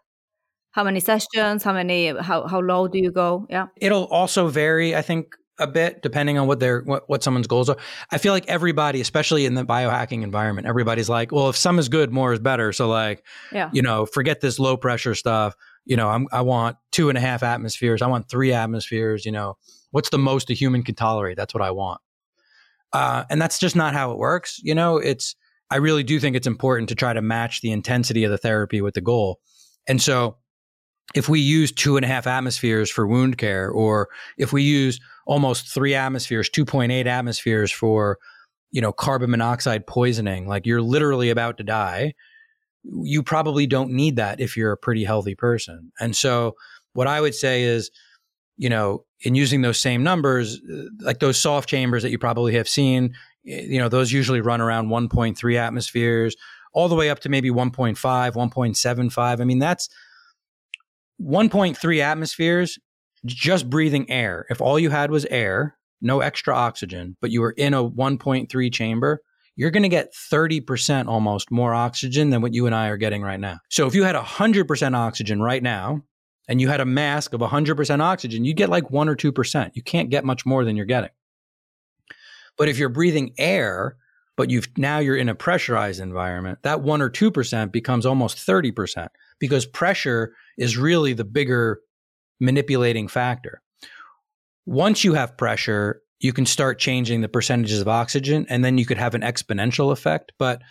How 0.72 0.82
many 0.82 1.00
sessions? 1.00 1.62
How 1.62 1.72
many? 1.72 2.08
How 2.08 2.48
how 2.48 2.60
low 2.60 2.88
do 2.88 2.98
you 2.98 3.12
go? 3.12 3.46
Yeah, 3.48 3.66
it'll 3.76 4.06
also 4.06 4.48
vary. 4.48 4.96
I 4.96 5.02
think 5.02 5.36
a 5.58 5.66
bit 5.66 6.02
depending 6.02 6.36
on 6.36 6.48
what 6.48 6.58
their 6.58 6.80
what, 6.80 7.08
what 7.08 7.22
someone's 7.22 7.46
goals 7.46 7.68
are. 7.68 7.76
I 8.10 8.18
feel 8.18 8.32
like 8.32 8.48
everybody, 8.48 9.00
especially 9.00 9.46
in 9.46 9.54
the 9.54 9.64
biohacking 9.64 10.22
environment, 10.22 10.66
everybody's 10.66 11.08
like, 11.08 11.30
well, 11.30 11.48
if 11.48 11.56
some 11.56 11.78
is 11.78 11.88
good, 11.88 12.12
more 12.12 12.32
is 12.32 12.40
better. 12.40 12.72
So 12.72 12.88
like, 12.88 13.24
yeah. 13.52 13.70
you 13.72 13.82
know, 13.82 14.06
forget 14.06 14.40
this 14.40 14.58
low 14.58 14.76
pressure 14.76 15.14
stuff 15.14 15.54
you 15.84 15.96
know, 15.96 16.08
I'm, 16.08 16.26
I 16.32 16.40
want 16.40 16.76
two 16.92 17.08
and 17.08 17.18
a 17.18 17.20
half 17.20 17.42
atmospheres. 17.42 18.02
I 18.02 18.06
want 18.06 18.28
three 18.28 18.52
atmospheres. 18.52 19.24
You 19.24 19.32
know, 19.32 19.56
what's 19.90 20.10
the 20.10 20.18
most 20.18 20.50
a 20.50 20.54
human 20.54 20.82
can 20.82 20.94
tolerate? 20.94 21.36
That's 21.36 21.54
what 21.54 21.62
I 21.62 21.70
want. 21.70 22.00
Uh, 22.92 23.24
and 23.28 23.40
that's 23.40 23.58
just 23.58 23.76
not 23.76 23.92
how 23.92 24.12
it 24.12 24.18
works. 24.18 24.60
You 24.62 24.74
know, 24.74 24.98
it's, 24.98 25.34
I 25.70 25.76
really 25.76 26.04
do 26.04 26.20
think 26.20 26.36
it's 26.36 26.46
important 26.46 26.88
to 26.90 26.94
try 26.94 27.12
to 27.12 27.22
match 27.22 27.60
the 27.60 27.72
intensity 27.72 28.24
of 28.24 28.30
the 28.30 28.38
therapy 28.38 28.80
with 28.80 28.94
the 28.94 29.00
goal. 29.00 29.40
And 29.88 30.00
so 30.00 30.36
if 31.14 31.28
we 31.28 31.40
use 31.40 31.72
two 31.72 31.96
and 31.96 32.04
a 32.04 32.08
half 32.08 32.26
atmospheres 32.26 32.90
for 32.90 33.06
wound 33.06 33.36
care, 33.36 33.68
or 33.68 34.08
if 34.38 34.52
we 34.52 34.62
use 34.62 35.00
almost 35.26 35.68
three 35.68 35.94
atmospheres, 35.94 36.48
2.8 36.48 37.06
atmospheres 37.06 37.72
for, 37.72 38.18
you 38.70 38.80
know, 38.80 38.92
carbon 38.92 39.30
monoxide 39.30 39.86
poisoning, 39.86 40.46
like 40.46 40.64
you're 40.64 40.82
literally 40.82 41.30
about 41.30 41.58
to 41.58 41.64
die 41.64 42.14
you 42.84 43.22
probably 43.22 43.66
don't 43.66 43.90
need 43.90 44.16
that 44.16 44.40
if 44.40 44.56
you're 44.56 44.72
a 44.72 44.76
pretty 44.76 45.04
healthy 45.04 45.34
person. 45.34 45.92
And 46.00 46.14
so 46.16 46.54
what 46.92 47.06
I 47.06 47.20
would 47.20 47.34
say 47.34 47.62
is, 47.62 47.90
you 48.56 48.68
know, 48.68 49.04
in 49.20 49.34
using 49.34 49.62
those 49.62 49.80
same 49.80 50.02
numbers, 50.02 50.60
uh, 50.70 50.84
like 51.00 51.18
those 51.18 51.38
soft 51.38 51.68
chambers 51.68 52.02
that 52.02 52.10
you 52.10 52.18
probably 52.18 52.54
have 52.54 52.68
seen, 52.68 53.14
you 53.42 53.78
know, 53.78 53.88
those 53.88 54.12
usually 54.12 54.40
run 54.40 54.60
around 54.60 54.88
1.3 54.88 55.56
atmospheres 55.56 56.36
all 56.72 56.88
the 56.88 56.94
way 56.94 57.10
up 57.10 57.20
to 57.20 57.28
maybe 57.28 57.50
1.5, 57.50 57.96
1.75. 57.96 59.40
I 59.40 59.44
mean, 59.44 59.58
that's 59.58 59.88
1.3 61.20 62.00
atmospheres 62.00 62.78
just 63.24 63.70
breathing 63.70 64.10
air. 64.10 64.46
If 64.50 64.60
all 64.60 64.78
you 64.78 64.90
had 64.90 65.10
was 65.10 65.24
air, 65.26 65.76
no 66.00 66.20
extra 66.20 66.54
oxygen, 66.54 67.16
but 67.20 67.30
you 67.30 67.40
were 67.40 67.54
in 67.56 67.72
a 67.74 67.88
1.3 67.88 68.72
chamber, 68.72 69.22
you're 69.56 69.70
going 69.70 69.84
to 69.84 69.88
get 69.88 70.12
30% 70.12 71.06
almost 71.06 71.50
more 71.50 71.74
oxygen 71.74 72.30
than 72.30 72.42
what 72.42 72.54
you 72.54 72.66
and 72.66 72.74
I 72.74 72.88
are 72.88 72.96
getting 72.96 73.22
right 73.22 73.38
now. 73.38 73.58
So 73.70 73.86
if 73.86 73.94
you 73.94 74.04
had 74.04 74.16
100% 74.16 74.96
oxygen 74.96 75.40
right 75.40 75.62
now 75.62 76.02
and 76.48 76.60
you 76.60 76.68
had 76.68 76.80
a 76.80 76.84
mask 76.84 77.32
of 77.32 77.40
100% 77.40 78.00
oxygen, 78.00 78.44
you'd 78.44 78.56
get 78.56 78.68
like 78.68 78.90
1 78.90 79.08
or 79.08 79.16
2%. 79.16 79.70
You 79.74 79.82
can't 79.82 80.10
get 80.10 80.24
much 80.24 80.44
more 80.44 80.64
than 80.64 80.76
you're 80.76 80.86
getting. 80.86 81.10
But 82.56 82.68
if 82.68 82.78
you're 82.78 82.88
breathing 82.88 83.32
air, 83.38 83.96
but 84.36 84.50
you've 84.50 84.68
now 84.76 84.98
you're 84.98 85.16
in 85.16 85.28
a 85.28 85.34
pressurized 85.34 86.00
environment, 86.00 86.58
that 86.62 86.82
1 86.82 87.00
or 87.00 87.10
2% 87.10 87.72
becomes 87.72 88.06
almost 88.06 88.38
30% 88.38 89.08
because 89.38 89.66
pressure 89.66 90.34
is 90.58 90.76
really 90.76 91.12
the 91.12 91.24
bigger 91.24 91.80
manipulating 92.40 93.06
factor. 93.06 93.60
Once 94.66 95.04
you 95.04 95.14
have 95.14 95.36
pressure, 95.36 96.00
you 96.24 96.32
can 96.32 96.46
start 96.46 96.78
changing 96.78 97.20
the 97.20 97.28
percentages 97.28 97.82
of 97.82 97.86
oxygen 97.86 98.46
and 98.48 98.64
then 98.64 98.78
you 98.78 98.86
could 98.86 98.96
have 98.96 99.14
an 99.14 99.20
exponential 99.20 99.92
effect. 99.92 100.32
But 100.38 100.62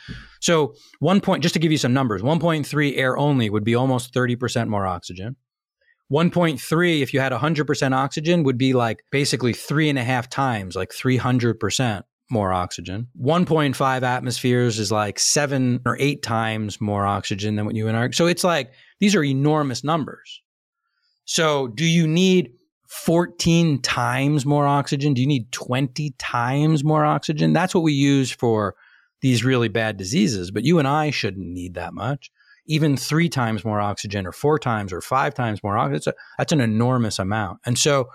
so 0.42 0.74
one 1.00 1.22
point, 1.22 1.44
just 1.44 1.54
to 1.54 1.60
give 1.60 1.72
you 1.72 1.78
some 1.78 1.94
numbers, 1.94 2.24
1.3 2.24 2.98
air 2.98 3.16
only 3.20 3.52
would 3.52 3.64
be 3.64 3.76
almost 3.76 4.16
30% 4.16 4.68
more 4.68 4.88
oxygen. 4.88 5.36
1.3, 6.12 7.02
if 7.04 7.14
you 7.14 7.20
had 7.20 7.32
100% 7.32 7.94
oxygen, 7.94 8.42
would 8.42 8.58
be 8.58 8.74
like 8.74 9.04
basically 9.12 9.54
three 9.54 9.90
and 9.90 10.00
a 10.00 10.04
half 10.04 10.28
times, 10.28 10.76
like 10.76 10.90
300% 10.90 12.02
more 12.32 12.52
oxygen. 12.52 13.10
1.5 13.22 14.02
atmospheres 14.02 14.80
is 14.80 14.92
like 14.92 15.20
seven 15.20 15.82
or 15.86 15.96
eight 16.00 16.24
times 16.24 16.82
more 16.82 17.06
oxygen 17.06 17.58
than 17.58 17.68
what 17.68 17.76
you 17.76 17.88
and 17.88 17.96
I. 17.96 18.10
So 18.10 18.26
it's 18.26 18.44
like 18.44 18.72
these 19.00 19.14
are 19.14 19.24
enormous 19.24 19.84
numbers. 19.84 20.42
So 21.26 21.68
do 21.68 21.86
you 21.86 22.08
need 22.08 22.54
14 22.88 23.82
times 23.82 24.46
more 24.46 24.68
oxygen? 24.68 25.14
Do 25.14 25.22
you 25.22 25.28
need 25.28 25.52
20 25.52 26.14
times 26.18 26.84
more 26.84 27.06
oxygen? 27.06 27.54
That's 27.54 27.74
what 27.74 27.84
we 27.84 27.94
use 27.94 28.32
for 28.32 28.76
these 29.22 29.44
really 29.44 29.70
bad 29.70 29.98
diseases. 29.98 30.52
But 30.52 30.64
you 30.64 30.80
and 30.80 30.88
I 30.88 31.10
shouldn't 31.10 31.48
need 31.48 31.76
that 31.76 31.94
much. 31.94 32.30
Even 32.66 32.96
three 32.96 33.30
times 33.30 33.66
more 33.66 33.82
oxygen, 33.82 34.26
or 34.26 34.32
four 34.32 34.58
times, 34.58 34.94
or 34.94 35.02
five 35.02 35.34
times 35.34 35.62
more 35.64 35.78
oxygen, 35.78 35.94
that's, 35.94 36.08
a, 36.08 36.14
that's 36.38 36.52
an 36.54 36.62
enormous 36.62 37.20
amount. 37.20 37.60
And 37.66 37.78
so, 37.78 38.10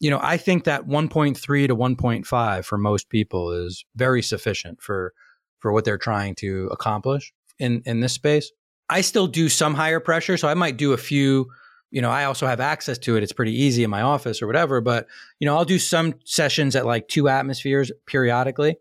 you 0.00 0.10
know, 0.10 0.18
I 0.20 0.36
think 0.36 0.64
that 0.64 0.86
1.3 0.86 1.68
to 1.68 1.76
1.5 1.76 2.64
for 2.64 2.78
most 2.78 3.08
people 3.08 3.52
is 3.52 3.84
very 3.94 4.22
sufficient 4.22 4.80
for 4.80 5.12
for 5.60 5.72
what 5.72 5.86
they're 5.86 5.96
trying 5.96 6.34
to 6.34 6.68
accomplish 6.72 7.32
in 7.58 7.82
in 7.86 8.00
this 8.00 8.12
space. 8.12 8.50
I 8.90 9.00
still 9.00 9.26
do 9.26 9.48
some 9.48 9.74
higher 9.74 10.00
pressure, 10.00 10.36
so 10.36 10.46
I 10.46 10.54
might 10.54 10.76
do 10.76 10.92
a 10.92 10.98
few 10.98 11.46
you 11.94 12.02
know, 12.02 12.10
I 12.10 12.24
also 12.24 12.48
have 12.48 12.58
access 12.58 12.98
to 12.98 13.16
it. 13.16 13.22
It's 13.22 13.32
pretty 13.32 13.54
easy 13.54 13.84
in 13.84 13.88
my 13.88 14.02
office 14.02 14.42
or 14.42 14.48
whatever. 14.48 14.80
But 14.80 15.06
you 15.38 15.46
know, 15.46 15.56
I'll 15.56 15.64
do 15.64 15.78
some 15.78 16.14
sessions 16.24 16.74
at 16.74 16.84
like 16.84 17.06
two 17.06 17.28
atmospheres 17.28 17.92
periodically. 18.04 18.78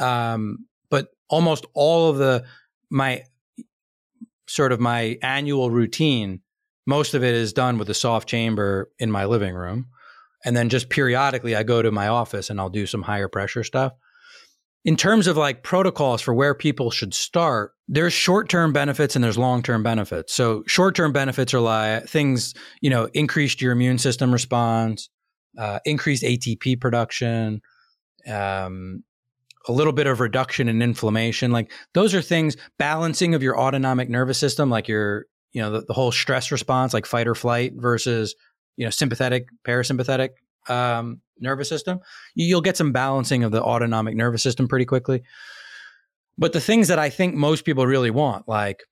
Um, 0.00 0.66
but 0.90 1.10
almost 1.28 1.66
all 1.72 2.10
of 2.10 2.18
the 2.18 2.44
my 2.90 3.22
sort 4.48 4.72
of 4.72 4.80
my 4.80 5.18
annual 5.22 5.70
routine, 5.70 6.40
most 6.84 7.14
of 7.14 7.22
it 7.22 7.32
is 7.32 7.52
done 7.52 7.78
with 7.78 7.90
a 7.90 7.94
soft 7.94 8.28
chamber 8.28 8.90
in 8.98 9.12
my 9.12 9.26
living 9.26 9.54
room. 9.54 9.86
And 10.44 10.56
then 10.56 10.68
just 10.68 10.88
periodically 10.88 11.54
I 11.54 11.62
go 11.62 11.80
to 11.80 11.92
my 11.92 12.08
office 12.08 12.50
and 12.50 12.58
I'll 12.58 12.70
do 12.70 12.86
some 12.86 13.02
higher 13.02 13.28
pressure 13.28 13.62
stuff. 13.62 13.92
In 14.84 14.96
terms 14.96 15.26
of 15.26 15.36
like 15.36 15.62
protocols 15.62 16.22
for 16.22 16.32
where 16.32 16.54
people 16.54 16.90
should 16.90 17.12
start, 17.12 17.72
there's 17.88 18.12
short-term 18.12 18.72
benefits 18.72 19.16
and 19.16 19.24
there's 19.24 19.36
long-term 19.36 19.82
benefits. 19.82 20.34
So 20.34 20.62
short-term 20.66 21.12
benefits 21.12 21.52
are 21.52 21.60
like 21.60 22.08
things, 22.08 22.54
you 22.80 22.88
know, 22.88 23.08
increased 23.12 23.60
your 23.60 23.72
immune 23.72 23.98
system 23.98 24.32
response, 24.32 25.10
uh, 25.58 25.80
increased 25.84 26.22
ATP 26.22 26.80
production, 26.80 27.60
um, 28.26 29.02
a 29.66 29.72
little 29.72 29.92
bit 29.92 30.06
of 30.06 30.20
reduction 30.20 30.68
in 30.68 30.80
inflammation. 30.80 31.50
Like 31.50 31.70
those 31.92 32.14
are 32.14 32.22
things, 32.22 32.56
balancing 32.78 33.34
of 33.34 33.42
your 33.42 33.58
autonomic 33.58 34.08
nervous 34.08 34.38
system, 34.38 34.70
like 34.70 34.88
your, 34.88 35.26
you 35.52 35.60
know, 35.60 35.70
the, 35.72 35.80
the 35.82 35.92
whole 35.92 36.12
stress 36.12 36.52
response, 36.52 36.94
like 36.94 37.04
fight 37.04 37.26
or 37.26 37.34
flight 37.34 37.72
versus, 37.76 38.34
you 38.76 38.86
know, 38.86 38.90
sympathetic, 38.90 39.48
parasympathetic 39.66 40.30
um, 40.68 41.20
nervous 41.40 41.68
system. 41.68 42.00
You'll 42.34 42.60
get 42.60 42.76
some 42.76 42.92
balancing 42.92 43.44
of 43.44 43.52
the 43.52 43.62
autonomic 43.62 44.16
nervous 44.16 44.42
system 44.42 44.68
pretty 44.68 44.84
quickly. 44.84 45.22
But 46.36 46.52
the 46.52 46.60
things 46.60 46.88
that 46.88 46.98
I 46.98 47.10
think 47.10 47.34
most 47.34 47.64
people 47.64 47.86
really 47.86 48.10
want, 48.10 48.48
like 48.48 48.84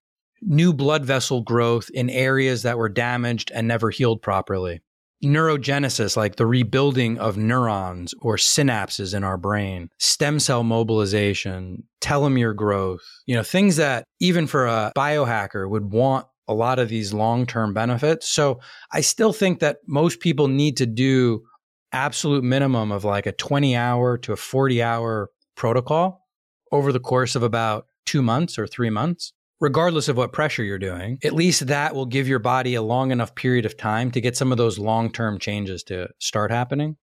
new 0.43 0.72
blood 0.72 1.05
vessel 1.05 1.43
growth 1.43 1.89
in 1.95 2.11
areas 2.11 2.62
that 2.62 2.79
were 2.79 2.89
damaged 2.89 3.51
and 3.55 3.68
never 3.68 3.91
healed 3.91 4.20
properly, 4.20 4.83
neurogenesis, 5.24 6.16
like 6.16 6.37
the 6.37 6.47
rebuilding 6.47 7.18
of 7.18 7.37
neurons 7.37 8.14
or 8.20 8.37
synapses 8.37 9.14
in 9.14 9.24
our 9.24 9.39
brain, 9.39 9.89
stem 9.99 10.39
cell 10.39 10.62
mobilization, 10.62 11.85
telomere 12.01 12.55
growth, 12.55 13.03
you 13.27 13.35
know, 13.35 13.43
things 13.43 13.77
that 13.77 14.05
even 14.20 14.47
for 14.47 14.66
a 14.66 14.93
biohacker 14.97 15.68
would 15.68 15.91
want 15.91 16.27
a 16.49 16.55
lot 16.55 16.79
of 16.79 16.89
these 16.89 17.12
long 17.12 17.47
term 17.47 17.74
benefits. 17.74 18.29
So 18.29 18.61
I 18.93 19.01
still 19.01 19.33
think 19.33 19.61
that 19.61 19.79
most 19.87 20.20
people 20.20 20.49
need 20.49 20.77
to 20.79 20.87
do 20.87 21.43
absolute 21.97 22.45
minimum 22.45 22.93
of 22.93 23.05
like 23.05 23.27
a 23.27 23.33
20 23.33 23.75
hour 23.75 24.19
to 24.19 24.33
a 24.33 24.37
40 24.37 24.83
hour 24.83 25.31
protocol 25.57 26.27
over 26.71 26.93
the 26.93 27.01
course 27.01 27.35
of 27.35 27.43
about 27.43 27.87
two 28.05 28.23
months 28.23 28.59
or 28.59 28.67
three 28.67 28.91
months 28.91 29.33
regardless 29.61 30.09
of 30.09 30.17
what 30.17 30.33
pressure 30.33 30.63
you're 30.63 30.79
doing, 30.79 31.19
at 31.25 31.33
least 31.33 31.67
that 31.69 31.95
will 31.95 32.07
give 32.07 32.29
your 32.29 32.39
body 32.39 32.75
a 32.75 32.83
long 32.83 33.11
enough 33.11 33.35
period 33.35 33.65
of 33.65 33.77
time 33.77 34.11
to 34.11 34.21
get 34.21 34.37
some 34.37 34.53
of 34.53 34.59
those 34.59 34.79
long 34.79 35.11
term 35.11 35.39
changes 35.39 35.83
to 35.85 36.09
start 36.19 36.51
happening. 36.51 36.97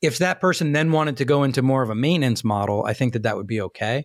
If 0.00 0.18
that 0.18 0.40
person 0.40 0.72
then 0.72 0.92
wanted 0.92 1.16
to 1.18 1.24
go 1.24 1.42
into 1.42 1.62
more 1.62 1.82
of 1.82 1.90
a 1.90 1.94
maintenance 1.94 2.44
model, 2.44 2.84
I 2.84 2.94
think 2.94 3.12
that 3.12 3.22
that 3.22 3.36
would 3.36 3.46
be 3.46 3.60
okay. 3.60 4.04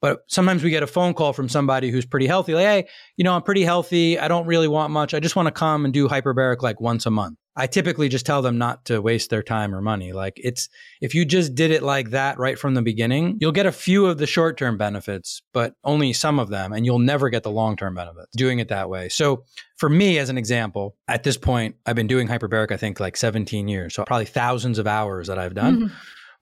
But 0.00 0.20
sometimes 0.28 0.62
we 0.62 0.70
get 0.70 0.84
a 0.84 0.88
phone 0.88 1.12
call 1.12 1.32
from 1.32 1.48
somebody 1.48 1.90
who's 1.90 2.06
pretty 2.06 2.28
healthy, 2.28 2.54
like, 2.54 2.66
hey, 2.66 2.88
you 3.16 3.24
know, 3.24 3.34
I'm 3.34 3.42
pretty 3.42 3.64
healthy. 3.64 4.16
I 4.16 4.28
don't 4.28 4.46
really 4.46 4.68
want 4.68 4.92
much. 4.92 5.12
I 5.12 5.18
just 5.18 5.34
want 5.34 5.46
to 5.46 5.52
come 5.52 5.84
and 5.84 5.92
do 5.92 6.08
hyperbaric 6.08 6.62
like 6.62 6.80
once 6.80 7.04
a 7.06 7.10
month. 7.10 7.36
I 7.58 7.66
typically 7.66 8.08
just 8.08 8.24
tell 8.24 8.40
them 8.40 8.56
not 8.56 8.84
to 8.84 9.02
waste 9.02 9.30
their 9.30 9.42
time 9.42 9.74
or 9.74 9.82
money. 9.82 10.12
Like 10.12 10.34
it's, 10.36 10.68
if 11.00 11.12
you 11.12 11.24
just 11.24 11.56
did 11.56 11.72
it 11.72 11.82
like 11.82 12.10
that 12.10 12.38
right 12.38 12.56
from 12.56 12.74
the 12.74 12.82
beginning, 12.82 13.36
you'll 13.40 13.50
get 13.50 13.66
a 13.66 13.72
few 13.72 14.06
of 14.06 14.16
the 14.16 14.28
short 14.28 14.56
term 14.56 14.78
benefits, 14.78 15.42
but 15.52 15.74
only 15.82 16.12
some 16.12 16.38
of 16.38 16.50
them, 16.50 16.72
and 16.72 16.86
you'll 16.86 17.00
never 17.00 17.28
get 17.30 17.42
the 17.42 17.50
long 17.50 17.76
term 17.76 17.96
benefits 17.96 18.28
doing 18.36 18.60
it 18.60 18.68
that 18.68 18.88
way. 18.88 19.08
So 19.08 19.42
for 19.76 19.88
me, 19.88 20.18
as 20.18 20.30
an 20.30 20.38
example, 20.38 20.96
at 21.08 21.24
this 21.24 21.36
point, 21.36 21.74
I've 21.84 21.96
been 21.96 22.06
doing 22.06 22.28
hyperbaric, 22.28 22.70
I 22.70 22.76
think 22.76 23.00
like 23.00 23.16
17 23.16 23.66
years. 23.66 23.92
So 23.92 24.04
probably 24.04 24.26
thousands 24.26 24.78
of 24.78 24.86
hours 24.86 25.26
that 25.26 25.40
I've 25.40 25.54
done. 25.54 25.76
Mm-hmm. 25.76 25.94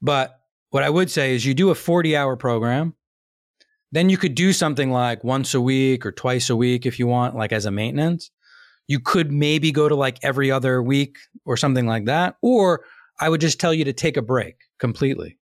But 0.02 0.38
what 0.68 0.82
I 0.82 0.90
would 0.90 1.10
say 1.10 1.34
is 1.34 1.46
you 1.46 1.54
do 1.54 1.70
a 1.70 1.74
40 1.74 2.14
hour 2.14 2.36
program. 2.36 2.94
Then 3.90 4.10
you 4.10 4.18
could 4.18 4.34
do 4.34 4.52
something 4.52 4.90
like 4.90 5.24
once 5.24 5.54
a 5.54 5.62
week 5.62 6.04
or 6.04 6.12
twice 6.12 6.50
a 6.50 6.56
week 6.56 6.84
if 6.84 6.98
you 6.98 7.06
want, 7.06 7.36
like 7.36 7.52
as 7.52 7.64
a 7.64 7.70
maintenance. 7.70 8.30
You 8.88 9.00
could 9.00 9.32
maybe 9.32 9.72
go 9.72 9.88
to 9.88 9.94
like 9.94 10.18
every 10.22 10.50
other 10.50 10.82
week 10.82 11.16
or 11.44 11.56
something 11.56 11.86
like 11.86 12.04
that. 12.06 12.36
Or 12.42 12.84
I 13.20 13.28
would 13.28 13.40
just 13.40 13.58
tell 13.58 13.74
you 13.74 13.84
to 13.84 13.92
take 13.92 14.16
a 14.16 14.22
break 14.22 14.56
completely. 14.78 15.38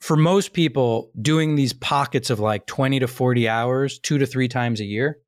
For 0.00 0.16
most 0.16 0.52
people, 0.52 1.10
doing 1.20 1.56
these 1.56 1.72
pockets 1.72 2.30
of 2.30 2.38
like 2.38 2.66
20 2.66 3.00
to 3.00 3.08
40 3.08 3.48
hours, 3.48 3.98
two 3.98 4.18
to 4.18 4.26
three 4.26 4.48
times 4.48 4.80
a 4.80 4.84
year, 4.84 5.18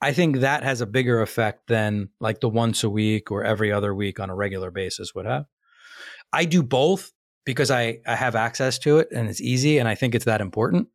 I 0.00 0.12
think 0.12 0.40
that 0.40 0.62
has 0.62 0.80
a 0.80 0.86
bigger 0.86 1.22
effect 1.22 1.68
than 1.68 2.10
like 2.20 2.40
the 2.40 2.48
once 2.48 2.84
a 2.84 2.90
week 2.90 3.30
or 3.30 3.44
every 3.44 3.72
other 3.72 3.94
week 3.94 4.20
on 4.20 4.30
a 4.30 4.34
regular 4.34 4.70
basis 4.70 5.14
would 5.14 5.26
have. 5.26 5.46
I 6.32 6.44
do 6.44 6.62
both 6.62 7.12
because 7.44 7.70
I, 7.70 8.00
I 8.06 8.14
have 8.14 8.34
access 8.34 8.78
to 8.80 8.98
it 8.98 9.08
and 9.10 9.28
it's 9.28 9.40
easy 9.40 9.78
and 9.78 9.88
I 9.88 9.94
think 9.94 10.14
it's 10.14 10.26
that 10.26 10.40
important. 10.40 10.88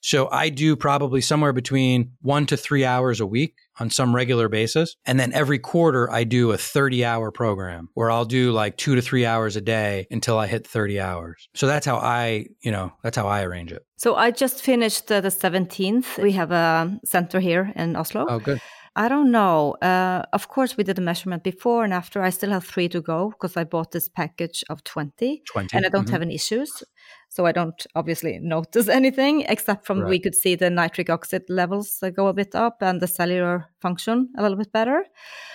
So 0.00 0.30
I 0.30 0.48
do 0.48 0.76
probably 0.76 1.20
somewhere 1.20 1.52
between 1.52 2.12
one 2.22 2.46
to 2.46 2.56
three 2.56 2.84
hours 2.84 3.20
a 3.20 3.26
week 3.26 3.56
on 3.80 3.90
some 3.90 4.14
regular 4.14 4.48
basis. 4.48 4.96
And 5.06 5.18
then 5.18 5.32
every 5.32 5.58
quarter, 5.58 6.10
I 6.10 6.24
do 6.24 6.52
a 6.52 6.58
30 6.58 7.04
hour 7.04 7.30
program 7.30 7.88
where 7.94 8.10
I'll 8.10 8.24
do 8.24 8.52
like 8.52 8.76
two 8.76 8.94
to 8.94 9.02
three 9.02 9.24
hours 9.24 9.56
a 9.56 9.60
day 9.60 10.06
until 10.10 10.38
I 10.38 10.46
hit 10.46 10.66
30 10.66 11.00
hours. 11.00 11.48
So 11.54 11.66
that's 11.66 11.86
how 11.86 11.96
I, 11.96 12.46
you 12.60 12.70
know, 12.70 12.92
that's 13.02 13.16
how 13.16 13.26
I 13.26 13.42
arrange 13.42 13.72
it. 13.72 13.84
So 13.96 14.14
I 14.14 14.30
just 14.30 14.62
finished 14.62 15.10
uh, 15.10 15.20
the 15.20 15.28
17th. 15.28 16.22
We 16.22 16.32
have 16.32 16.52
a 16.52 16.98
center 17.04 17.40
here 17.40 17.72
in 17.74 17.96
Oslo. 17.96 18.26
Oh, 18.28 18.38
good. 18.38 18.60
I 18.98 19.08
don't 19.08 19.30
know. 19.30 19.76
Uh, 19.80 20.24
of 20.32 20.48
course, 20.48 20.76
we 20.76 20.82
did 20.82 20.98
a 20.98 21.00
measurement 21.00 21.44
before 21.44 21.84
and 21.84 21.94
after. 21.94 22.20
I 22.20 22.30
still 22.30 22.50
have 22.50 22.64
three 22.64 22.88
to 22.88 23.00
go 23.00 23.30
because 23.30 23.56
I 23.56 23.62
bought 23.62 23.92
this 23.92 24.08
package 24.08 24.64
of 24.68 24.82
20, 24.82 25.42
20. 25.46 25.76
and 25.76 25.86
I 25.86 25.88
don't 25.88 26.04
mm-hmm. 26.04 26.12
have 26.12 26.22
any 26.22 26.34
issues. 26.34 26.82
So 27.38 27.46
I 27.46 27.52
don't 27.52 27.86
obviously 27.94 28.40
notice 28.40 28.88
anything 29.00 29.42
except 29.48 29.86
from 29.86 30.00
right. 30.00 30.10
we 30.10 30.18
could 30.18 30.34
see 30.34 30.56
the 30.56 30.70
nitric 30.70 31.08
oxide 31.08 31.48
levels 31.48 32.02
go 32.16 32.26
a 32.26 32.32
bit 32.32 32.52
up 32.56 32.78
and 32.80 33.00
the 33.00 33.06
cellular 33.06 33.66
function 33.80 34.28
a 34.36 34.42
little 34.42 34.56
bit 34.56 34.72
better. 34.72 35.04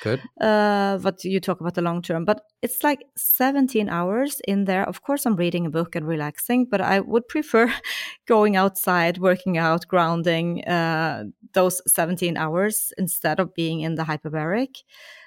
Good. 0.01 0.21
Uh, 0.39 0.97
but 0.99 1.25
you 1.25 1.41
talk 1.41 1.59
about 1.59 1.73
the 1.73 1.81
long 1.81 2.01
term, 2.01 2.23
but 2.23 2.45
it's 2.61 2.85
like 2.85 3.03
17 3.17 3.89
hours 3.89 4.39
in 4.47 4.63
there. 4.63 4.87
Of 4.87 5.01
course, 5.01 5.25
I'm 5.25 5.35
reading 5.35 5.65
a 5.65 5.69
book 5.69 5.93
and 5.93 6.07
relaxing, 6.07 6.67
but 6.71 6.79
I 6.79 7.01
would 7.01 7.27
prefer 7.27 7.73
going 8.27 8.55
outside, 8.55 9.17
working 9.17 9.57
out, 9.57 9.85
grounding 9.85 10.63
uh, 10.63 11.25
those 11.51 11.81
17 11.85 12.37
hours 12.37 12.93
instead 12.97 13.41
of 13.41 13.53
being 13.53 13.81
in 13.81 13.95
the 13.95 14.03
hyperbaric 14.03 14.83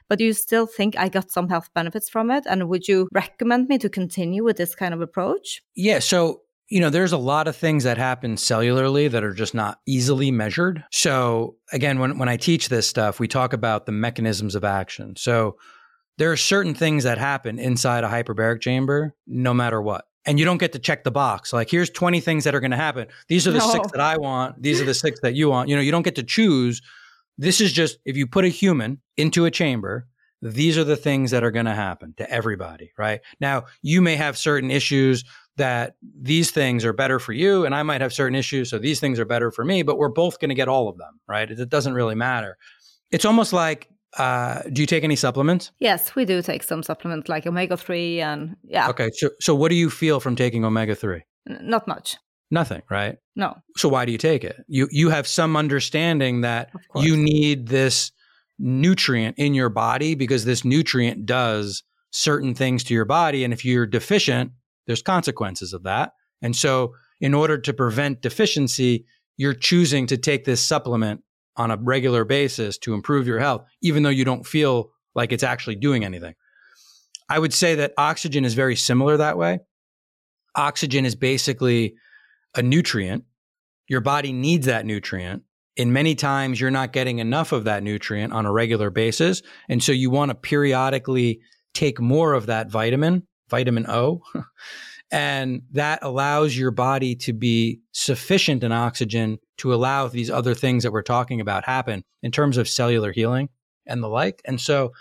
but 0.08 0.18
do 0.18 0.24
you 0.24 0.32
still 0.32 0.66
think 0.66 0.96
I 0.96 1.08
got 1.08 1.30
some 1.30 1.48
health 1.48 1.68
benefits 1.74 2.08
from 2.08 2.30
it? 2.30 2.44
And 2.46 2.68
would 2.68 2.86
you 2.86 3.08
recommend 3.12 3.68
me 3.68 3.78
to 3.78 3.88
continue 3.88 4.44
with 4.44 4.56
this 4.56 4.74
kind 4.74 4.94
of 4.94 5.00
approach? 5.00 5.62
Yeah. 5.74 5.98
So, 5.98 6.42
you 6.68 6.80
know, 6.80 6.90
there's 6.90 7.12
a 7.12 7.18
lot 7.18 7.48
of 7.48 7.56
things 7.56 7.84
that 7.84 7.96
happen 7.96 8.36
cellularly 8.36 9.10
that 9.10 9.22
are 9.22 9.32
just 9.32 9.54
not 9.54 9.78
easily 9.86 10.30
measured. 10.30 10.84
So, 10.90 11.56
again, 11.72 11.98
when, 11.98 12.18
when 12.18 12.28
I 12.28 12.36
teach 12.36 12.68
this 12.68 12.88
stuff, 12.88 13.20
we 13.20 13.28
talk 13.28 13.52
about 13.52 13.86
the 13.86 13.92
mechanisms 13.92 14.54
of 14.54 14.64
action. 14.64 15.14
So, 15.16 15.56
there 16.18 16.32
are 16.32 16.36
certain 16.36 16.74
things 16.74 17.04
that 17.04 17.18
happen 17.18 17.58
inside 17.58 18.02
a 18.02 18.08
hyperbaric 18.08 18.62
chamber 18.62 19.14
no 19.26 19.52
matter 19.52 19.80
what. 19.82 20.06
And 20.24 20.38
you 20.38 20.44
don't 20.44 20.58
get 20.58 20.72
to 20.72 20.78
check 20.78 21.04
the 21.04 21.10
box. 21.10 21.52
Like, 21.52 21.70
here's 21.70 21.90
20 21.90 22.20
things 22.20 22.44
that 22.44 22.54
are 22.54 22.60
going 22.60 22.70
to 22.72 22.76
happen. 22.76 23.06
These 23.28 23.46
are 23.46 23.52
the 23.52 23.58
no. 23.58 23.70
six 23.70 23.92
that 23.92 24.00
I 24.00 24.16
want. 24.16 24.60
These 24.60 24.80
are 24.80 24.84
the 24.84 24.94
six 24.94 25.20
that 25.20 25.34
you 25.34 25.50
want. 25.50 25.68
You 25.68 25.76
know, 25.76 25.82
you 25.82 25.92
don't 25.92 26.02
get 26.02 26.16
to 26.16 26.24
choose 26.24 26.82
this 27.38 27.60
is 27.60 27.72
just 27.72 27.98
if 28.04 28.16
you 28.16 28.26
put 28.26 28.44
a 28.44 28.48
human 28.48 29.00
into 29.16 29.44
a 29.44 29.50
chamber, 29.50 30.06
these 30.52 30.78
are 30.78 30.84
the 30.84 30.96
things 30.96 31.30
that 31.30 31.42
are 31.44 31.50
going 31.50 31.66
to 31.66 31.74
happen 31.74 32.14
to 32.18 32.30
everybody, 32.30 32.92
right? 32.96 33.20
Now, 33.40 33.64
you 33.82 34.00
may 34.00 34.16
have 34.16 34.38
certain 34.38 34.70
issues 34.70 35.24
that 35.56 35.96
these 36.20 36.50
things 36.50 36.84
are 36.84 36.92
better 36.92 37.18
for 37.18 37.32
you, 37.32 37.64
and 37.64 37.74
I 37.74 37.82
might 37.82 38.00
have 38.00 38.12
certain 38.12 38.34
issues, 38.34 38.70
so 38.70 38.78
these 38.78 39.00
things 39.00 39.18
are 39.18 39.24
better 39.24 39.50
for 39.50 39.64
me, 39.64 39.82
but 39.82 39.98
we're 39.98 40.08
both 40.08 40.38
going 40.38 40.50
to 40.50 40.54
get 40.54 40.68
all 40.68 40.88
of 40.88 40.98
them, 40.98 41.20
right? 41.26 41.50
It, 41.50 41.68
doesn't 41.68 41.94
really 41.94 42.14
matter. 42.14 42.58
It's 43.10 43.24
almost 43.24 43.52
like 43.52 43.88
uh, 44.18 44.62
do 44.72 44.82
you 44.82 44.86
take 44.86 45.04
any 45.04 45.16
supplements? 45.16 45.72
Yes, 45.78 46.14
we 46.14 46.24
do 46.24 46.40
take 46.42 46.62
some 46.62 46.82
supplements 46.82 47.28
like 47.28 47.46
omega 47.46 47.76
3 47.76 48.20
and 48.20 48.56
yeah. 48.64 48.88
Okay. 48.88 49.10
So, 49.14 49.30
so 49.40 49.54
what 49.54 49.68
do 49.68 49.74
you 49.74 49.90
feel 49.90 50.20
from 50.20 50.36
taking 50.36 50.64
omega 50.64 50.94
3? 50.94 51.22
Not 51.46 51.86
much. 51.86 52.16
Nothing, 52.50 52.82
right? 52.88 53.16
No. 53.34 53.56
So 53.76 53.88
why 53.88 54.04
do 54.04 54.12
you 54.12 54.18
take 54.18 54.44
it? 54.44 54.56
You 54.68 54.88
you 54.90 55.10
have 55.10 55.26
some 55.26 55.56
understanding 55.56 56.42
that 56.42 56.70
you 56.94 57.16
need 57.16 57.66
this 57.66 58.12
nutrient 58.58 59.38
in 59.38 59.54
your 59.54 59.68
body 59.68 60.14
because 60.14 60.44
this 60.44 60.64
nutrient 60.64 61.26
does 61.26 61.82
certain 62.10 62.54
things 62.54 62.82
to 62.84 62.94
your 62.94 63.04
body 63.04 63.44
and 63.44 63.52
if 63.52 63.64
you're 63.64 63.86
deficient, 63.86 64.52
there's 64.86 65.02
consequences 65.02 65.72
of 65.72 65.82
that. 65.82 66.12
And 66.42 66.54
so 66.54 66.94
in 67.20 67.34
order 67.34 67.58
to 67.58 67.72
prevent 67.72 68.22
deficiency, 68.22 69.06
you're 69.36 69.54
choosing 69.54 70.06
to 70.06 70.16
take 70.16 70.44
this 70.44 70.62
supplement 70.62 71.22
on 71.56 71.70
a 71.70 71.76
regular 71.76 72.24
basis 72.24 72.78
to 72.78 72.94
improve 72.94 73.26
your 73.26 73.38
health 73.38 73.64
even 73.82 74.02
though 74.02 74.10
you 74.10 74.24
don't 74.24 74.46
feel 74.46 74.90
like 75.14 75.32
it's 75.32 75.42
actually 75.42 75.76
doing 75.76 76.04
anything. 76.04 76.34
I 77.28 77.38
would 77.38 77.52
say 77.52 77.74
that 77.76 77.92
oxygen 77.98 78.44
is 78.44 78.54
very 78.54 78.76
similar 78.76 79.16
that 79.16 79.36
way. 79.36 79.60
Oxygen 80.54 81.04
is 81.04 81.14
basically 81.14 81.96
a 82.54 82.62
nutrient. 82.62 83.24
Your 83.88 84.00
body 84.00 84.32
needs 84.32 84.66
that 84.66 84.86
nutrient. 84.86 85.42
And 85.78 85.92
many 85.92 86.14
times 86.14 86.60
you're 86.60 86.70
not 86.70 86.92
getting 86.92 87.18
enough 87.18 87.52
of 87.52 87.64
that 87.64 87.82
nutrient 87.82 88.32
on 88.32 88.46
a 88.46 88.52
regular 88.52 88.90
basis. 88.90 89.42
And 89.68 89.82
so 89.82 89.92
you 89.92 90.10
want 90.10 90.30
to 90.30 90.34
periodically 90.34 91.40
take 91.74 92.00
more 92.00 92.32
of 92.32 92.46
that 92.46 92.70
vitamin, 92.70 93.26
vitamin 93.50 93.86
O, 93.88 94.22
And 95.10 95.62
that 95.72 96.00
allows 96.02 96.56
your 96.56 96.72
body 96.72 97.14
to 97.16 97.32
be 97.32 97.80
sufficient 97.92 98.64
in 98.64 98.72
oxygen 98.72 99.38
to 99.58 99.72
allow 99.72 100.08
these 100.08 100.30
other 100.30 100.54
things 100.54 100.82
that 100.82 100.92
we're 100.92 101.02
talking 101.02 101.40
about 101.40 101.64
happen 101.64 102.02
in 102.22 102.32
terms 102.32 102.56
of 102.56 102.68
cellular 102.68 103.12
healing 103.12 103.48
and 103.86 104.02
the 104.02 104.08
like. 104.08 104.42
And 104.44 104.60
so 104.60 104.92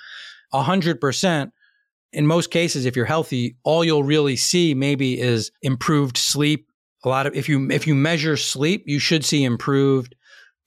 100% 0.54 1.52
in 2.14 2.28
most 2.28 2.52
cases 2.52 2.86
if 2.86 2.96
you're 2.96 3.04
healthy 3.04 3.58
all 3.64 3.84
you'll 3.84 4.04
really 4.04 4.38
see 4.38 4.74
maybe 4.74 5.20
is 5.20 5.52
improved 5.62 6.16
sleep 6.16 6.72
a 7.04 7.10
lot 7.10 7.28
of 7.28 7.36
if 7.36 7.50
you 7.50 7.70
if 7.70 7.86
you 7.86 7.94
measure 7.94 8.38
sleep 8.38 8.84
you 8.86 9.00
should 9.00 9.26
see 9.26 9.44
improved 9.44 10.16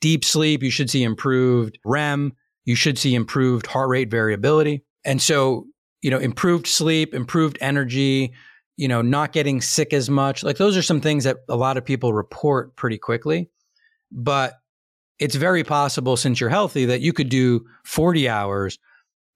deep 0.00 0.24
sleep 0.24 0.62
you 0.62 0.70
should 0.70 0.90
see 0.90 1.02
improved 1.02 1.78
REM 1.84 2.32
you 2.68 2.74
should 2.74 2.98
see 2.98 3.14
improved 3.14 3.66
heart 3.66 3.88
rate 3.88 4.10
variability. 4.10 4.84
And 5.02 5.22
so 5.22 5.64
you 6.02 6.10
know 6.10 6.18
improved 6.18 6.66
sleep 6.66 7.14
improved 7.14 7.56
energy 7.60 8.34
you 8.76 8.86
know 8.86 9.00
not 9.00 9.32
getting 9.32 9.60
sick 9.60 9.92
as 9.92 10.08
much 10.10 10.44
like 10.44 10.58
those 10.58 10.76
are 10.76 10.82
some 10.82 11.00
things 11.00 11.24
that 11.24 11.38
a 11.48 11.56
lot 11.56 11.76
of 11.78 11.84
people 11.84 12.12
report 12.12 12.76
pretty 12.76 12.98
quickly. 12.98 13.48
But 14.12 14.54
it's 15.18 15.34
very 15.34 15.64
possible 15.64 16.16
since 16.16 16.40
you're 16.40 16.50
healthy 16.50 16.84
that 16.84 17.00
you 17.00 17.14
could 17.14 17.30
do 17.30 17.66
40 17.84 18.28
hours. 18.28 18.78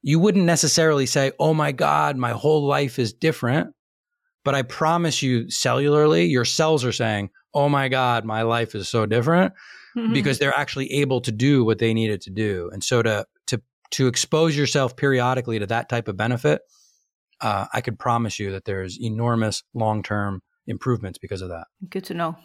You 0.03 0.19
wouldn't 0.19 0.45
necessarily 0.45 1.07
say, 1.07 1.33
Oh 1.39 1.55
my 1.55 1.73
God, 1.73 2.17
my 2.17 2.33
whole 2.33 2.67
life 2.67 2.99
is 2.99 3.13
different. 3.15 3.75
But 4.45 4.55
I 4.55 4.63
promise 4.63 5.23
you, 5.23 5.45
cellularly, 5.45 6.31
your 6.31 6.45
cells 6.45 6.85
are 6.85 6.93
saying, 6.93 7.31
Oh 7.55 7.69
my 7.71 7.89
God, 7.89 8.25
my 8.25 8.43
life 8.43 8.75
is 8.75 8.89
so 8.89 9.07
different 9.07 9.55
mm-hmm. 9.97 10.13
because 10.13 10.39
they're 10.39 10.57
actually 10.57 10.93
able 10.93 11.21
to 11.21 11.33
do 11.33 11.65
what 11.65 11.79
they 11.79 11.95
needed 11.95 12.21
to 12.23 12.31
do. 12.31 12.71
And 12.73 12.83
so 12.83 13.03
to, 13.03 13.27
to, 13.49 13.63
to 13.93 14.07
expose 14.07 14.57
yourself 14.57 14.97
periodically 14.97 15.59
to 15.59 15.67
that 15.67 15.89
type 15.89 16.09
of 16.09 16.17
benefit, 16.17 16.63
uh, 17.41 17.67
I 17.73 17.81
could 17.81 17.99
promise 17.99 18.39
you 18.39 18.53
that 18.53 18.65
there's 18.65 18.99
enormous 19.01 19.63
long 19.75 20.03
term 20.03 20.43
improvements 20.67 21.19
because 21.19 21.43
of 21.43 21.49
that. 21.49 21.67
Good 21.89 22.05
to 22.05 22.15
know. 22.15 22.37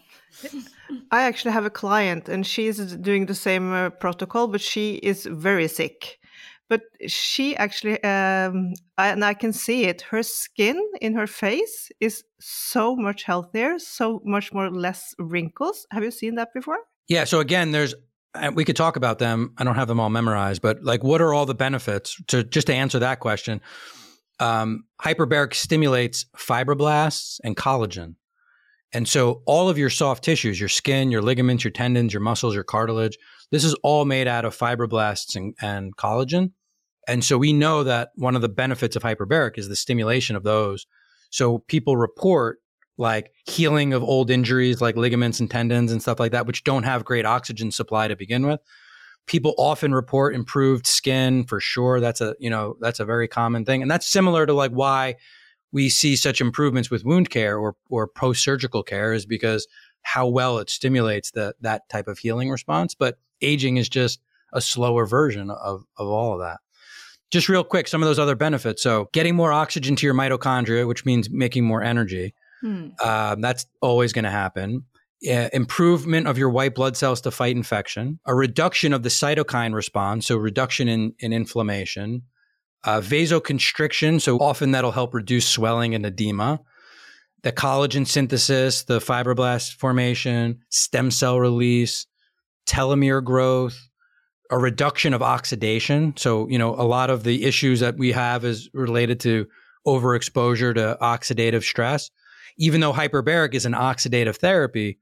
I 1.12 1.24
actually 1.24 1.52
have 1.52 1.66
a 1.66 1.70
client 1.70 2.28
and 2.28 2.46
she's 2.46 2.78
doing 2.96 3.28
the 3.28 3.36
same 3.36 3.72
uh, 3.72 3.90
protocol, 3.92 4.48
but 4.48 4.62
she 4.62 4.96
is 4.96 5.26
very 5.26 5.68
sick 5.68 6.20
but 6.70 6.82
she 7.08 7.56
actually 7.56 8.02
um, 8.04 8.74
and 8.98 9.24
i 9.24 9.34
can 9.34 9.54
see 9.54 9.86
it 9.86 10.02
her 10.02 10.24
skin 10.24 10.82
in 11.02 11.14
her 11.14 11.28
face 11.28 11.90
is 12.00 12.24
so 12.40 12.96
much 12.96 13.24
healthier 13.24 13.80
so 13.80 14.22
much 14.24 14.54
more 14.54 14.70
less 14.70 15.16
wrinkles. 15.20 15.88
Have 15.92 16.04
you 16.04 16.12
seen 16.12 16.36
that 16.36 16.54
before? 16.54 16.80
Yeah 17.08 17.24
so 17.24 17.40
again 17.40 17.72
there's 17.72 17.96
we 18.54 18.66
could 18.66 18.76
talk 18.76 18.98
about 18.98 19.18
them. 19.18 19.54
I 19.58 19.64
don't 19.64 19.76
have 19.76 19.88
them 19.88 20.00
all 20.00 20.10
memorized 20.10 20.62
but 20.62 20.84
like 20.84 21.04
what 21.04 21.22
are 21.22 21.34
all 21.34 21.46
the 21.46 21.56
benefits? 21.56 22.22
To 22.28 22.44
just 22.44 22.68
to 22.68 22.74
answer 22.74 23.00
that 23.00 23.20
question 23.20 23.62
um, 24.40 24.86
hyperbaric 25.02 25.56
stimulates 25.56 26.26
fibroblasts 26.38 27.40
and 27.44 27.58
collagen. 27.58 28.16
And 28.94 29.08
so 29.08 29.42
all 29.46 29.68
of 29.68 29.78
your 29.78 29.90
soft 29.90 30.24
tissues 30.24 30.60
your 30.60 30.70
skin 30.70 31.12
your 31.12 31.22
ligaments 31.22 31.64
your 31.64 31.72
tendons 31.72 32.14
your 32.14 32.22
muscles 32.22 32.56
your 32.56 32.64
cartilage 32.64 33.18
this 33.52 33.64
is 33.64 33.74
all 33.84 34.06
made 34.06 34.28
out 34.28 34.46
of 34.46 34.58
fibroblasts 34.58 35.36
and, 35.36 35.56
and 35.62 35.96
collagen 35.98 36.52
and 37.08 37.24
so 37.24 37.38
we 37.38 37.54
know 37.54 37.84
that 37.84 38.12
one 38.16 38.36
of 38.36 38.42
the 38.42 38.50
benefits 38.50 38.96
of 38.96 39.04
hyperbaric 39.04 39.58
is 39.58 39.70
the 39.70 39.76
stimulation 39.76 40.36
of 40.36 40.44
those. 40.44 40.86
So 41.30 41.60
people 41.60 41.96
report 41.96 42.60
like 42.98 43.32
healing 43.46 43.94
of 43.94 44.04
old 44.04 44.30
injuries 44.30 44.82
like 44.82 44.98
ligaments 44.98 45.40
and 45.40 45.50
tendons 45.50 45.92
and 45.92 46.02
stuff 46.02 46.20
like 46.20 46.32
that, 46.34 46.46
which 46.46 46.64
don't 46.64 46.84
have 46.84 47.06
great 47.06 47.26
oxygen 47.26 47.72
supply 47.72 48.08
to 48.08 48.16
begin 48.16 48.46
with. 48.46 48.60
People 49.26 49.54
often 49.58 49.94
report 49.94 50.36
improved 50.36 50.88
skin 50.88 51.46
for 51.46 51.60
sure. 51.60 52.00
That's 52.00 52.22
a, 52.22 52.36
you 52.40 52.50
know, 52.50 52.76
that's 52.82 53.00
a 53.00 53.06
very 53.06 53.28
common 53.28 53.66
thing. 53.66 53.82
And 53.82 53.92
that's 53.92 54.08
similar 54.08 54.46
to 54.46 54.54
like 54.54 54.72
why 54.72 55.16
we 55.72 55.90
see 55.90 56.16
such 56.16 56.42
improvements 56.42 56.90
with 56.90 57.06
wound 57.06 57.30
care 57.30 57.58
or, 57.58 57.76
or 57.90 58.08
post 58.08 58.44
surgical 58.44 58.84
care 58.84 59.14
is 59.14 59.26
because 59.26 59.68
how 60.02 60.28
well 60.28 60.58
it 60.60 60.70
stimulates 60.70 61.32
the, 61.32 61.54
that 61.62 61.88
type 61.90 62.08
of 62.08 62.20
healing 62.20 62.50
response. 62.50 62.96
But 62.96 63.20
aging 63.42 63.78
is 63.78 63.90
just 63.90 64.20
a 64.54 64.62
slower 64.62 65.06
version 65.06 65.52
of, 65.52 65.84
of 65.98 66.08
all 66.08 66.34
of 66.34 66.40
that 66.40 66.60
just 67.32 67.50
real 67.50 67.64
quick, 67.64 67.88
some 67.88 68.02
of 68.02 68.08
those 68.08 68.20
other 68.20 68.36
benefits. 68.36 68.82
So, 68.82 69.10
getting 69.14 69.36
more 69.36 69.52
oxygen 69.52 69.96
to 69.98 70.06
your 70.06 70.16
mitochondria, 70.16 70.88
which 70.88 71.06
means 71.06 71.30
making 71.30 71.66
more 71.66 71.84
energy. 71.84 72.34
Hmm. 72.62 72.90
Uh, 73.00 73.36
that's 73.40 73.66
always 73.82 74.14
going 74.14 74.26
to 74.26 74.32
happen. 74.32 74.84
Uh, 75.28 75.50
improvement 75.52 76.28
of 76.28 76.38
your 76.38 76.50
white 76.50 76.76
blood 76.76 76.96
cells 76.96 77.22
to 77.22 77.32
fight 77.32 77.56
infection, 77.56 78.20
a 78.28 78.36
reduction 78.36 78.94
of 78.94 79.02
the 79.02 79.10
cytokine 79.10 79.74
response, 79.74 80.28
so 80.28 80.38
reduction 80.38 80.88
in, 80.88 81.14
in 81.20 81.34
inflammation, 81.34 82.22
uh, 82.84 83.02
vasoconstriction, 83.02 84.22
so 84.22 84.38
often 84.38 84.72
that'll 84.72 84.92
help 84.92 85.16
reduce 85.16 85.48
swelling 85.48 85.96
and 85.96 86.06
edema, 86.06 86.60
the 87.42 87.52
collagen 87.52 88.06
synthesis, 88.06 88.84
the 88.84 89.00
fibroblast 89.00 89.74
formation, 89.74 90.60
stem 90.70 91.10
cell 91.10 91.40
release, 91.40 92.06
telomere 92.68 93.24
growth, 93.24 93.87
a 94.50 94.58
reduction 94.58 95.14
of 95.14 95.22
oxidation. 95.22 96.14
So, 96.18 96.48
you 96.48 96.58
know, 96.58 96.74
a 96.76 96.84
lot 96.84 97.10
of 97.10 97.24
the 97.24 97.44
issues 97.44 97.80
that 97.82 97.98
we 97.98 98.12
have 98.12 98.46
is 98.46 98.70
related 98.74 99.20
to 99.22 99.48
overexposure 99.86 100.74
to 100.76 100.98
oxidative 101.02 101.64
stress. 101.64 102.10
Even 102.58 102.82
though 102.82 102.94
hyperbaric 102.94 103.54
is 103.54 103.66
an 103.66 103.74
oxidative 103.74 104.38
therapy, 104.38 105.00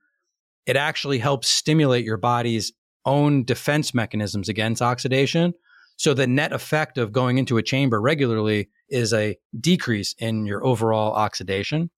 it 0.65 0.75
actually 0.75 1.19
helps 1.19 1.47
stimulate 1.47 2.05
your 2.05 2.17
body's 2.17 2.73
own 3.05 3.43
defense 3.43 3.93
mechanisms 3.93 4.49
against 4.49 4.81
oxidation. 4.81 5.53
So 5.97 6.13
the 6.13 6.27
net 6.27 6.51
effect 6.51 6.97
of 6.97 7.11
going 7.11 7.37
into 7.37 7.57
a 7.57 7.63
chamber 7.63 8.01
regularly 8.01 8.69
is 8.89 9.13
a 9.13 9.37
decrease 9.59 10.13
in 10.17 10.45
your 10.45 10.65
overall 10.65 11.13
oxidation. 11.13 11.89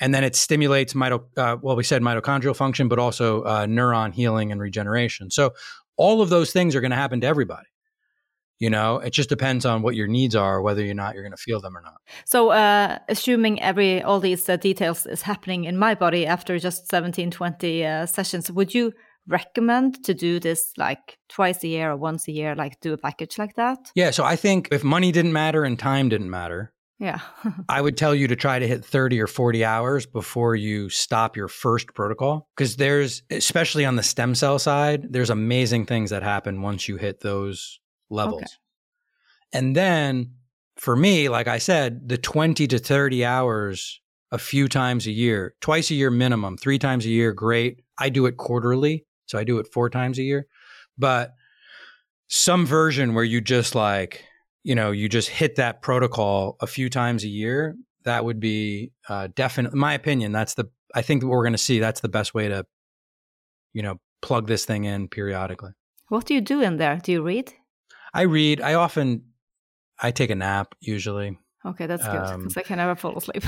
And 0.00 0.14
then 0.14 0.22
it 0.22 0.36
stimulates 0.36 0.92
mito, 0.92 1.24
uh, 1.36 1.56
well, 1.60 1.74
we 1.74 1.82
said 1.82 2.02
mitochondrial 2.02 2.54
function, 2.54 2.86
but 2.88 3.00
also 3.00 3.42
uh, 3.42 3.66
neuron 3.66 4.14
healing 4.14 4.52
and 4.52 4.60
regeneration. 4.60 5.30
So 5.30 5.54
all 5.98 6.22
of 6.22 6.30
those 6.30 6.52
things 6.52 6.74
are 6.74 6.80
going 6.80 6.92
to 6.92 6.96
happen 6.96 7.20
to 7.20 7.26
everybody 7.26 7.66
you 8.58 8.70
know? 8.70 8.98
It 8.98 9.10
just 9.10 9.28
depends 9.28 9.64
on 9.64 9.82
what 9.82 9.94
your 9.94 10.06
needs 10.06 10.34
are 10.34 10.60
whether 10.60 10.84
or 10.84 10.94
not 10.94 11.14
you're 11.14 11.22
going 11.22 11.36
to 11.36 11.42
feel 11.42 11.60
them 11.60 11.76
or 11.76 11.80
not. 11.80 12.00
So 12.24 12.50
uh, 12.50 12.98
assuming 13.08 13.60
every 13.62 14.02
all 14.02 14.20
these 14.20 14.48
uh, 14.48 14.56
details 14.56 15.06
is 15.06 15.22
happening 15.22 15.64
in 15.64 15.78
my 15.78 15.94
body 15.94 16.26
after 16.26 16.58
just 16.58 16.88
17 16.90 17.30
20 17.30 17.84
uh, 17.84 18.06
sessions 18.06 18.50
would 18.50 18.74
you 18.74 18.92
recommend 19.26 20.02
to 20.04 20.14
do 20.14 20.40
this 20.40 20.72
like 20.78 21.18
twice 21.28 21.62
a 21.62 21.68
year 21.68 21.90
or 21.90 21.96
once 21.96 22.26
a 22.28 22.32
year 22.32 22.54
like 22.54 22.80
do 22.80 22.92
a 22.92 22.98
package 22.98 23.38
like 23.38 23.54
that? 23.56 23.78
Yeah 23.94 24.10
so 24.10 24.24
i 24.24 24.36
think 24.36 24.68
if 24.72 24.82
money 24.82 25.12
didn't 25.12 25.32
matter 25.32 25.64
and 25.64 25.78
time 25.78 26.08
didn't 26.08 26.30
matter 26.30 26.72
yeah. 26.98 27.20
I 27.68 27.80
would 27.80 27.96
tell 27.96 28.14
you 28.14 28.28
to 28.28 28.36
try 28.36 28.58
to 28.58 28.66
hit 28.66 28.84
30 28.84 29.20
or 29.20 29.26
40 29.26 29.64
hours 29.64 30.06
before 30.06 30.56
you 30.56 30.88
stop 30.88 31.36
your 31.36 31.48
first 31.48 31.94
protocol 31.94 32.48
because 32.56 32.76
there's, 32.76 33.22
especially 33.30 33.84
on 33.84 33.96
the 33.96 34.02
stem 34.02 34.34
cell 34.34 34.58
side, 34.58 35.06
there's 35.10 35.30
amazing 35.30 35.86
things 35.86 36.10
that 36.10 36.22
happen 36.22 36.62
once 36.62 36.88
you 36.88 36.96
hit 36.96 37.20
those 37.20 37.80
levels. 38.10 38.42
Okay. 38.42 38.50
And 39.52 39.76
then 39.76 40.32
for 40.76 40.96
me, 40.96 41.28
like 41.28 41.48
I 41.48 41.58
said, 41.58 42.08
the 42.08 42.18
20 42.18 42.66
to 42.66 42.78
30 42.78 43.24
hours 43.24 44.00
a 44.30 44.38
few 44.38 44.68
times 44.68 45.06
a 45.06 45.10
year, 45.10 45.54
twice 45.60 45.90
a 45.90 45.94
year 45.94 46.10
minimum, 46.10 46.56
three 46.56 46.78
times 46.78 47.06
a 47.06 47.10
year, 47.10 47.32
great. 47.32 47.82
I 47.98 48.08
do 48.08 48.26
it 48.26 48.36
quarterly. 48.36 49.06
So 49.26 49.38
I 49.38 49.44
do 49.44 49.58
it 49.58 49.68
four 49.72 49.88
times 49.88 50.18
a 50.18 50.22
year. 50.22 50.46
But 50.96 51.32
some 52.28 52.66
version 52.66 53.14
where 53.14 53.24
you 53.24 53.40
just 53.40 53.74
like, 53.74 54.24
you 54.62 54.74
know 54.74 54.90
you 54.90 55.08
just 55.08 55.28
hit 55.28 55.56
that 55.56 55.82
protocol 55.82 56.56
a 56.60 56.66
few 56.66 56.88
times 56.90 57.24
a 57.24 57.28
year 57.28 57.76
that 58.04 58.24
would 58.24 58.40
be 58.40 58.92
uh, 59.08 59.28
definitely 59.34 59.78
my 59.78 59.94
opinion 59.94 60.32
that's 60.32 60.54
the 60.54 60.64
i 60.94 61.02
think 61.02 61.22
what 61.22 61.30
we're 61.30 61.42
going 61.42 61.52
to 61.52 61.58
see 61.58 61.78
that's 61.78 62.00
the 62.00 62.08
best 62.08 62.34
way 62.34 62.48
to 62.48 62.64
you 63.72 63.82
know 63.82 63.98
plug 64.20 64.46
this 64.46 64.64
thing 64.64 64.84
in 64.84 65.08
periodically. 65.08 65.70
What 66.08 66.26
do 66.26 66.34
you 66.34 66.40
do 66.40 66.60
in 66.62 66.76
there? 66.76 67.00
Do 67.02 67.12
you 67.12 67.22
read? 67.22 67.52
I 68.14 68.22
read. 68.22 68.60
I 68.60 68.74
often 68.74 69.24
i 70.00 70.10
take 70.10 70.30
a 70.30 70.34
nap 70.34 70.74
usually. 70.80 71.38
Okay 71.64 71.86
that's 71.86 72.04
good 72.04 72.12
because 72.12 72.30
um, 72.32 72.48
i 72.56 72.62
can 72.62 72.76
never 72.78 72.94
fall 72.94 73.16
asleep. 73.16 73.44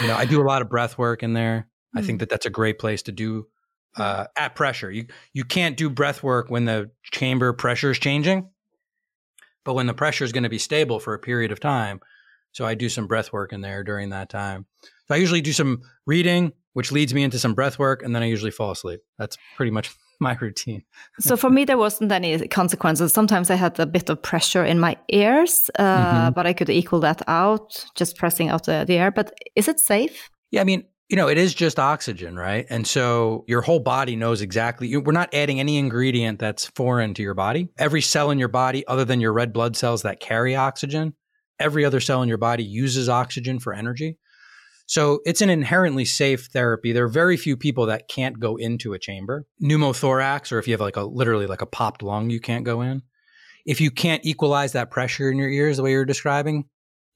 you 0.00 0.06
know 0.06 0.14
i 0.14 0.24
do 0.24 0.40
a 0.40 0.46
lot 0.46 0.62
of 0.62 0.68
breath 0.68 0.96
work 0.96 1.22
in 1.22 1.32
there. 1.32 1.68
Mm. 1.94 2.00
i 2.00 2.02
think 2.02 2.16
hmm. 2.16 2.20
that 2.20 2.28
that's 2.30 2.46
a 2.46 2.50
great 2.50 2.78
place 2.78 3.02
to 3.02 3.12
do 3.12 3.46
uh, 3.96 4.26
at 4.36 4.54
pressure. 4.54 4.90
You 4.90 5.06
you 5.32 5.44
can't 5.44 5.76
do 5.76 5.90
breath 5.90 6.22
work 6.22 6.50
when 6.50 6.64
the 6.64 6.90
chamber 7.12 7.52
pressure 7.52 7.90
is 7.90 7.98
changing 7.98 8.48
but 9.64 9.74
when 9.74 9.86
the 9.86 9.94
pressure 9.94 10.24
is 10.24 10.32
going 10.32 10.44
to 10.44 10.48
be 10.48 10.58
stable 10.58 11.00
for 11.00 11.14
a 11.14 11.18
period 11.18 11.52
of 11.52 11.60
time, 11.60 12.00
so 12.52 12.64
I 12.64 12.74
do 12.74 12.88
some 12.88 13.06
breath 13.06 13.32
work 13.32 13.52
in 13.52 13.60
there 13.60 13.82
during 13.82 14.10
that 14.10 14.28
time. 14.28 14.66
So 15.08 15.14
I 15.14 15.18
usually 15.18 15.40
do 15.40 15.52
some 15.52 15.82
reading, 16.06 16.52
which 16.72 16.92
leads 16.92 17.12
me 17.12 17.22
into 17.24 17.38
some 17.38 17.54
breath 17.54 17.78
work, 17.78 18.02
and 18.02 18.14
then 18.14 18.22
I 18.22 18.26
usually 18.26 18.52
fall 18.52 18.70
asleep. 18.70 19.00
That's 19.18 19.36
pretty 19.56 19.72
much 19.72 19.90
my 20.20 20.36
routine. 20.40 20.84
so 21.18 21.36
for 21.36 21.50
me, 21.50 21.64
there 21.64 21.76
wasn't 21.76 22.12
any 22.12 22.46
consequences. 22.48 23.12
Sometimes 23.12 23.50
I 23.50 23.56
had 23.56 23.78
a 23.80 23.86
bit 23.86 24.08
of 24.08 24.22
pressure 24.22 24.64
in 24.64 24.78
my 24.78 24.96
ears, 25.08 25.68
uh, 25.78 25.82
mm-hmm. 25.82 26.32
but 26.32 26.46
I 26.46 26.52
could 26.52 26.70
equal 26.70 27.00
that 27.00 27.22
out 27.26 27.84
just 27.96 28.16
pressing 28.16 28.48
out 28.48 28.64
the, 28.64 28.84
the 28.86 28.96
air. 28.96 29.10
But 29.10 29.32
is 29.56 29.66
it 29.66 29.80
safe? 29.80 30.30
Yeah, 30.52 30.60
I 30.60 30.64
mean, 30.64 30.84
you 31.08 31.16
know, 31.16 31.28
it 31.28 31.36
is 31.36 31.54
just 31.54 31.78
oxygen, 31.78 32.36
right? 32.36 32.66
And 32.70 32.86
so 32.86 33.44
your 33.46 33.60
whole 33.60 33.80
body 33.80 34.16
knows 34.16 34.40
exactly. 34.40 34.96
We're 34.96 35.12
not 35.12 35.34
adding 35.34 35.60
any 35.60 35.76
ingredient 35.76 36.38
that's 36.38 36.66
foreign 36.74 37.14
to 37.14 37.22
your 37.22 37.34
body. 37.34 37.68
Every 37.78 38.00
cell 38.00 38.30
in 38.30 38.38
your 38.38 38.48
body, 38.48 38.86
other 38.86 39.04
than 39.04 39.20
your 39.20 39.32
red 39.32 39.52
blood 39.52 39.76
cells 39.76 40.02
that 40.02 40.20
carry 40.20 40.56
oxygen, 40.56 41.14
every 41.60 41.84
other 41.84 42.00
cell 42.00 42.22
in 42.22 42.28
your 42.28 42.38
body 42.38 42.64
uses 42.64 43.08
oxygen 43.08 43.60
for 43.60 43.74
energy. 43.74 44.18
So 44.86 45.20
it's 45.24 45.40
an 45.40 45.50
inherently 45.50 46.04
safe 46.04 46.46
therapy. 46.52 46.92
There 46.92 47.04
are 47.04 47.08
very 47.08 47.36
few 47.36 47.56
people 47.56 47.86
that 47.86 48.08
can't 48.08 48.38
go 48.38 48.56
into 48.56 48.92
a 48.92 48.98
chamber. 48.98 49.46
Pneumothorax, 49.62 50.52
or 50.52 50.58
if 50.58 50.66
you 50.66 50.72
have 50.72 50.80
like 50.80 50.96
a 50.96 51.04
literally 51.04 51.46
like 51.46 51.62
a 51.62 51.66
popped 51.66 52.02
lung, 52.02 52.30
you 52.30 52.40
can't 52.40 52.64
go 52.64 52.82
in. 52.82 53.02
If 53.64 53.80
you 53.80 53.90
can't 53.90 54.24
equalize 54.26 54.72
that 54.72 54.90
pressure 54.90 55.30
in 55.30 55.38
your 55.38 55.48
ears 55.48 55.78
the 55.78 55.82
way 55.82 55.92
you're 55.92 56.04
describing, 56.04 56.64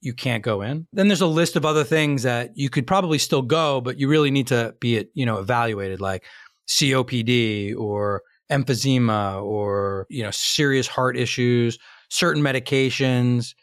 you 0.00 0.14
can't 0.14 0.42
go 0.42 0.62
in. 0.62 0.86
Then 0.92 1.08
there's 1.08 1.20
a 1.20 1.26
list 1.26 1.56
of 1.56 1.64
other 1.64 1.84
things 1.84 2.22
that 2.22 2.50
you 2.54 2.70
could 2.70 2.86
probably 2.86 3.18
still 3.18 3.42
go, 3.42 3.80
but 3.80 3.98
you 3.98 4.08
really 4.08 4.30
need 4.30 4.46
to 4.48 4.74
be, 4.80 4.96
it, 4.96 5.10
you 5.14 5.26
know, 5.26 5.38
evaluated 5.38 6.00
like 6.00 6.24
COPD 6.68 7.76
or 7.76 8.22
emphysema 8.50 9.42
or, 9.42 10.06
you 10.08 10.22
know, 10.22 10.30
serious 10.30 10.86
heart 10.86 11.16
issues, 11.16 11.78
certain 12.08 12.42
medications. 12.42 13.54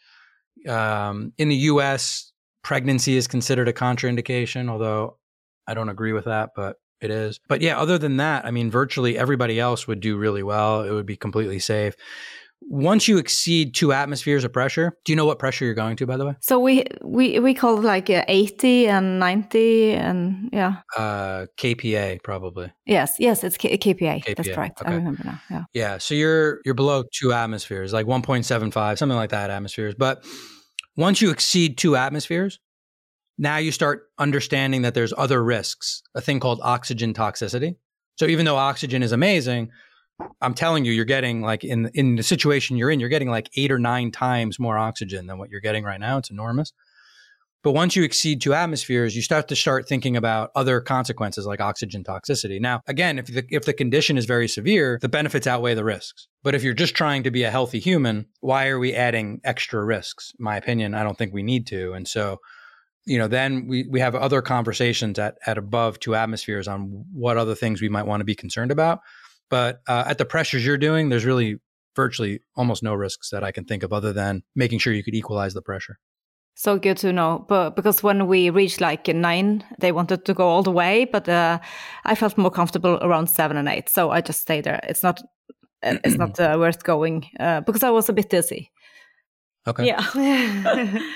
Um, 0.68 1.32
in 1.38 1.48
the 1.48 1.56
US, 1.56 2.32
pregnancy 2.62 3.16
is 3.16 3.26
considered 3.26 3.68
a 3.68 3.72
contraindication, 3.72 4.68
although 4.68 5.18
I 5.66 5.74
don't 5.74 5.88
agree 5.88 6.12
with 6.12 6.26
that, 6.26 6.50
but 6.54 6.76
it 7.00 7.10
is. 7.10 7.40
But 7.48 7.60
yeah, 7.60 7.78
other 7.78 7.98
than 7.98 8.16
that, 8.18 8.44
I 8.44 8.50
mean, 8.50 8.70
virtually 8.70 9.18
everybody 9.18 9.60
else 9.60 9.86
would 9.86 10.00
do 10.00 10.16
really 10.16 10.42
well. 10.42 10.82
It 10.82 10.92
would 10.92 11.06
be 11.06 11.16
completely 11.16 11.58
safe. 11.58 11.94
Once 12.62 13.06
you 13.06 13.18
exceed 13.18 13.74
two 13.74 13.92
atmospheres 13.92 14.42
of 14.42 14.52
pressure, 14.52 14.96
do 15.04 15.12
you 15.12 15.16
know 15.16 15.24
what 15.24 15.38
pressure 15.38 15.64
you're 15.64 15.74
going 15.74 15.96
to, 15.96 16.06
by 16.06 16.16
the 16.16 16.26
way? 16.26 16.34
So 16.40 16.58
we 16.58 16.84
we 17.02 17.38
we 17.38 17.54
call 17.54 17.78
it 17.78 17.84
like 17.84 18.10
uh, 18.10 18.24
80 18.26 18.88
and 18.88 19.18
90 19.20 19.92
and 19.92 20.50
yeah. 20.52 20.76
Uh, 20.96 21.46
KPA 21.58 22.22
probably. 22.22 22.72
Yes, 22.84 23.16
yes, 23.18 23.44
it's 23.44 23.56
K- 23.56 23.78
KPA. 23.78 24.24
That's 24.34 24.48
KPA, 24.48 24.54
correct. 24.54 24.82
I 24.84 24.94
remember 24.94 25.22
now. 25.24 25.40
Yeah. 25.50 25.64
Yeah, 25.74 25.98
so 25.98 26.14
you're 26.14 26.60
you're 26.64 26.74
below 26.74 27.04
two 27.12 27.32
atmospheres, 27.32 27.92
like 27.92 28.06
1.75, 28.06 28.98
something 28.98 29.16
like 29.16 29.30
that 29.30 29.50
atmospheres. 29.50 29.94
But 29.94 30.24
once 30.96 31.20
you 31.20 31.30
exceed 31.30 31.78
two 31.78 31.94
atmospheres, 31.94 32.58
now 33.38 33.58
you 33.58 33.70
start 33.70 34.08
understanding 34.18 34.82
that 34.82 34.94
there's 34.94 35.12
other 35.16 35.42
risks, 35.44 36.02
a 36.14 36.20
thing 36.20 36.40
called 36.40 36.60
oxygen 36.62 37.12
toxicity. 37.12 37.76
So 38.16 38.26
even 38.26 38.46
though 38.46 38.56
oxygen 38.56 39.02
is 39.02 39.12
amazing, 39.12 39.70
I'm 40.40 40.54
telling 40.54 40.84
you, 40.84 40.92
you're 40.92 41.04
getting 41.04 41.42
like 41.42 41.64
in 41.64 41.90
in 41.94 42.16
the 42.16 42.22
situation 42.22 42.76
you're 42.76 42.90
in, 42.90 43.00
you're 43.00 43.08
getting 43.08 43.30
like 43.30 43.50
eight 43.56 43.70
or 43.70 43.78
nine 43.78 44.10
times 44.10 44.58
more 44.58 44.78
oxygen 44.78 45.26
than 45.26 45.38
what 45.38 45.50
you're 45.50 45.60
getting 45.60 45.84
right 45.84 46.00
now. 46.00 46.18
It's 46.18 46.30
enormous. 46.30 46.72
But 47.66 47.72
once 47.72 47.96
you 47.96 48.04
exceed 48.04 48.40
two 48.40 48.54
atmospheres, 48.54 49.16
you 49.16 49.22
start 49.22 49.48
to 49.48 49.56
start 49.56 49.88
thinking 49.88 50.16
about 50.16 50.52
other 50.54 50.80
consequences 50.80 51.46
like 51.46 51.60
oxygen 51.60 52.04
toxicity. 52.04 52.60
Now, 52.60 52.80
again, 52.86 53.18
if 53.18 53.26
the 53.26 53.44
if 53.50 53.64
the 53.64 53.72
condition 53.72 54.16
is 54.16 54.24
very 54.24 54.46
severe, 54.46 55.00
the 55.02 55.08
benefits 55.08 55.48
outweigh 55.48 55.74
the 55.74 55.82
risks. 55.82 56.28
But 56.44 56.54
if 56.54 56.62
you're 56.62 56.74
just 56.74 56.94
trying 56.94 57.24
to 57.24 57.32
be 57.32 57.42
a 57.42 57.50
healthy 57.50 57.80
human, 57.80 58.26
why 58.38 58.68
are 58.68 58.78
we 58.78 58.94
adding 58.94 59.40
extra 59.42 59.84
risks? 59.84 60.32
In 60.38 60.44
my 60.44 60.56
opinion, 60.56 60.94
I 60.94 61.02
don't 61.02 61.18
think 61.18 61.34
we 61.34 61.42
need 61.42 61.66
to. 61.66 61.92
And 61.94 62.06
so, 62.06 62.38
you 63.04 63.18
know, 63.18 63.26
then 63.26 63.66
we 63.66 63.88
we 63.90 63.98
have 63.98 64.14
other 64.14 64.42
conversations 64.42 65.18
at 65.18 65.36
at 65.44 65.58
above 65.58 65.98
two 65.98 66.14
atmospheres 66.14 66.68
on 66.68 67.04
what 67.12 67.36
other 67.36 67.56
things 67.56 67.82
we 67.82 67.88
might 67.88 68.06
want 68.06 68.20
to 68.20 68.24
be 68.24 68.36
concerned 68.36 68.70
about. 68.70 69.00
But 69.48 69.80
uh, 69.86 70.04
at 70.06 70.18
the 70.18 70.24
pressures 70.24 70.64
you're 70.64 70.78
doing, 70.78 71.08
there's 71.08 71.24
really 71.24 71.58
virtually 71.94 72.40
almost 72.54 72.82
no 72.82 72.94
risks 72.94 73.30
that 73.30 73.42
I 73.42 73.52
can 73.52 73.64
think 73.64 73.82
of 73.82 73.92
other 73.92 74.12
than 74.12 74.42
making 74.54 74.80
sure 74.80 74.92
you 74.92 75.02
could 75.02 75.14
equalize 75.14 75.54
the 75.54 75.62
pressure. 75.62 75.98
So 76.54 76.78
good 76.78 76.96
to 76.98 77.12
know. 77.12 77.44
But 77.48 77.76
because 77.76 78.02
when 78.02 78.26
we 78.26 78.50
reached 78.50 78.80
like 78.80 79.08
nine, 79.08 79.62
they 79.78 79.92
wanted 79.92 80.24
to 80.24 80.34
go 80.34 80.48
all 80.48 80.62
the 80.62 80.70
way, 80.70 81.04
but 81.04 81.28
uh, 81.28 81.58
I 82.04 82.14
felt 82.14 82.38
more 82.38 82.50
comfortable 82.50 82.98
around 83.02 83.28
seven 83.28 83.56
and 83.56 83.68
eight. 83.68 83.88
So 83.88 84.10
I 84.10 84.22
just 84.22 84.40
stayed 84.40 84.64
there. 84.64 84.80
It's 84.84 85.02
not, 85.02 85.20
uh, 85.82 85.96
it's 86.02 86.16
not 86.16 86.40
uh, 86.40 86.56
worth 86.58 86.82
going 86.82 87.26
uh, 87.38 87.60
because 87.60 87.82
I 87.82 87.90
was 87.90 88.08
a 88.08 88.14
bit 88.14 88.30
dizzy. 88.30 88.70
Okay. 89.66 89.86
Yeah. 89.86 90.98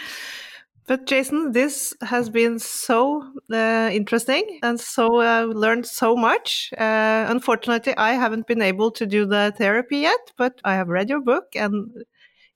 But 0.90 1.06
Jason, 1.06 1.52
this 1.52 1.94
has 2.00 2.28
been 2.28 2.58
so 2.58 3.22
uh, 3.52 3.90
interesting 3.92 4.58
and 4.64 4.80
so 4.80 5.20
uh, 5.20 5.44
learned 5.44 5.86
so 5.86 6.16
much. 6.16 6.72
Uh, 6.76 7.26
unfortunately, 7.28 7.96
I 7.96 8.14
haven't 8.14 8.48
been 8.48 8.60
able 8.60 8.90
to 8.90 9.06
do 9.06 9.24
the 9.24 9.54
therapy 9.56 9.98
yet, 9.98 10.32
but 10.36 10.60
I 10.64 10.74
have 10.74 10.88
read 10.88 11.08
your 11.08 11.20
book 11.20 11.44
and 11.54 11.92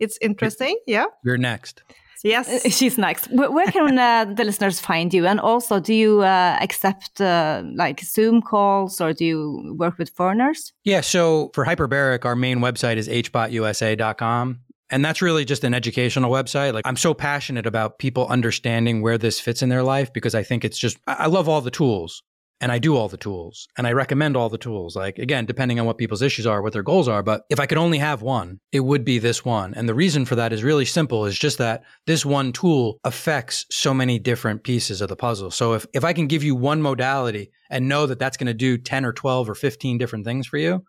it's 0.01 0.19
interesting. 0.21 0.77
Yeah. 0.85 1.05
You're 1.23 1.39
next. 1.39 1.85
Yes. 2.25 2.75
She's 2.77 2.99
next. 2.99 3.27
Where, 3.31 3.53
where 3.53 3.71
can 3.71 3.97
uh, 3.97 4.25
the 4.25 4.43
listeners 4.43 4.81
find 4.81 5.15
you? 5.15 5.29
And 5.29 5.39
also, 5.39 5.79
do 5.79 5.95
you 5.95 6.23
uh, 6.23 6.59
accept 6.61 7.21
uh, 7.21 7.63
like 7.77 8.01
Zoom 8.01 8.43
calls 8.43 9.01
or 9.01 9.13
do 9.13 9.25
you 9.25 9.77
work 9.79 9.97
with 9.97 10.11
foreigners? 10.11 10.73
Yeah. 10.83 11.03
So 11.03 11.53
for 11.55 11.65
Hyperbaric, 11.65 12.25
our 12.25 12.35
main 12.35 12.59
website 12.59 12.97
is 12.97 13.07
hbotusa.com. 13.07 14.64
And 14.91 15.05
that's 15.05 15.23
really 15.23 15.45
just 15.45 15.65
an 15.65 15.75
educational 15.75 16.31
website. 16.31 16.75
Like 16.75 16.87
I'm 16.87 16.97
so 16.97 17.15
passionate 17.15 17.67
about 17.67 17.99
people 17.99 18.27
understanding 18.29 19.03
where 19.03 19.19
this 19.19 19.41
fits 19.41 19.63
in 19.63 19.69
their 19.69 19.83
life 19.83 20.13
because 20.13 20.35
I 20.35 20.43
think 20.43 20.65
it's 20.65 20.79
just, 20.79 20.99
I 21.07 21.27
love 21.27 21.49
all 21.49 21.61
the 21.61 21.71
tools 21.71 22.23
and 22.61 22.71
I 22.71 22.79
do 22.79 22.97
all 22.97 23.09
the 23.09 23.17
tools 23.17 23.69
and 23.77 23.87
I 23.87 23.93
recommend 23.93 24.37
all 24.37 24.49
the 24.49 24.59
tools. 24.59 24.97
Like 24.97 25.19
again, 25.19 25.45
depending 25.45 25.81
on 25.81 25.87
what 25.87 25.99
people's 25.99 26.23
issues 26.23 26.47
are, 26.47 26.63
what 26.63 26.73
their 26.73 26.83
goals 26.83 27.09
are. 27.09 27.23
But 27.23 27.43
if 27.51 27.61
I 27.61 27.67
could 27.67 27.79
only 27.79 27.99
have 27.99 28.23
one, 28.23 28.61
it 28.73 28.81
would 28.81 29.05
be 29.05 29.19
this 29.19 29.45
one. 29.45 29.75
And 29.75 29.89
the 29.89 29.95
reason 29.95 30.25
for 30.25 30.37
that 30.37 30.53
is 30.53 30.65
really 30.65 30.85
simple. 30.85 31.27
Is 31.27 31.39
just 31.39 31.59
that 31.59 31.83
this 32.07 32.25
one 32.25 32.53
tool 32.53 32.99
affects 33.05 33.67
so 33.71 33.93
many 33.93 34.19
different 34.19 34.65
pieces 34.65 35.01
of 35.01 35.09
the 35.09 35.17
puzzle. 35.17 35.51
So 35.51 35.75
if, 35.75 35.87
if 35.93 36.05
I 36.05 36.13
can 36.13 36.27
give 36.27 36.45
you 36.45 36.55
one 36.55 36.81
modality 36.81 37.51
and 37.71 37.89
know 37.89 38.07
that 38.07 38.19
that's 38.19 38.37
going 38.37 38.47
to 38.47 38.55
do 38.55 38.79
10 38.79 39.05
or 39.05 39.13
12 39.13 39.51
or 39.51 39.55
15 39.55 39.99
different 39.99 40.25
things 40.25 40.47
for 40.47 40.57
you, 40.57 40.85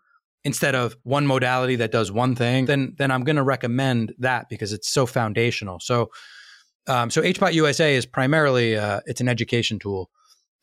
instead 0.46 0.76
of 0.76 0.96
one 1.02 1.26
modality 1.26 1.74
that 1.74 1.90
does 1.90 2.12
one 2.12 2.36
thing, 2.36 2.66
then 2.66 2.94
then 2.96 3.10
I'm 3.10 3.24
going 3.24 3.36
to 3.36 3.42
recommend 3.42 4.14
that 4.20 4.48
because 4.48 4.72
it's 4.72 4.88
so 4.88 5.04
foundational. 5.04 5.80
So 5.80 6.10
um, 6.86 7.10
so 7.10 7.20
HBOT 7.20 7.52
USA 7.54 7.96
is 7.96 8.06
primarily 8.06 8.76
uh, 8.76 9.00
it's 9.06 9.20
an 9.20 9.28
education 9.28 9.80
tool, 9.80 10.08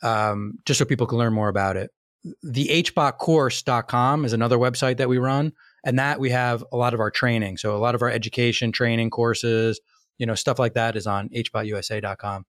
um, 0.01 0.53
just 0.65 0.77
so 0.79 0.85
people 0.85 1.05
can 1.05 1.17
learn 1.17 1.33
more 1.33 1.49
about 1.49 1.75
it. 1.75 1.91
The 2.41 2.67
hbotcourse.com 2.67 4.23
is 4.23 4.31
another 4.31 4.57
website 4.57 4.97
that 4.97 5.09
we 5.09 5.17
run, 5.17 5.51
and 5.83 5.99
that 5.99 6.17
we 6.17 6.29
have 6.29 6.63
a 6.71 6.77
lot 6.77 6.93
of 6.93 7.01
our 7.01 7.11
training. 7.11 7.57
So 7.57 7.75
a 7.75 7.83
lot 7.85 7.93
of 7.93 8.01
our 8.01 8.09
education 8.09 8.71
training 8.71 9.09
courses, 9.09 9.81
you 10.17 10.25
know, 10.25 10.35
stuff 10.35 10.59
like 10.59 10.75
that 10.75 10.95
is 10.95 11.05
on 11.05 11.27
hbotusa.com. 11.27 12.45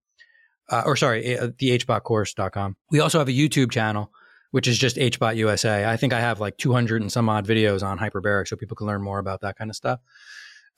Uh, 0.70 0.82
or 0.87 0.95
sorry, 0.95 1.37
uh, 1.37 1.49
the 1.59 1.78
hbotcourse.com. 1.80 2.76
We 2.93 3.01
also 3.01 3.18
have 3.18 3.28
a 3.28 3.32
YouTube 3.32 3.72
channel 3.72 4.12
which 4.55 4.68
is 4.68 4.78
just 4.78 4.94
HBot 4.94 5.34
USA. 5.34 5.84
I 5.84 5.96
think 5.96 6.12
I 6.12 6.20
have 6.20 6.38
like 6.38 6.57
200 6.59 7.02
and 7.02 7.11
some 7.11 7.28
odd 7.28 7.44
videos 7.44 7.82
on 7.82 7.98
hyperbaric 7.98 8.46
so 8.46 8.55
people 8.55 8.76
can 8.76 8.86
learn 8.86 9.02
more 9.02 9.18
about 9.18 9.40
that 9.40 9.59
kind 9.59 9.68
of 9.68 9.74
stuff. 9.74 9.98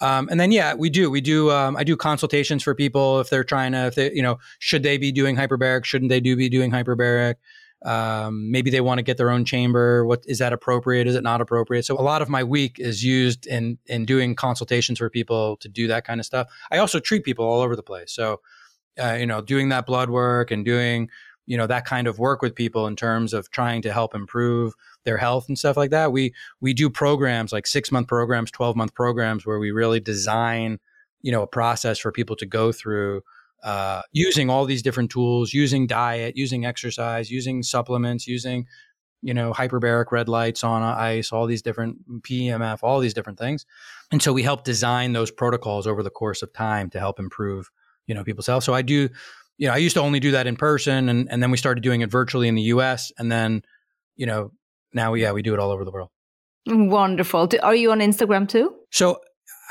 Um, 0.00 0.28
and 0.30 0.40
then, 0.40 0.50
yeah, 0.50 0.72
we 0.72 0.88
do, 0.88 1.10
we 1.10 1.20
do, 1.20 1.50
um, 1.50 1.76
I 1.76 1.84
do 1.84 1.94
consultations 1.94 2.62
for 2.62 2.74
people 2.74 3.20
if 3.20 3.28
they're 3.28 3.44
trying 3.44 3.72
to, 3.72 3.84
if 3.84 3.94
they, 3.94 4.10
you 4.14 4.22
know, 4.22 4.38
should 4.60 4.82
they 4.82 4.96
be 4.96 5.12
doing 5.12 5.36
hyperbaric? 5.36 5.84
Shouldn't 5.84 6.08
they 6.08 6.20
do 6.20 6.36
be 6.36 6.48
doing 6.48 6.70
hyperbaric? 6.70 7.34
Um, 7.84 8.50
maybe 8.50 8.70
they 8.70 8.80
want 8.80 8.96
to 8.96 9.02
get 9.02 9.18
their 9.18 9.30
own 9.30 9.44
chamber. 9.44 10.06
What 10.06 10.24
is 10.24 10.38
that 10.38 10.54
appropriate? 10.54 11.06
Is 11.06 11.14
it 11.14 11.22
not 11.22 11.42
appropriate? 11.42 11.84
So 11.84 11.98
a 11.98 12.00
lot 12.00 12.22
of 12.22 12.30
my 12.30 12.44
week 12.44 12.78
is 12.78 13.04
used 13.04 13.46
in, 13.46 13.76
in 13.84 14.06
doing 14.06 14.34
consultations 14.36 15.00
for 15.00 15.10
people 15.10 15.58
to 15.58 15.68
do 15.68 15.86
that 15.88 16.06
kind 16.06 16.18
of 16.18 16.24
stuff. 16.24 16.48
I 16.70 16.78
also 16.78 16.98
treat 16.98 17.24
people 17.24 17.44
all 17.44 17.60
over 17.60 17.76
the 17.76 17.82
place. 17.82 18.10
So, 18.10 18.40
uh, 18.98 19.12
you 19.20 19.26
know, 19.26 19.42
doing 19.42 19.68
that 19.68 19.84
blood 19.84 20.08
work 20.08 20.50
and 20.50 20.64
doing 20.64 21.10
you 21.46 21.56
know 21.56 21.66
that 21.66 21.84
kind 21.84 22.06
of 22.06 22.18
work 22.18 22.42
with 22.42 22.54
people 22.54 22.86
in 22.86 22.96
terms 22.96 23.32
of 23.32 23.50
trying 23.50 23.82
to 23.82 23.92
help 23.92 24.14
improve 24.14 24.74
their 25.04 25.16
health 25.16 25.48
and 25.48 25.58
stuff 25.58 25.76
like 25.76 25.90
that. 25.90 26.12
We 26.12 26.34
we 26.60 26.74
do 26.74 26.90
programs 26.90 27.52
like 27.52 27.66
6 27.66 27.92
month 27.92 28.08
programs 28.08 28.50
12 28.50 28.76
month 28.76 28.94
programs 28.94 29.46
where 29.46 29.58
we 29.58 29.70
really 29.70 30.00
design 30.00 30.78
you 31.22 31.32
know 31.32 31.42
a 31.42 31.46
process 31.46 31.98
for 31.98 32.12
people 32.12 32.36
to 32.36 32.46
go 32.46 32.72
through 32.72 33.22
uh, 33.64 34.02
using 34.12 34.50
all 34.50 34.64
these 34.64 34.82
different 34.82 35.10
tools 35.10 35.52
using 35.54 35.86
diet 35.86 36.36
using 36.36 36.64
exercise 36.64 37.30
using 37.30 37.62
supplements 37.62 38.26
using 38.26 38.66
you 39.22 39.34
know 39.34 39.52
hyperbaric 39.52 40.12
red 40.12 40.28
lights 40.28 40.62
on 40.62 40.82
ice 40.82 41.32
all 41.32 41.46
these 41.46 41.62
different 41.62 42.22
pemf 42.22 42.78
all 42.82 43.00
these 43.00 43.14
different 43.14 43.38
things. 43.38 43.66
And 44.12 44.22
so 44.22 44.32
we 44.32 44.42
help 44.42 44.62
design 44.62 45.12
those 45.12 45.30
protocols 45.30 45.86
over 45.86 46.02
the 46.02 46.10
course 46.10 46.42
of 46.42 46.52
time 46.52 46.90
to 46.90 46.98
help 46.98 47.18
improve 47.18 47.70
you 48.06 48.14
know 48.14 48.24
people's 48.24 48.46
health. 48.46 48.64
So 48.64 48.74
i 48.74 48.82
do 48.82 49.08
you 49.58 49.66
know, 49.68 49.74
I 49.74 49.78
used 49.78 49.94
to 49.94 50.00
only 50.00 50.20
do 50.20 50.32
that 50.32 50.46
in 50.46 50.56
person 50.56 51.08
and, 51.08 51.28
and 51.30 51.42
then 51.42 51.50
we 51.50 51.56
started 51.56 51.82
doing 51.82 52.00
it 52.02 52.10
virtually 52.10 52.48
in 52.48 52.54
the 52.54 52.62
US. 52.62 53.10
And 53.18 53.30
then, 53.32 53.62
you 54.16 54.26
know, 54.26 54.52
now, 54.92 55.14
yeah, 55.14 55.32
we 55.32 55.42
do 55.42 55.54
it 55.54 55.60
all 55.60 55.70
over 55.70 55.84
the 55.84 55.90
world. 55.90 56.10
Wonderful. 56.66 57.46
Do- 57.46 57.58
Are 57.62 57.74
you 57.74 57.92
on 57.92 58.00
Instagram 58.00 58.48
too? 58.48 58.74
So 58.90 59.18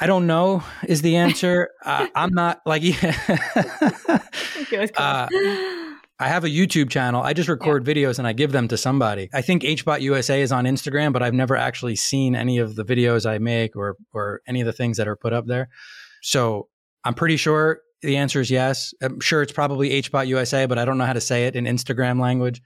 I 0.02 0.08
don't 0.08 0.28
know 0.28 0.64
is 0.88 1.02
the 1.02 1.18
answer. 1.18 1.70
uh, 1.86 2.08
I'm 2.16 2.34
not 2.34 2.62
like, 2.66 2.82
Good. 4.70 4.92
uh, 4.98 5.28
I 6.18 6.28
have 6.30 6.46
a 6.46 6.50
YouTube 6.50 6.90
channel. 6.90 7.22
I 7.22 7.34
just 7.34 7.50
record 7.50 7.84
videos 7.86 8.18
and 8.20 8.28
I 8.28 8.34
give 8.34 8.52
them 8.54 8.68
to 8.70 8.78
somebody. 8.78 9.30
I 9.34 9.42
think 9.42 9.64
HBot 9.64 10.02
USA 10.02 10.42
is 10.42 10.52
on 10.52 10.64
Instagram, 10.66 11.12
but 11.12 11.22
I've 11.22 11.34
never 11.34 11.56
actually 11.58 11.96
seen 11.98 12.36
any 12.36 12.58
of 12.58 12.76
the 12.76 12.86
videos 12.86 13.30
I 13.30 13.38
make 13.38 13.76
or, 13.76 13.98
or 14.14 14.42
any 14.48 14.62
of 14.62 14.66
the 14.66 14.74
things 14.74 14.98
that 14.98 15.08
are 15.08 15.16
put 15.18 15.34
up 15.34 15.46
there. 15.46 15.70
So 16.22 16.70
I'm 17.04 17.14
pretty 17.14 17.38
sure 17.38 17.82
the 18.06 18.18
answer 18.18 18.40
is 18.42 18.50
yes. 18.52 18.94
I'm 19.02 19.20
sure 19.20 19.42
it's 19.42 19.52
probably 19.54 19.90
HBot 20.02 20.28
USA, 20.28 20.66
but 20.66 20.78
I 20.78 20.86
don't 20.86 20.98
know 20.98 21.06
how 21.06 21.14
to 21.14 21.22
say 21.22 21.48
it 21.48 21.56
in 21.56 21.66
Instagram 21.66 22.20
language. 22.22 22.62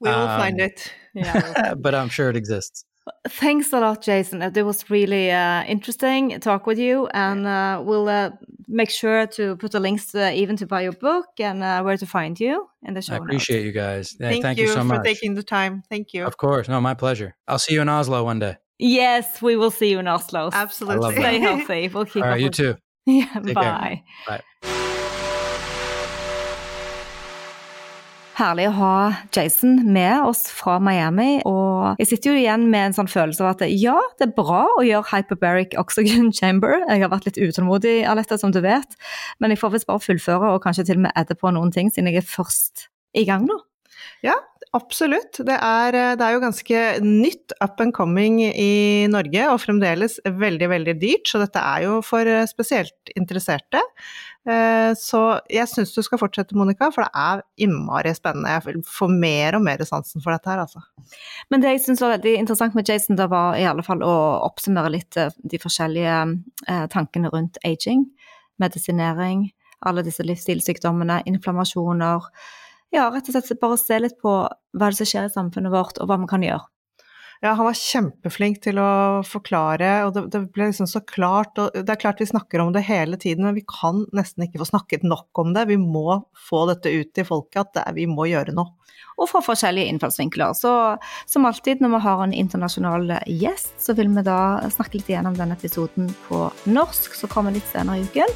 We 0.00 0.08
will 0.10 0.16
Um, 0.28 0.40
find 0.40 0.60
it. 0.60 0.92
Yeah. 1.14 1.74
but 1.74 1.94
I'm 1.94 2.08
sure 2.08 2.28
it 2.30 2.36
exists. 2.36 2.84
Thanks 3.26 3.72
a 3.72 3.80
lot, 3.80 4.02
Jason. 4.02 4.42
It 4.42 4.62
was 4.64 4.88
really 4.90 5.30
uh, 5.32 5.64
interesting 5.64 6.38
talk 6.40 6.66
with 6.66 6.78
you, 6.78 7.08
and 7.14 7.46
uh, 7.46 7.82
we'll 7.84 8.08
uh, 8.08 8.30
make 8.68 8.90
sure 8.90 9.26
to 9.28 9.56
put 9.56 9.72
the 9.72 9.80
links 9.80 10.12
to, 10.12 10.32
even 10.34 10.56
to 10.56 10.66
buy 10.66 10.82
your 10.82 10.92
book 10.92 11.26
and 11.40 11.62
uh, 11.62 11.82
where 11.82 11.96
to 11.96 12.06
find 12.06 12.38
you 12.38 12.68
in 12.86 12.94
the 12.94 13.00
show 13.02 13.14
I 13.14 13.16
appreciate 13.16 13.64
you 13.64 13.72
guys. 13.72 14.14
Yeah, 14.20 14.28
Thank, 14.28 14.42
thank, 14.42 14.58
you, 14.58 14.66
you, 14.66 14.72
so 14.74 14.84
for 14.86 15.02
taking 15.02 15.34
the 15.34 15.42
time. 15.42 15.82
Thank 15.88 16.12
you. 16.12 16.24
Of 16.26 16.36
course. 16.36 16.68
No, 16.68 16.80
my 16.80 16.94
pleasure. 16.94 17.34
I'll 17.48 17.58
see 17.58 17.74
you 17.74 17.80
in 17.82 17.88
Oslo 17.88 18.22
one 18.24 18.38
day. 18.40 18.56
Yes, 18.78 19.40
we 19.42 19.56
will 19.56 19.70
see 19.72 19.90
you 19.90 19.98
in 19.98 20.06
Oslo. 20.06 20.50
Absolutely. 20.52 21.14
Stay 21.16 21.38
healthy. 21.40 21.88
We'll 21.92 22.04
keep 22.04 22.22
All 22.24 22.32
up 22.32 22.38
you 22.38 22.44
with- 22.46 22.54
too. 22.56 22.76
Yeah, 23.06 23.24
Take 23.42 23.56
care. 23.56 24.02
bye. 24.26 24.42
Herlig 28.38 28.68
å 28.68 28.74
ha 28.76 28.96
Jason 29.34 29.80
med 29.90 30.22
oss 30.22 30.44
fra 30.54 30.76
Miami. 30.78 31.40
Og 31.48 31.98
jeg 31.98 32.06
sitter 32.12 32.30
jo 32.30 32.38
igjen 32.38 32.68
med 32.70 32.84
en 32.88 32.94
sånn 32.94 33.10
følelse 33.10 33.42
av 33.42 33.56
at 33.56 33.64
ja, 33.72 33.96
det 34.20 34.28
er 34.28 34.36
bra 34.36 34.60
å 34.76 34.84
gjøre 34.86 35.10
hyperbaric 35.10 35.74
oxygen 35.80 36.30
chamber. 36.38 36.76
Jeg 36.86 37.02
har 37.02 37.10
vært 37.10 37.26
litt 37.26 37.40
utålmodig, 37.42 37.96
Alette, 38.06 38.38
som 38.38 38.54
du 38.54 38.60
vet. 38.62 38.94
Men 39.42 39.50
jeg 39.50 39.58
får 39.58 39.74
visst 39.74 39.88
bare 39.90 40.04
fullføre 40.04 40.52
og 40.54 40.62
kanskje 40.62 40.86
til 40.86 41.00
og 41.00 41.08
med 41.08 41.18
adde 41.18 41.34
på 41.34 41.50
noen 41.56 41.74
ting, 41.74 41.90
siden 41.90 42.12
jeg 42.12 42.22
er 42.22 42.30
først 42.30 42.86
i 43.18 43.26
gang 43.26 43.48
nå. 43.48 43.58
Ja, 44.22 44.36
Absolutt. 44.76 45.38
Det 45.48 45.54
er, 45.54 45.96
det 46.18 46.24
er 46.24 46.34
jo 46.34 46.42
ganske 46.42 46.80
nytt 47.00 47.54
up 47.64 47.80
and 47.80 47.94
coming 47.96 48.42
i 48.44 49.06
Norge, 49.08 49.46
og 49.48 49.62
fremdeles 49.62 50.18
veldig, 50.28 50.68
veldig 50.74 50.94
dyrt, 51.00 51.30
så 51.30 51.40
dette 51.40 51.62
er 51.62 51.86
jo 51.86 51.98
for 52.04 52.28
spesielt 52.50 53.12
interesserte. 53.16 53.80
Eh, 54.48 54.94
Så 54.96 55.20
jeg 55.52 55.68
syns 55.68 55.92
du 55.92 56.00
skal 56.04 56.20
fortsette, 56.20 56.56
Monica, 56.56 56.88
for 56.94 57.04
det 57.04 57.10
er 57.20 57.42
innmari 57.60 58.14
spennende. 58.16 58.54
Jeg 58.54 58.64
vil 58.64 58.78
få 58.88 59.08
mer 59.12 59.58
og 59.58 59.64
mer 59.66 59.82
sansen 59.84 60.24
for 60.24 60.32
dette 60.32 60.48
her, 60.48 60.62
altså. 60.64 60.80
Men 61.52 61.60
det 61.60 61.74
jeg 61.74 61.84
synes 61.84 62.00
var 62.04 62.14
veldig 62.16 62.34
interessant 62.40 62.78
med 62.78 62.88
Jason, 62.88 63.18
da 63.18 63.28
var 63.28 63.58
i 63.58 63.66
alle 63.68 63.84
fall 63.84 64.04
å 64.06 64.14
oppsummere 64.48 64.94
litt 64.94 65.18
eh, 65.20 65.34
de 65.44 65.60
forskjellige 65.60 66.16
eh, 66.68 66.86
tankene 66.94 67.32
rundt 67.34 67.60
aging, 67.68 68.06
medisinering, 68.62 69.50
alle 69.86 70.02
disse 70.06 70.24
livsstilssykdommene, 70.24 71.20
inflammasjoner. 71.28 72.24
Ja, 72.94 73.10
rett 73.12 73.28
og 73.28 73.36
slett 73.36 73.60
bare 73.60 73.76
se 73.78 74.00
litt 74.00 74.16
på 74.22 74.32
hva 74.48 74.88
det 74.88 74.96
som 74.96 75.08
skjer 75.12 75.28
i 75.28 75.34
samfunnet 75.34 75.74
vårt, 75.74 76.00
og 76.00 76.08
hva 76.08 76.16
vi 76.22 76.30
kan 76.30 76.46
gjøre. 76.46 76.64
Ja, 77.40 77.52
han 77.54 77.68
var 77.68 77.76
kjempeflink 77.78 78.56
til 78.64 78.80
å 78.82 79.22
forklare, 79.22 79.90
og 80.08 80.14
det, 80.16 80.24
det 80.34 80.40
ble 80.54 80.70
liksom 80.72 80.88
så 80.90 80.98
klart. 81.06 81.54
Og 81.62 81.76
det 81.76 81.92
er 81.94 82.00
klart 82.02 82.18
vi 82.18 82.26
snakker 82.26 82.64
om 82.64 82.72
det 82.74 82.82
hele 82.88 83.18
tiden, 83.20 83.44
men 83.46 83.54
vi 83.54 83.62
kan 83.62 84.02
nesten 84.16 84.42
ikke 84.42 84.58
få 84.64 84.66
snakket 84.72 85.04
nok 85.06 85.38
om 85.38 85.52
det. 85.54 85.68
Vi 85.70 85.76
må 85.78 86.18
få 86.48 86.64
dette 86.72 86.90
ut 86.90 87.12
til 87.14 87.28
folket, 87.28 87.60
at 87.62 87.84
er- 87.84 87.94
vi 87.94 88.08
må 88.10 88.26
gjøre 88.26 88.56
noe. 88.58 88.74
Og 89.18 89.30
fra 89.30 89.42
forskjellige 89.42 89.90
innfallsvinkler. 89.92 90.54
Så 90.58 90.72
som 91.30 91.46
alltid 91.46 91.80
når 91.82 91.94
vi 91.94 92.00
har 92.06 92.22
en 92.24 92.34
internasjonal 92.34 93.14
gjest, 93.26 93.70
så 93.82 93.94
vil 93.98 94.10
vi 94.14 94.24
da 94.26 94.40
snakke 94.74 94.98
litt 94.98 95.10
igjennom 95.10 95.38
denne 95.38 95.54
episoden 95.58 96.10
på 96.26 96.48
norsk, 96.66 97.14
som 97.14 97.30
kommer 97.30 97.54
litt 97.54 97.66
senere 97.70 98.02
i 98.02 98.06
uken. 98.06 98.34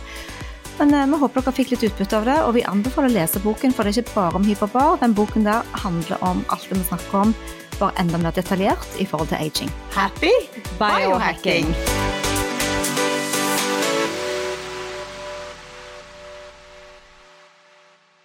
Men 0.78 0.94
eh, 0.94 1.06
vi 1.10 1.18
håper 1.20 1.42
dere 1.42 1.54
fikk 1.58 1.74
litt 1.74 1.88
utbytte 1.90 2.20
av 2.20 2.28
det, 2.30 2.38
og 2.46 2.54
vi 2.54 2.62
anbefaler 2.70 3.10
å 3.10 3.16
lese 3.18 3.42
boken, 3.42 3.74
for 3.74 3.82
det 3.82 3.96
er 3.96 4.02
ikke 4.06 4.14
bare 4.14 4.38
om 4.38 4.46
hyperbar. 4.46 5.00
Den 5.02 5.14
boken 5.18 5.44
der 5.46 5.66
handler 5.82 6.22
om 6.22 6.44
alt 6.54 6.70
det 6.70 6.78
vi 6.78 6.86
snakker 6.86 7.18
om, 7.26 7.34
bare 7.82 7.98
enda 8.02 8.20
mer 8.22 8.34
detaljert 8.36 9.00
i 9.02 9.06
forhold 9.08 9.32
til 9.32 9.42
aging. 9.42 9.70
Happy 9.96 10.32
biohacking! 10.78 11.74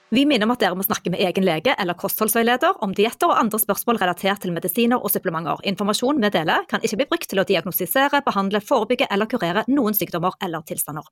Vi 0.09 0.23
minner 0.25 0.47
om 0.47 0.53
at 0.53 0.61
dere 0.63 0.75
må 0.79 0.85
snakke 0.87 1.11
med 1.11 1.19
egen 1.19 1.43
lege 1.43 1.73
eller 1.75 1.97
kostholdsveileder 1.99 2.79
om 2.85 2.93
dietter 2.95 3.27
og 3.27 3.41
andre 3.41 3.59
spørsmål 3.59 3.99
relatert 3.99 4.39
til 4.45 4.55
medisiner 4.55 5.03
og 5.03 5.11
supplementer. 5.11 5.59
Informasjon 5.67 6.23
vi 6.23 6.31
deler 6.31 6.63
kan 6.71 6.79
ikke 6.79 7.01
bli 7.01 7.09
brukt 7.11 7.27
til 7.27 7.43
å 7.43 7.47
diagnostisere, 7.49 8.23
behandle, 8.23 8.63
forebygge 8.63 9.11
eller 9.11 9.27
kurere 9.27 9.67
noen 9.67 9.97
sykdommer 9.97 10.39
eller 10.47 10.63
tilstander. 10.63 11.11